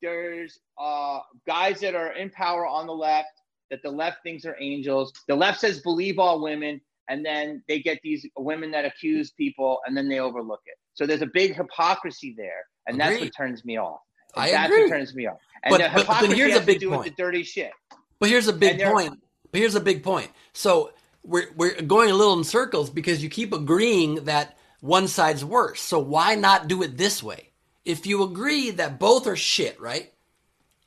[0.02, 3.28] there's uh, guys that are in power on the left
[3.70, 5.14] that the left thinks are angels.
[5.28, 9.80] The left says believe all women, and then they get these women that accuse people,
[9.86, 10.76] and then they overlook it.
[10.94, 14.00] So there's a big hypocrisy there, and that's what turns me off.
[14.36, 14.84] I that's agree.
[14.84, 15.38] what turns me off.
[15.64, 17.04] And But- the but- but then hypocrisy here's a has to do point.
[17.04, 17.72] with the dirty shit.
[18.24, 19.22] But here's a big point.
[19.52, 20.32] But here's a big point.
[20.54, 20.94] So
[21.26, 25.82] we're we're going a little in circles because you keep agreeing that one side's worse.
[25.82, 27.50] So why not do it this way?
[27.84, 30.14] If you agree that both are shit, right?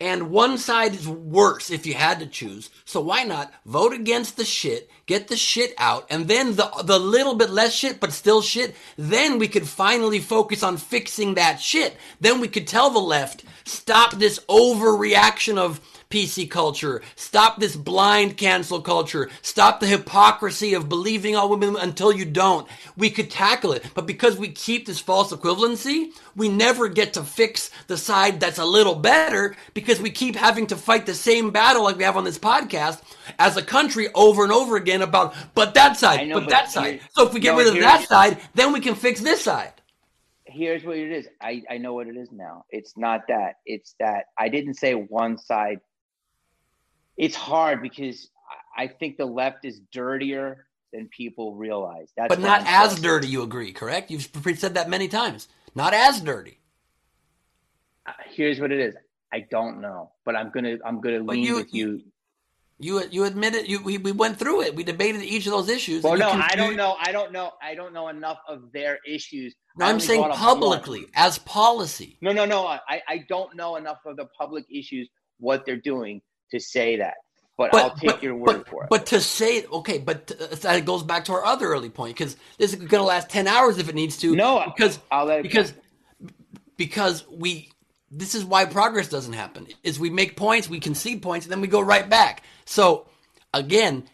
[0.00, 2.70] And one side is worse if you had to choose.
[2.86, 6.98] So why not vote against the shit, get the shit out, and then the the
[6.98, 11.60] little bit less shit but still shit, then we could finally focus on fixing that
[11.60, 11.98] shit.
[12.18, 18.36] Then we could tell the left, stop this overreaction of PC culture, stop this blind
[18.36, 22.68] cancel culture, stop the hypocrisy of believing all women until you don't.
[22.96, 23.84] We could tackle it.
[23.94, 28.58] But because we keep this false equivalency, we never get to fix the side that's
[28.58, 32.16] a little better because we keep having to fight the same battle like we have
[32.16, 33.02] on this podcast
[33.38, 36.70] as a country over and over again about, but that side, know, but but that
[36.70, 37.00] side.
[37.12, 39.72] So if we get no, rid of that side, then we can fix this side.
[40.46, 41.28] here's what it is.
[41.40, 42.64] I, I know what it is now.
[42.70, 43.56] It's not that.
[43.66, 45.80] It's that I didn't say one side.
[47.16, 48.28] It's hard because
[48.76, 52.12] I think the left is dirtier than people realize.
[52.16, 53.02] That's But not I'm as saying.
[53.02, 54.10] dirty, you agree, correct?
[54.10, 54.28] You've
[54.58, 55.48] said that many times.
[55.74, 56.58] Not as dirty.
[58.06, 58.94] Uh, Here's what it is.
[59.32, 62.02] I don't know, but I'm gonna I'm gonna But lean you- with you.
[62.78, 64.74] You you admitted you we, we went through it.
[64.76, 66.02] We debated each of those issues.
[66.02, 66.94] Well, no, I don't know.
[67.00, 67.52] I don't know.
[67.62, 69.54] I don't know enough of their issues.
[69.78, 72.18] No, I'm saying publicly as policy.
[72.20, 72.66] No, no, no.
[72.66, 76.20] I, I don't know enough of the public issues, what they're doing
[76.50, 77.14] to say that.
[77.56, 78.90] But, I'll take your word but, for it.
[78.90, 82.36] But to say okay, but uh, that goes back to our other early point because
[82.58, 84.36] this is going to last ten hours if it needs to.
[84.36, 85.72] No, because I'll let it because
[86.76, 87.70] because we
[88.10, 89.68] this is why progress doesn't happen.
[89.82, 92.42] Is we make points, we concede points, and then we go right back.
[92.66, 93.08] So
[93.54, 94.04] again,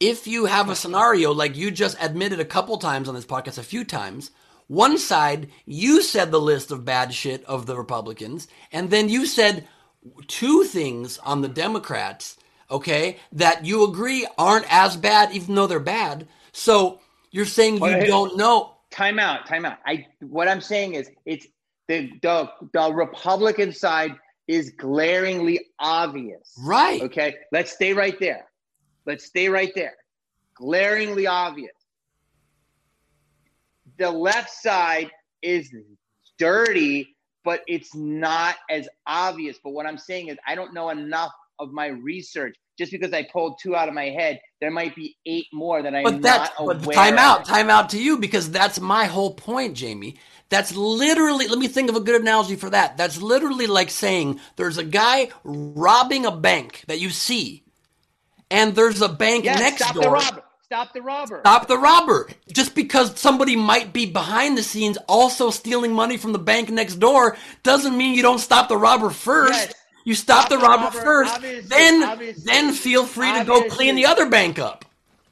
[0.00, 3.58] if you have a scenario like you just admitted a couple times on this podcast,
[3.58, 4.30] a few times,
[4.66, 9.26] one side you said the list of bad shit of the Republicans, and then you
[9.26, 9.66] said
[10.26, 12.36] two things on the Democrats,
[12.70, 16.28] okay, that you agree aren't as bad, even though they're bad.
[16.52, 17.00] So
[17.30, 18.76] you're saying you Well, don't know.
[18.90, 19.78] time out, time out.
[19.86, 21.46] I what I'm saying is it's
[21.88, 24.12] the the the Republican side
[24.46, 26.54] is glaringly obvious.
[26.58, 27.02] Right.
[27.02, 28.46] Okay, let's stay right there.
[29.06, 29.94] Let's stay right there.
[30.54, 31.72] Glaringly obvious.
[33.98, 35.10] The left side
[35.42, 35.70] is
[36.38, 37.16] dirty,
[37.48, 39.56] but it's not as obvious.
[39.64, 42.54] But what I'm saying is, I don't know enough of my research.
[42.78, 45.94] Just because I pulled two out of my head, there might be eight more that
[45.94, 46.76] I'm But that's not aware.
[46.76, 50.16] but time out, time out to you because that's my whole point, Jamie.
[50.50, 52.98] That's literally let me think of a good analogy for that.
[52.98, 57.64] That's literally like saying there's a guy robbing a bank that you see,
[58.50, 60.18] and there's a bank Yes, next door.
[60.70, 60.74] The.
[60.76, 61.40] Stop the robber.
[61.40, 62.28] Stop the robber.
[62.52, 66.96] Just because somebody might be behind the scenes also stealing money from the bank next
[66.96, 69.52] door doesn't mean you don't stop the robber first.
[69.52, 69.74] Yes.
[70.04, 72.42] You stop, Stop the the robber, robber, first, obviously, then obviously.
[72.46, 74.86] then feel free to go clean the other bank up.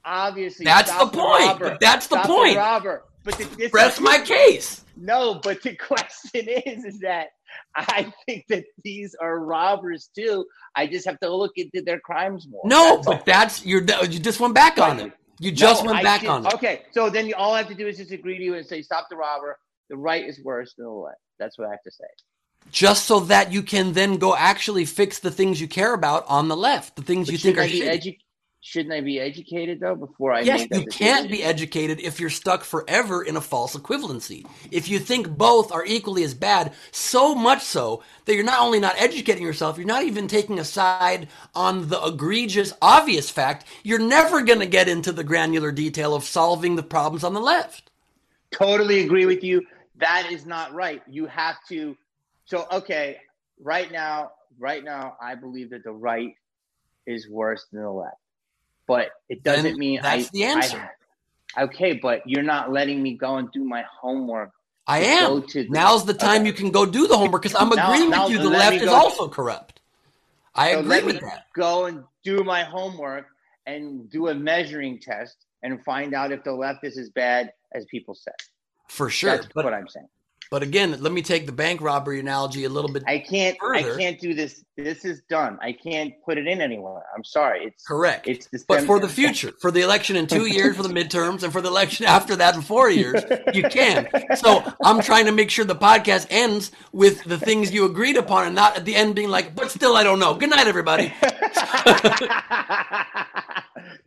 [0.05, 1.79] Obviously, That's the point, robber.
[1.81, 2.57] that's the Stop point.
[2.57, 3.03] robber.
[3.25, 4.85] But the, this my case.
[4.97, 7.29] No, but the question is, is that
[7.75, 10.45] I think that these are robbers too.
[10.75, 12.63] I just have to look into their crimes more.
[12.65, 13.15] No, That's all.
[13.15, 15.13] but that's you're you just went back on it.
[15.39, 16.55] You just No, went I back can- on it.
[16.55, 18.67] Okay, so then you, all I have to do is just agree to you and
[18.67, 19.59] say, stop the robber.
[19.91, 21.19] The right is worse than the left.
[21.39, 22.05] That's what I have to say.
[22.73, 26.49] Just so that you can then go actually fix the things you care about on
[26.49, 28.19] the left, the things But you think are edu-
[28.67, 32.65] Shouldn't I be educated though before I Yes, you can't be educated if you're stuck
[32.65, 34.45] forever in a false equivalency.
[34.73, 38.81] If you think both are equally as bad, so much so that you're not only
[38.81, 44.01] not educating yourself, you're not even taking a side on the egregious, obvious fact, you're
[44.01, 47.93] never going to get into the granular detail of solving the problems on the left.
[48.51, 49.65] totally agree with you.
[49.99, 51.03] That is not right.
[51.09, 51.97] You have to.
[52.47, 53.19] So okay,
[53.61, 56.35] right now, right now, I believe that the right
[57.07, 58.17] is worse than the left,
[58.87, 60.91] but it doesn't Then mean that's I, the answer.
[61.57, 64.51] I- okay, but you're not letting me go and do my homework.
[64.87, 65.41] I am.
[65.53, 66.47] the- Now's the time Okay.
[66.47, 68.39] you can go do the homework because I'm Now- agreeing now with you.
[68.39, 69.81] The left is also corrupt.
[70.55, 71.47] I So agree with that.
[71.55, 73.27] go and do my homework
[73.67, 77.85] and do a measuring test and find out if the left is as bad as
[77.87, 78.31] people say.
[78.89, 79.31] For sure.
[79.33, 80.09] That's but what I'm saying.
[80.51, 83.03] But again, let me take the bank robbery analogy a little bit.
[83.07, 83.57] I can't.
[83.59, 83.95] Further.
[83.95, 84.65] I can't do this.
[84.77, 85.59] This is done.
[85.63, 87.03] I can't put it in anywhere.
[87.17, 87.65] I'm sorry.
[87.65, 88.29] It's Correct.
[88.29, 91.53] It's But for the future, for the election in two years, for the midterms, and
[91.53, 93.23] for the election after that in four years,
[93.55, 94.09] you can.
[94.37, 98.47] So I'm trying to make sure the podcast ends with the things you agreed upon
[98.47, 100.35] and not at the end being like, but still, I don't know.
[100.35, 101.13] Good night, everybody.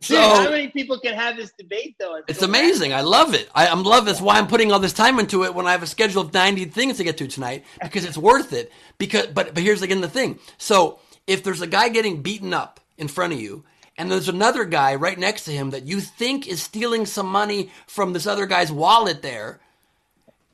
[0.00, 2.20] So- how many people can have this debate though?
[2.28, 2.92] It's amazing.
[2.92, 3.48] I love it.
[3.54, 4.06] I, I'm love.
[4.06, 6.32] That's why I'm putting all this time into it when I have a schedule of
[6.32, 8.72] 90 things to get to tonight because it's worth it.
[8.98, 10.38] Because, but but here's again the thing.
[10.58, 13.64] So if there's a guy getting beaten up in front of you,
[13.96, 17.70] and there's another guy right next to him that you think is stealing some money
[17.86, 19.60] from this other guy's wallet there,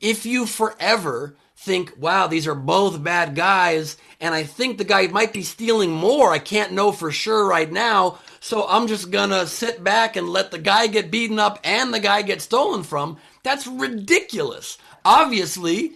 [0.01, 5.07] if you forever think, wow, these are both bad guys, and I think the guy
[5.07, 9.47] might be stealing more, I can't know for sure right now, so I'm just gonna
[9.47, 13.17] sit back and let the guy get beaten up and the guy get stolen from,
[13.41, 14.77] that's ridiculous.
[15.03, 15.93] Obviously,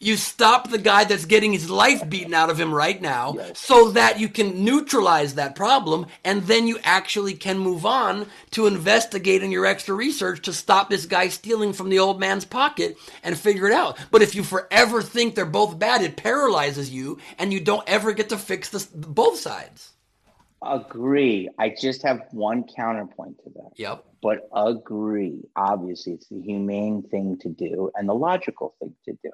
[0.00, 3.90] you stop the guy that's getting his life beaten out of him right now so
[3.90, 9.50] that you can neutralize that problem and then you actually can move on to investigating
[9.50, 13.66] your extra research to stop this guy stealing from the old man's pocket and figure
[13.66, 13.98] it out.
[14.10, 18.12] But if you forever think they're both bad, it paralyzes you and you don't ever
[18.12, 19.92] get to fix this, both sides.
[20.62, 21.48] Agree.
[21.58, 23.70] I just have one counterpoint to that.
[23.76, 24.04] Yep.
[24.22, 25.42] But agree.
[25.56, 29.30] Obviously, it's the humane thing to do and the logical thing to do.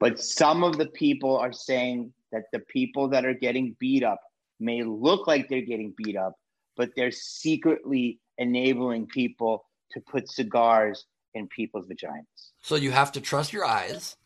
[0.00, 4.20] But some of the people are saying that the people that are getting beat up
[4.60, 6.34] may look like they're getting beat up,
[6.76, 12.24] but they're secretly enabling people to put cigars in people's vaginas.
[12.60, 14.16] So you have to trust your eyes.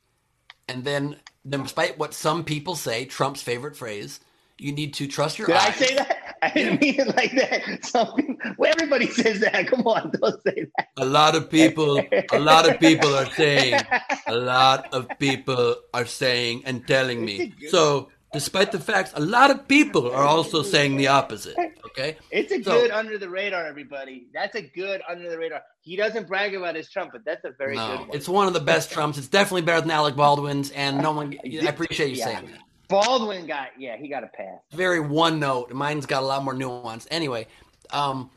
[0.69, 1.17] And then,
[1.49, 4.21] despite what some people say, Trump's favorite phrase,
[4.59, 5.69] you need to trust your Did eyes.
[5.69, 6.22] I say that?
[6.45, 7.85] I didn't mean it like that.
[7.85, 9.67] Some people, well, everybody says that.
[9.69, 10.89] Come on, don't say that.
[10.97, 12.03] A lot of people,
[12.33, 13.81] a lot of people are saying,
[14.27, 17.55] a lot of people are saying and telling me.
[17.69, 21.57] So, despite the facts, a lot of people are also saying the opposite.
[21.87, 22.17] Okay?
[22.33, 24.27] It's a So- good under the radar, everybody.
[24.35, 25.63] That's a good under the radar.
[25.83, 28.11] He doesn't brag about his Trump, but that's a very No, good one.
[28.15, 29.17] it's one of the best Trumps.
[29.19, 31.37] It's definitely better than Alec Baldwin's, and no one.
[31.45, 32.25] I appreciate you Yeah.
[32.25, 32.61] saying that.
[32.89, 34.59] Baldwin got yeah, he got a pass.
[34.73, 35.73] very one note.
[35.73, 37.07] Mine's got a lot more nuance.
[37.11, 37.47] Anyway,
[37.91, 38.31] um,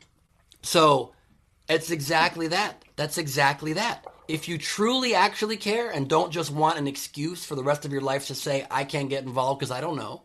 [0.62, 1.12] so
[1.68, 2.82] it's exactly that.
[2.96, 4.04] That's exactly that.
[4.28, 7.92] If you truly actually care and don't just want an excuse for the rest of
[7.92, 10.22] your life to say, I can't get involved because I don't know,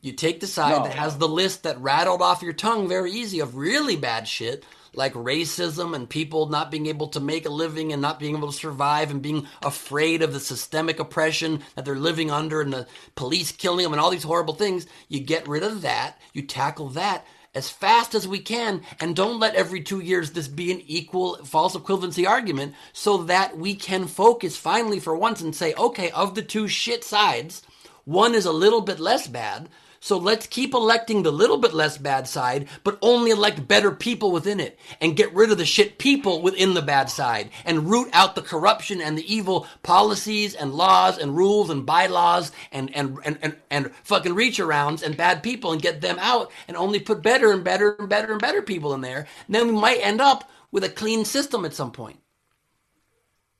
[0.00, 0.84] you take the side No.
[0.84, 4.64] that has the list that rattled off your tongue very easy of really bad shit
[4.96, 8.50] like racism and people not being able to make a living and not being able
[8.50, 12.86] to survive and being afraid of the systemic oppression that they're living under and the
[13.14, 14.86] police killing them and all these horrible things.
[15.08, 16.18] You get rid of that.
[16.32, 20.46] You tackle that as fast as we can and don't let every two years this
[20.46, 25.54] be an equal false equivalency argument so that we can focus finally for once and
[25.56, 27.62] say, okay, of the two shit sides,
[28.04, 29.68] one is a little bit less bad.
[30.06, 34.30] So let's keep electing the little bit less bad side, but only elect better people
[34.30, 38.08] within it and get rid of the shit people within the bad side and root
[38.12, 43.18] out the corruption and the evil policies and laws and rules and bylaws and, and,
[43.24, 47.00] and, and, and fucking reach arounds and bad people and get them out and only
[47.00, 49.26] put better and better and better and better people in there.
[49.46, 52.20] And then we might end up with a clean system at some point.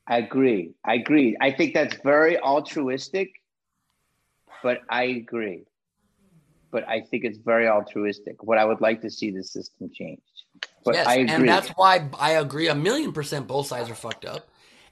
[0.06, 0.74] I agree.
[0.85, 1.36] I agree.
[1.40, 3.32] I think that's very altruistic,
[4.62, 5.64] but I agree.
[6.77, 8.43] But I think it's very altruistic.
[8.43, 10.20] What I would like to see the system changed.
[10.85, 11.35] But yes, I agree.
[11.35, 14.47] and that's why I agree a million percent both sides are fucked up.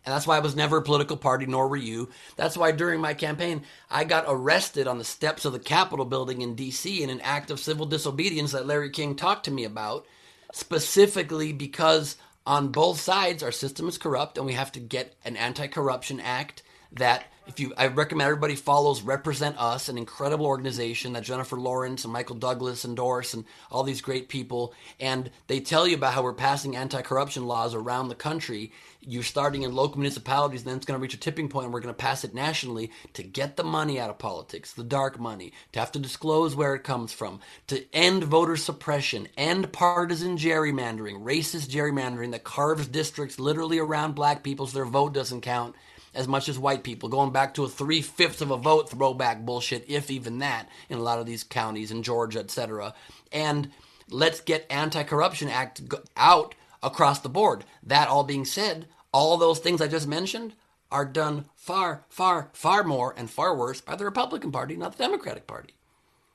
[0.07, 2.09] And that's why I was never a political party, nor were you.
[2.37, 6.41] That's why during my campaign, I got arrested on the steps of the Capitol building
[6.41, 7.03] in D.C.
[7.03, 10.07] in an act of civil disobedience that Larry King talked to me about,
[10.55, 12.17] specifically because
[12.47, 16.19] on both sides our system is corrupt and we have to get an anti corruption
[16.19, 16.63] act
[16.93, 22.05] that if you I recommend everybody follows Represent Us, an incredible organization that Jennifer Lawrence
[22.05, 26.23] and Michael Douglas endorse and all these great people and they tell you about how
[26.23, 28.73] we're passing anti-corruption laws around the country.
[29.07, 31.75] You're starting in local municipalities and then it's going to reach a tipping point and
[31.75, 35.21] we're going to pass it nationally to get the money out of politics, the dark
[35.21, 40.39] money, to have to disclose where it comes from, to end voter suppression, end partisan
[40.39, 45.75] gerrymandering, racist gerrymandering that carves districts literally around black people so their vote doesn't count
[46.15, 49.45] as much as white people, going back to a three fifths of a vote throwback
[49.45, 52.95] bullshit, if even that, in a lot of these counties in Georgia, etc.
[53.33, 53.71] And
[54.11, 55.83] let's get anti-corruption act
[56.17, 57.65] out across the board.
[57.83, 60.55] That all being said, all those things I just mentioned
[60.91, 65.05] are done far, far, far more and far worse by the Republican Party, not the
[65.05, 65.75] Democratic Party.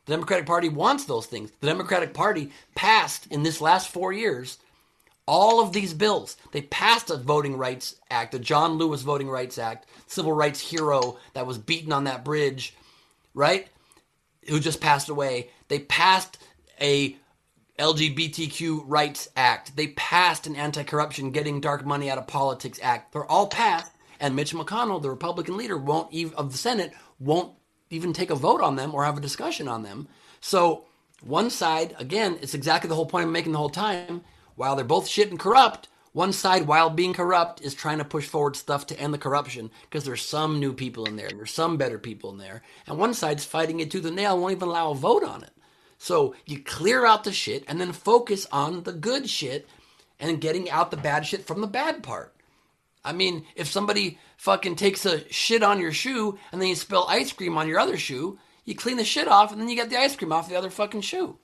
[0.06, 1.52] The Democratic Party wants those things.
[1.60, 4.58] The Democratic Party passed in this last four years
[5.30, 6.38] all of these bills.
[6.52, 11.20] They passed a Voting Rights Act, the John Lewis Voting Rights Act, civil rights hero
[11.36, 12.74] that was beaten on that bridge,
[13.36, 13.68] right?
[14.50, 15.52] Who just passed away.
[15.68, 16.40] They passed
[16.82, 17.16] a
[17.78, 19.76] LGBTQ Rights Act.
[19.76, 23.14] They passed an anti-corruption, getting dark money out of politics act.
[23.14, 27.54] They're all passed, and Mitch McConnell, the Republican leader, won't even of the Senate, won't
[27.92, 30.08] even take a vote on them or have a discussion on them.
[30.42, 30.86] So
[31.22, 34.24] one side, again, it's exactly the whole point I'm making the whole time.
[34.60, 38.28] While they're both shit and corrupt, one side, while being corrupt, is trying to push
[38.28, 41.54] forward stuff to end the corruption because there's some new people in there and there's
[41.54, 42.62] some better people in there.
[42.86, 45.52] And one side's fighting it tooth and nail, won't even allow a vote on it.
[45.98, 49.66] So you clear out the shit and then focus on the good shit
[50.20, 52.36] and getting out the bad shit from the bad part.
[53.06, 57.06] I mean, if somebody fucking takes a shit on your shoe and then you spill
[57.08, 59.90] ice cream on your other shoe, you clean the shit off and then you get
[59.90, 61.38] the ice cream off the other fucking shoe.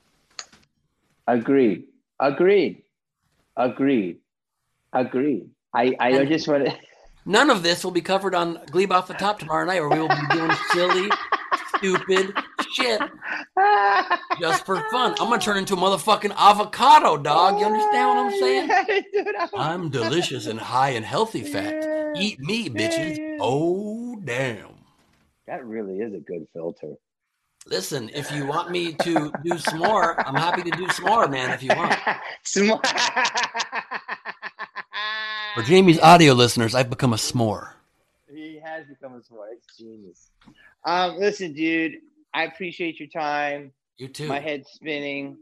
[1.25, 1.85] Agreed.
[2.19, 2.81] Agreed.
[3.57, 4.19] Agreed.
[4.93, 5.47] Agree.
[5.73, 6.75] I, I And- just want to.
[7.27, 9.99] None of this will be covered on Gleib Off the Top tomorrow night, where we
[9.99, 11.09] will be doing silly,
[11.75, 12.31] stupid
[12.73, 13.01] shit
[14.39, 15.11] just for fun.
[15.19, 17.59] I'm gonna turn into a motherfucking avocado, dog.
[17.59, 19.03] You understand what I'm saying?
[19.11, 22.13] Dude, I'm- I'm delicious and high in healthy fat.
[22.15, 23.37] Eat me, bitches.
[23.41, 24.75] Oh, damn.
[25.47, 26.93] That really is a good filter.
[27.67, 31.27] Listen, if you want me to do some more, I'm happy to do some more,
[31.27, 31.95] man, if you want.
[32.43, 32.79] Small.
[35.55, 37.71] For Jamie's audio listeners, I've become a s'more.
[38.31, 39.47] He has become a s'more.
[39.53, 40.29] It's genius.
[40.83, 42.01] Um, listen, dude,
[42.33, 43.71] I appreciate your time.
[43.97, 44.27] You too.
[44.27, 45.37] My head's spinning.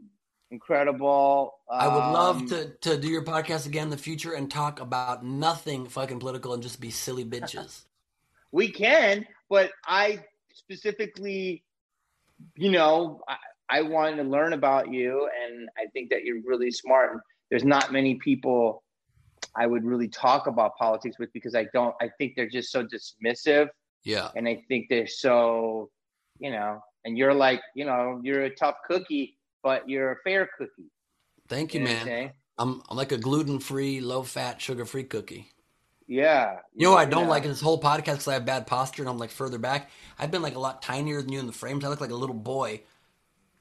[0.50, 1.54] Incredible.
[1.68, 4.80] I would love Um, to, to do your podcast again in the future and talk
[4.80, 7.82] about nothing fucking political and just be silly bitches.
[8.52, 10.20] We can, but I
[10.52, 11.64] specifically,
[12.56, 13.36] you know, I,
[13.68, 17.12] I wanted to learn about you, and I think that you're really smart.
[17.12, 17.20] And
[17.50, 18.82] there's not many people
[19.56, 21.94] I would really talk about politics with because I don't.
[22.00, 23.68] I think they're just so dismissive,
[24.04, 24.30] Yeah.
[24.36, 25.90] and I think they're so,
[26.38, 26.80] you know.
[27.04, 30.90] And you're like, you know, you're a tough cookie, but you're a fair cookie.
[31.48, 32.32] Thank you, know man.
[32.56, 35.50] I'm, I'm like a gluten free, low fat, sugar free cookie.
[36.06, 36.58] Yeah.
[36.74, 39.02] You know what I don't like in this whole podcast because I have bad posture
[39.02, 39.90] and I'm like further back.
[40.18, 41.84] I've been like a lot tinier than you in the frames.
[41.84, 42.82] I look like a little boy.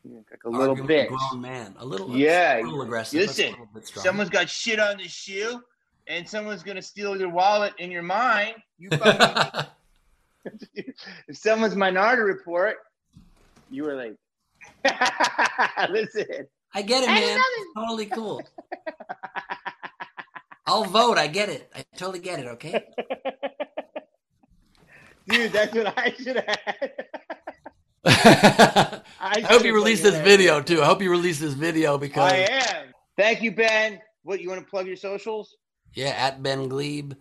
[0.04, 1.30] like a little arguing with a bitch.
[1.30, 1.76] grown man.
[1.80, 3.20] A little, Yeah, a little aggressive.
[3.20, 3.88] That's a listen, little bit.
[3.88, 5.62] Someone's got shit on the shoe,
[6.08, 8.56] and someone's gonna steal your wallet and your mind.
[8.78, 9.66] You fucking,
[11.28, 12.78] if someone's minority report,
[13.70, 14.16] you were like,
[15.90, 16.48] listen.
[16.76, 17.40] I get it, man.
[17.76, 18.42] totally cool.
[20.74, 21.20] I'll vote.
[21.20, 21.70] I get it.
[21.76, 22.48] I totally get it.
[22.48, 22.74] Okay.
[25.28, 26.58] Dude, that's what I should have.
[28.06, 30.82] I I, hope you release this video too.
[30.82, 32.88] I hope you release this video because I am.
[33.16, 34.02] Thank you, Ben.
[34.24, 35.58] What you want to plug your socials?
[35.94, 37.16] yeah, at Ben Gleib,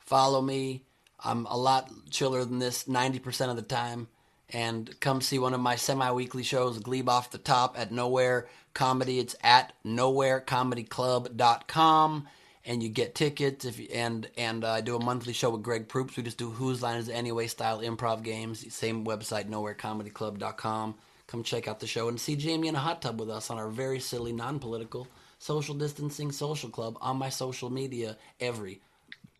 [0.00, 0.82] follow me.
[1.20, 4.08] I'm a lot chiller than this 90% of the time.
[4.48, 9.20] And come see one of my semi-weekly shows, Gleib Off the Top at Nowhere Comedy.
[9.20, 12.26] It's at nowherecomedyclub.com.
[12.64, 15.62] And you get tickets if you, and and uh, I do a monthly show with
[15.62, 16.16] Greg Proops.
[16.16, 18.72] We just do Whose Line Is It Anyway style improv games.
[18.72, 20.94] Same website, nowherecomedyclub.com.
[21.26, 23.58] Come check out the show and see Jamie in a hot tub with us on
[23.58, 25.06] our very silly, non-political,
[25.38, 28.80] social distancing social club on my social media every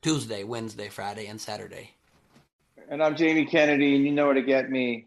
[0.00, 1.90] Tuesday, Wednesday, Friday, and Saturday.
[2.88, 5.06] And I'm Jamie Kennedy, and you know where to get me.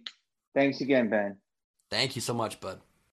[0.54, 1.38] Thanks again, Ben.
[1.90, 2.80] Thank you so much, bud.